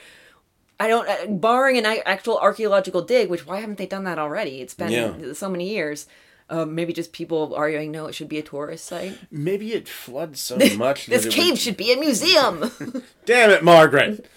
[0.80, 4.60] I don't, uh, barring an actual archaeological dig, which why haven't they done that already?
[4.60, 5.32] It's been Yeah.
[5.32, 6.06] so many years.
[6.50, 9.18] Uh, maybe just people arguing, no, it should be a tourist site.
[9.30, 12.70] Maybe it floods so much This cave would- should be a museum.
[13.26, 14.24] Damn it, Margaret.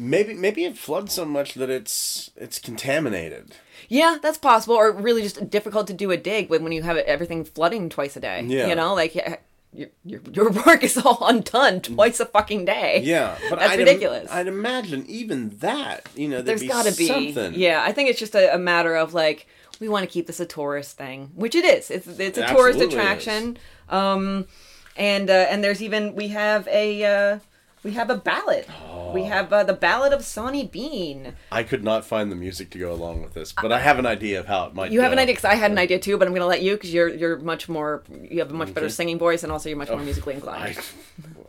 [0.00, 3.56] Maybe maybe it floods so much that it's it's contaminated.
[3.88, 6.96] yeah, that's possible, or really just difficult to do a dig when when you have
[6.98, 8.44] everything flooding twice a day.
[8.46, 8.68] Yeah.
[8.68, 9.16] you know, like
[9.72, 13.00] your your, your work is all undone twice a fucking day.
[13.04, 14.30] Yeah, but That's I'd ridiculous.
[14.30, 17.06] I'd imagine even that, you know, There's got to be.
[17.06, 17.54] something.
[17.54, 19.46] Yeah, I think it's just a, a matter of like
[19.80, 21.90] we want to keep this a tourist thing, which it is.
[21.90, 23.58] It's it's a tourist attraction.
[23.88, 24.46] Um,
[24.96, 27.38] and uh, and there's even we have a uh,
[27.88, 28.66] we have a ballad.
[29.14, 31.32] We have uh, the ballad of Sawney Bean.
[31.50, 34.04] I could not find the music to go along with this, but I have an
[34.04, 34.92] idea of how it might.
[34.92, 36.60] You have an idea because I had an idea too, but I'm going to let
[36.60, 39.70] you because you're you're much more you have a much better singing voice and also
[39.70, 40.78] you're much more musically inclined.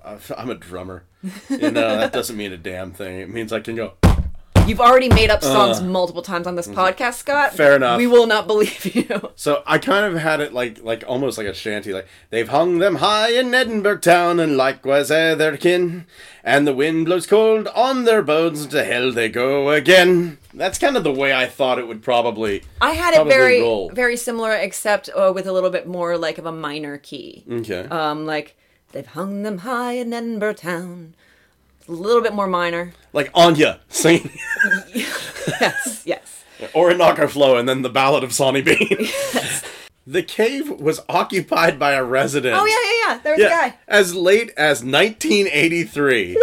[0.05, 1.03] I, I'm a drummer.
[1.49, 3.19] You know, that doesn't mean a damn thing.
[3.19, 3.95] It means I can go.
[4.69, 7.53] You've already made up songs multiple times on this podcast, Scott.
[7.53, 7.55] Uh.
[7.55, 7.97] Fair enough.
[7.97, 9.31] We will not believe you.
[9.35, 11.91] So I kind of had it like like almost like a shanty.
[11.91, 16.05] Like they've hung them high in Edinburgh town, and likewise eh, their kin.
[16.43, 20.37] And the wind blows cold on their bones, to hell they go again.
[20.53, 22.63] That's kind of the way I thought it would probably.
[22.79, 23.89] I had it very roll.
[23.89, 27.43] very similar, except uh, with a little bit more like of a minor key.
[27.49, 27.85] Okay.
[27.89, 28.55] Um, like
[28.91, 31.15] they've hung them high in Edinburgh town.
[31.89, 32.93] A little bit more minor.
[33.13, 34.29] like Enya singing
[34.95, 36.43] Yes, yes.
[36.73, 38.77] Or a Orinoco Flow, and then the Ballad of Sawney Bean.
[38.99, 39.63] yes.
[40.05, 42.55] the cave was occupied by a resident.
[42.55, 43.21] Oh yeah, yeah, yeah.
[43.23, 43.77] There's Yeah, a guy.
[43.87, 46.37] as late as 1983.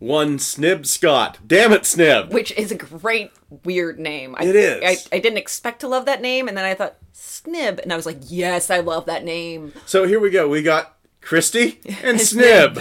[0.00, 1.38] One Snib Scott.
[1.46, 2.30] Damn it, Snib.
[2.30, 3.32] Which is a great
[3.64, 4.36] weird name.
[4.38, 5.08] I, It is.
[5.12, 7.96] I, I didn't expect to love that name, and then I thought Snib, and I
[7.96, 9.72] was like, yes, I love that name.
[9.86, 10.48] So here we go.
[10.48, 10.94] We got
[11.28, 12.74] Christy and Snib.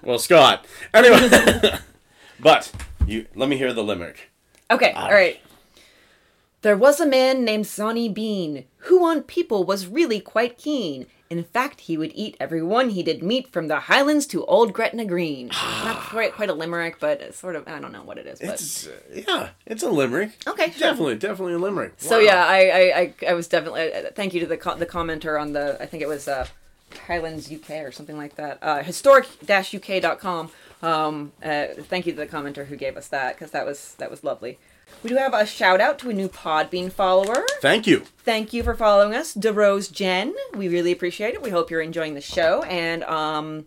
[0.04, 0.64] well, Scott.
[0.94, 1.76] Anyway,
[2.40, 2.70] but
[3.04, 4.30] you let me hear the limerick.
[4.70, 5.40] Okay, all right.
[6.62, 11.06] There was a man named Sawney Bean, who on people was really quite keen.
[11.28, 14.72] In fact, he would eat every one he did meet from the Highlands to old
[14.72, 15.48] Gretna Green.
[15.84, 18.38] Not quite, quite a limerick, but it's sort of, I don't know what it is.
[18.38, 18.50] But.
[18.50, 18.92] It's uh,
[19.26, 20.30] yeah, it's a limerick.
[20.46, 20.78] Okay, sure.
[20.90, 21.94] definitely, definitely a limerick.
[21.96, 22.22] So Wow.
[22.24, 25.40] yeah, I, I, I, I was definitely, uh, thank you to the, co- the commenter
[25.40, 26.46] on the, I think it was uh,
[26.98, 28.58] Highlands UK or something like that.
[28.62, 30.50] Uh, historic-uk.com.
[30.82, 34.10] Um, uh, thank you to the commenter who gave us that, because that was, that
[34.10, 34.58] was lovely.
[35.02, 37.44] We do have a shout out to a new Podbean follower.
[37.60, 38.00] Thank you.
[38.18, 40.34] Thank you for following us, DeRose Jen.
[40.54, 41.42] We really appreciate it.
[41.42, 42.62] We hope you're enjoying the show.
[42.64, 43.66] And um,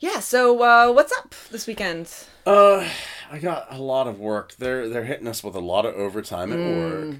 [0.00, 2.12] yeah, so uh, what's up this weekend?
[2.44, 2.86] Uh,
[3.30, 4.54] I got a lot of work.
[4.56, 6.76] They're they're hitting us with a lot of overtime at Mm.
[7.10, 7.16] work,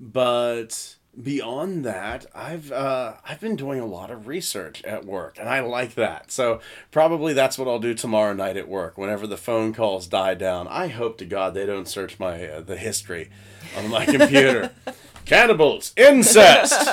[0.00, 5.48] but beyond that, I've uh I've been doing a lot of research at work, and
[5.48, 6.30] I like that.
[6.32, 6.60] So
[6.90, 8.96] probably that's what I'll do tomorrow night at work.
[8.96, 12.60] Whenever the phone calls die down, I hope to God they don't search my uh,
[12.62, 13.30] the history
[13.76, 14.70] on my computer.
[15.24, 16.88] Cannibals, incest,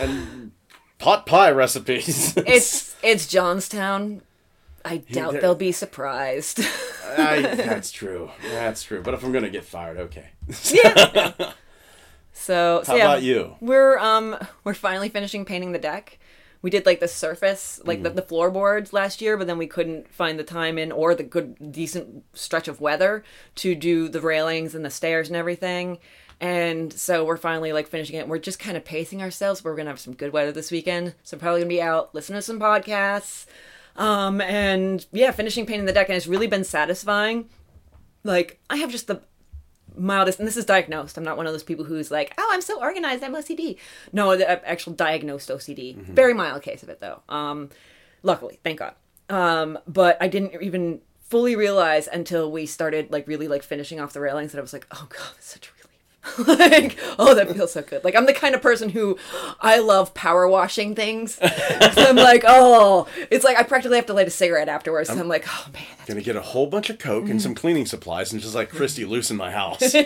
[0.00, 0.50] and
[0.98, 2.34] pot pie recipes.
[2.36, 4.22] It's it's Johnstown.
[4.84, 6.60] I doubt there- they'll be surprised.
[7.06, 8.30] I, that's true.
[8.42, 9.02] That's true.
[9.02, 10.30] But if I'm gonna get fired, okay.
[12.40, 13.56] So, so How yeah, about you?
[13.60, 16.18] We're um we're finally finishing painting the deck.
[16.62, 18.04] We did like the surface, like Mm.
[18.04, 21.22] the, the floorboards last year, but then we couldn't find the time in or the
[21.22, 23.24] good decent stretch of weather
[23.56, 25.98] to do the railings and the stairs and everything.
[26.40, 28.26] And so we're finally like finishing it.
[28.28, 29.62] We're just kind of pacing ourselves.
[29.62, 32.42] We're gonna have some good weather this weekend, so probably gonna be out listening to
[32.42, 33.46] some podcasts.
[33.96, 37.48] Um and yeah, finishing painting the deck, and it's really been satisfying.
[38.24, 39.20] Like I have just the
[39.96, 41.16] mildest, and this is diagnosed.
[41.16, 43.76] I'm not one of those people who's like, oh, I'm so organized, I'm OCD.
[44.12, 45.96] No, the uh, actual diagnosed OCD.
[45.96, 47.22] Very mild case of it though.
[47.28, 47.70] Um,
[48.22, 48.94] luckily, thank God.
[49.28, 54.12] Um, but I didn't even fully realize until we started like really like finishing off
[54.12, 55.79] the railings that I was like, oh God, it's such a.
[56.46, 58.04] like, oh, that feels so good.
[58.04, 59.16] Like I'm the kind of person who
[59.60, 61.34] I love power washing things.
[61.36, 61.46] so
[61.96, 65.08] I'm like, oh, it's like I practically have to light a cigarette afterwards.
[65.08, 67.38] So I'm like, oh man, Gonna get a whole bunch of coke and Mm-hmm.
[67.38, 69.94] some cleaning supplies and just like Christy loosen my house.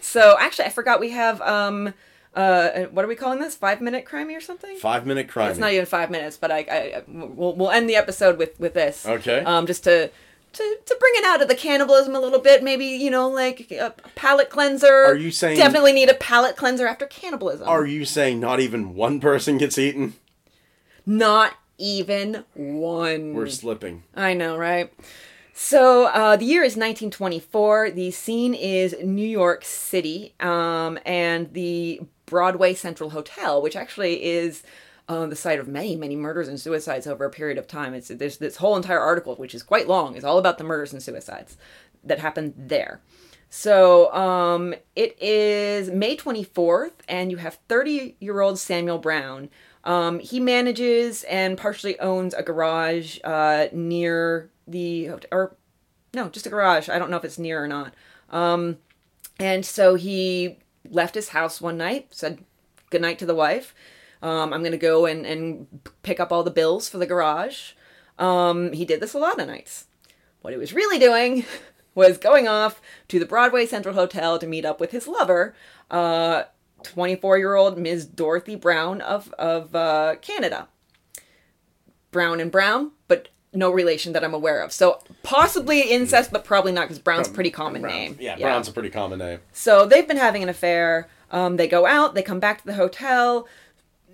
[0.00, 1.92] So actually, I forgot we have um
[2.34, 3.54] Uh, what are we calling this?
[3.54, 4.76] Five minute crimey or something?
[4.78, 5.50] Five minute crime.
[5.50, 8.58] It's not even five minutes, but I, I, I we'll, we'll end the episode with
[8.58, 9.06] with this.
[9.06, 9.40] Okay.
[9.44, 10.10] Um, just to
[10.54, 12.62] to to bring it out of the cannibalism a little bit.
[12.62, 15.04] Maybe you know, like a palate cleanser.
[15.04, 17.68] Are you saying- definitely need a palate cleanser after cannibalism?
[17.68, 20.14] Are you saying not even one person gets eaten?
[21.06, 23.34] Not even one.
[23.34, 24.04] We're slipping.
[24.14, 24.92] I know, right?
[25.52, 27.90] So uh, the year is 1924.
[27.92, 34.62] The scene is New York City, um, and the Broadway Central Hotel, which actually is
[35.06, 37.94] the site of many, many murders and suicides over a period of time.
[37.94, 40.92] It's there's this whole entire article, which is quite long, is all about the murders
[40.92, 41.56] and suicides
[42.02, 43.00] that happened there.
[43.50, 49.48] So um, it is May 24th, and you have 30 year old Samuel Brown.
[49.84, 55.54] Um, he manages and partially owns a garage uh, near the, or
[56.14, 56.88] no, just a garage.
[56.88, 57.94] I don't know if it's near or not.
[58.30, 58.78] Um,
[59.38, 60.58] and so he
[60.88, 62.44] left his house one night, said
[62.90, 63.74] goodnight to the wife.
[64.24, 65.66] Um, I'm going to go and, and
[66.02, 67.72] pick up all the bills for the garage.
[68.18, 69.86] Um, he did this a lot of nights.
[70.40, 71.44] What he was really doing
[71.94, 75.54] was going off to the Broadway Central Hotel to meet up with his lover,
[75.90, 76.44] uh,
[76.84, 78.06] 24 year old Ms.
[78.06, 80.68] Dorothy Brown of, of uh, Canada.
[82.10, 84.72] Brown and Brown, but no relation that I'm aware of.
[84.72, 88.16] So possibly incest, but probably not because Brown's a pretty common name.
[88.18, 89.40] Yeah, Brown's a pretty common name.
[89.52, 91.08] So they've been having an affair.
[91.30, 93.46] Um, they go out, they come back to the hotel.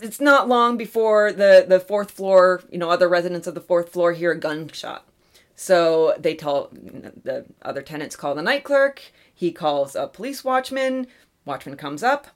[0.03, 3.91] It's not long before the, the fourth floor, you know, other residents of the fourth
[3.91, 5.07] floor hear a gunshot.
[5.55, 9.03] So they tell the other tenants call the night clerk.
[9.35, 11.07] He calls a police watchman.
[11.45, 12.29] Watchman comes up.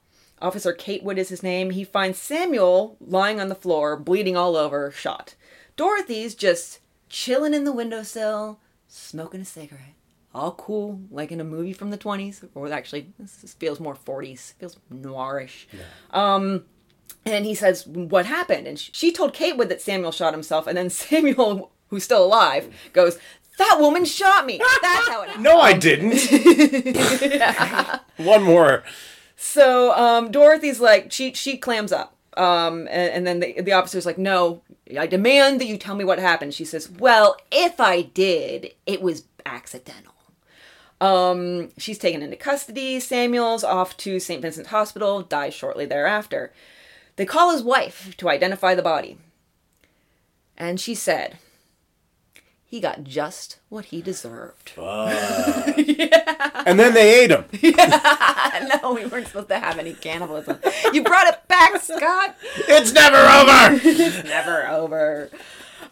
[0.43, 1.71] Officer Catewood is his name.
[1.71, 5.35] He finds Samuel lying on the floor, bleeding all over, shot.
[5.77, 9.95] Dorothy's just chilling in the windowsill, smoking a cigarette.
[10.35, 14.55] All cool, like in a movie from the 20s, or actually, this feels more 40s,
[14.55, 15.67] feels noirish.
[16.11, 16.65] Um,
[17.27, 18.67] and he says, What happened?
[18.67, 23.19] And she told Catewood that Samuel shot himself, and then Samuel, who's still alive, goes,
[23.59, 24.61] That woman shot me.
[24.83, 25.45] That's how it happened.
[25.45, 26.21] No, I didn't.
[28.17, 28.85] One more.
[29.37, 32.13] So um, Dorothy's like, she she clams up.
[32.37, 34.63] Um, and, and then the, the officer's like, No,
[34.99, 36.55] I demand that you tell me what happened.
[36.55, 40.13] She says, Well, if I did, it was accidental.
[41.01, 42.99] Um, she's taken into custody.
[43.01, 44.41] Samuel's off to St.
[44.41, 46.53] Vincent Hospital, dies shortly thereafter.
[47.17, 49.19] They call his wife to identify the body.
[50.57, 51.39] And she said,
[52.65, 54.73] he got just what he deserved.
[56.67, 57.45] And then they ate him.
[58.83, 60.59] no, we weren't supposed to have any cannibalism.
[60.93, 62.37] You brought it back, Scott.
[62.57, 64.25] It's never over.
[64.29, 65.31] Never over.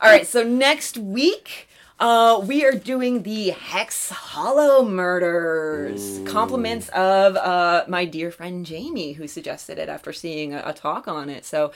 [0.01, 1.69] All right, so next week,
[2.01, 6.21] uh, we are doing the Hex Hollow murders.
[6.27, 11.07] Compliments of uh, my dear friend Jamie, who suggested it after seeing a, a talk
[11.07, 11.45] on it.
[11.45, 11.73] So,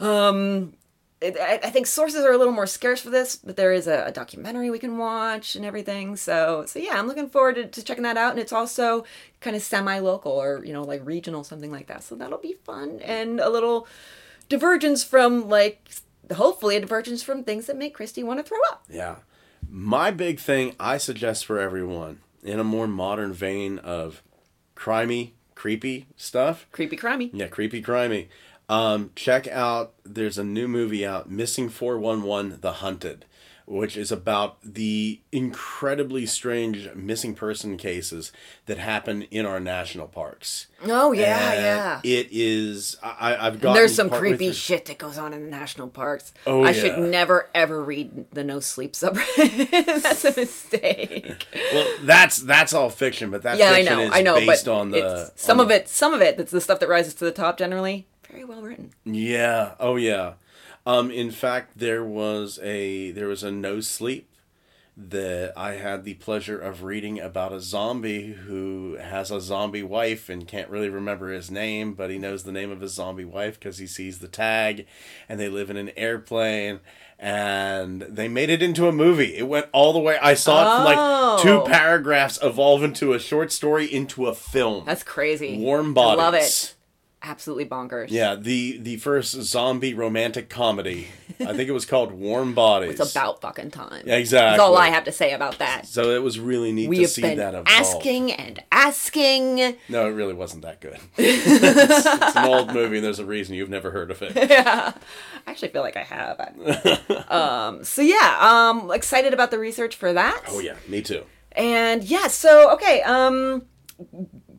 [0.00, 0.74] um,
[1.20, 3.86] it, I, I think sources are a little more scarce for this, but there is
[3.86, 6.16] a, a documentary we can watch and everything.
[6.16, 8.32] So, so yeah, I'm looking forward to, to checking that out.
[8.32, 9.04] And it's also
[9.40, 12.02] kind of semi-local or you know like regional, something like that.
[12.02, 13.88] So that'll be fun and a little
[14.48, 15.90] divergence from like
[16.34, 18.84] hopefully a divergence from things that make Christy want to throw up.
[18.88, 19.16] Yeah.
[19.68, 24.22] My big thing I suggest for everyone in a more modern vein of
[24.76, 26.66] crimey, creepy stuff.
[26.72, 27.30] Creepy crimey.
[27.32, 28.28] Yeah, creepy, crimey.
[28.68, 29.94] Um, check out.
[30.04, 33.24] There's a new movie out, Missing Four One One: The Hunted,
[33.68, 38.30] which is about the incredibly strange missing person cases
[38.66, 40.68] that happen in our national parks.
[40.84, 42.00] Oh yeah, And yeah.
[42.04, 42.96] It is.
[43.02, 43.74] I, I've got.
[43.74, 46.32] There's some creepy shit that goes on in the national parks.
[46.46, 49.86] Oh, I should never ever read the no sleep subreddit.
[50.02, 51.46] That's a mistake.
[51.72, 54.72] Well, that's that's all fiction, but that yeah, I know, is I know, based but
[54.72, 57.14] on the some on of the- it, some of it, that's the stuff that rises
[57.14, 57.58] to the top.
[57.58, 58.92] Generally, very well written.
[59.04, 59.72] Yeah.
[59.80, 60.34] Oh yeah.
[60.86, 64.30] Um, in fact, there was a there was a no sleep
[64.98, 70.30] that I had the pleasure of reading about a zombie who has a zombie wife
[70.30, 73.58] and can't really remember his name, but he knows the name of his zombie wife
[73.58, 74.86] because he sees the tag,
[75.28, 76.80] and they live in an airplane.
[77.18, 79.36] And they made it into a movie.
[79.36, 80.18] It went all the way.
[80.20, 84.84] I saw it from like two paragraphs evolve into a short story into a film.
[84.86, 85.58] That's crazy.
[85.58, 86.20] Warm body.
[86.20, 86.24] I Bodies.
[86.24, 86.74] love it.
[87.28, 88.06] Absolutely bonkers.
[88.10, 91.08] Yeah, the the first zombie romantic comedy.
[91.40, 93.00] I think it was called Warm Bodies.
[93.00, 94.04] It's about fucking time.
[94.06, 94.50] Yeah, exactly.
[94.50, 95.86] That's all I have to say about that.
[95.86, 97.66] So it was really neat We to see that evolve.
[97.66, 99.76] asking and asking.
[99.88, 100.98] No, it really wasn't that good.
[101.16, 102.98] it's, it's an old movie.
[102.98, 104.36] and There's a reason you've never heard of it.
[104.56, 104.92] Yeah,
[105.46, 107.28] I actually feel like I have.
[107.28, 110.44] um, so yeah, um, excited about the research for that.
[110.48, 111.24] Oh yeah, me too.
[111.52, 113.66] And yeah, so okay, um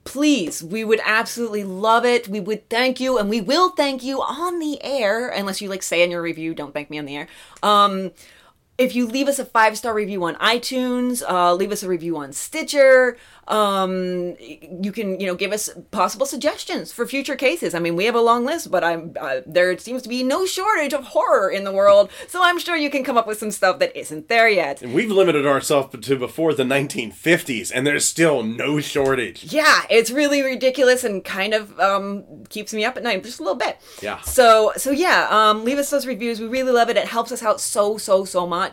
[0.08, 2.30] please, we would absolutely love it.
[2.30, 5.84] We would thank you, and we will thank you on the air, unless you like
[5.84, 7.28] say in your review, don't thank me on the air.
[7.62, 8.12] Um,
[8.78, 12.18] if you leave us a five star review on iTunes, uh, leave us a review
[12.18, 13.18] on Stitcher.
[13.48, 17.74] Um, you can, you know, give us possible suggestions for future cases.
[17.74, 20.46] I mean, we have a long list, but I'm uh, there seems to be no
[20.46, 23.52] shortage of horror in the world, so I'm sure you can come up with some
[23.52, 24.82] stuff that isn't there yet.
[24.82, 29.46] We've limited ourselves to before the 1950s, and there's still no shortage.
[29.46, 33.44] Yeah, it's really ridiculous and kind of um, keeps me up at night just a
[33.44, 33.78] little bit.
[34.02, 34.20] Yeah.
[34.22, 36.42] So so yeah, um, leave us those reviews.
[36.42, 36.98] We really love it.
[36.98, 38.67] It helps us out so so so much.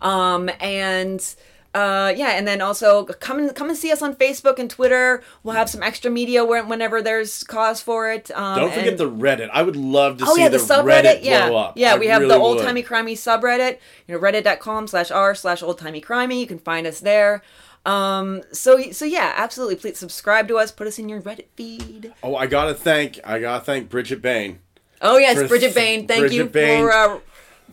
[0.00, 1.34] Um, and
[1.72, 5.22] uh, yeah, and then also come and come and see us on Facebook and Twitter.
[5.42, 8.30] We'll have some extra media where, whenever there's cause for it.
[8.32, 9.50] Um, Don't forget and- the Reddit.
[9.52, 11.02] I would love to Oh see yeah, the, the, subreddit.
[11.04, 11.76] Reddit yeah, blow up.
[11.76, 11.94] yeah.
[11.94, 13.78] I we have really the old timey crimey subreddit.
[14.08, 16.40] You know, reddit.com slash r slash old timey crimey.
[16.40, 17.42] You can find us there.
[17.86, 19.76] Um, so so yeah, absolutely.
[19.76, 20.72] Please subscribe to us.
[20.72, 22.12] Put us in your Reddit feed.
[22.22, 24.58] Oh, I gotta thank I gotta thank Bridget Bain.
[25.00, 26.06] Oh yes, Bridget Bain.
[26.06, 26.82] Thank Bridget you Bain.
[26.82, 27.18] for uh,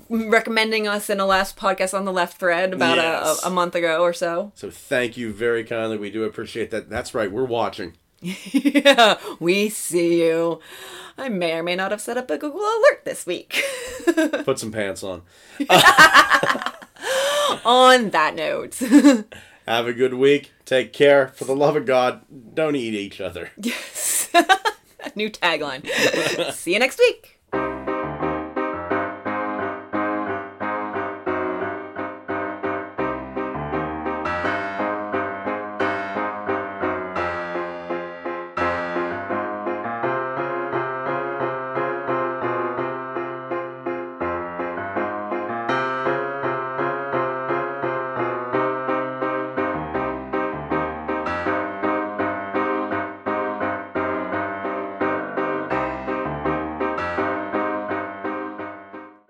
[0.09, 3.41] recommending us in a last podcast on the left thread about Yes.
[3.43, 4.51] a, a, a month ago or so.
[4.55, 5.97] So thank you very kindly.
[5.97, 6.89] We do appreciate that.
[6.89, 7.31] That's right.
[7.31, 7.93] We're watching.
[8.21, 10.59] yeah, we see you.
[11.19, 13.63] I may or may not have set up a Google alert this week.
[14.43, 15.21] Put some pants on.
[17.65, 18.75] on that note.
[19.67, 20.51] Have a good week.
[20.65, 21.29] Take care.
[21.29, 22.21] For the love of God,
[22.53, 23.51] don't eat each other.
[23.61, 24.29] Yes.
[25.15, 25.85] New tagline.
[26.53, 27.36] See you next week.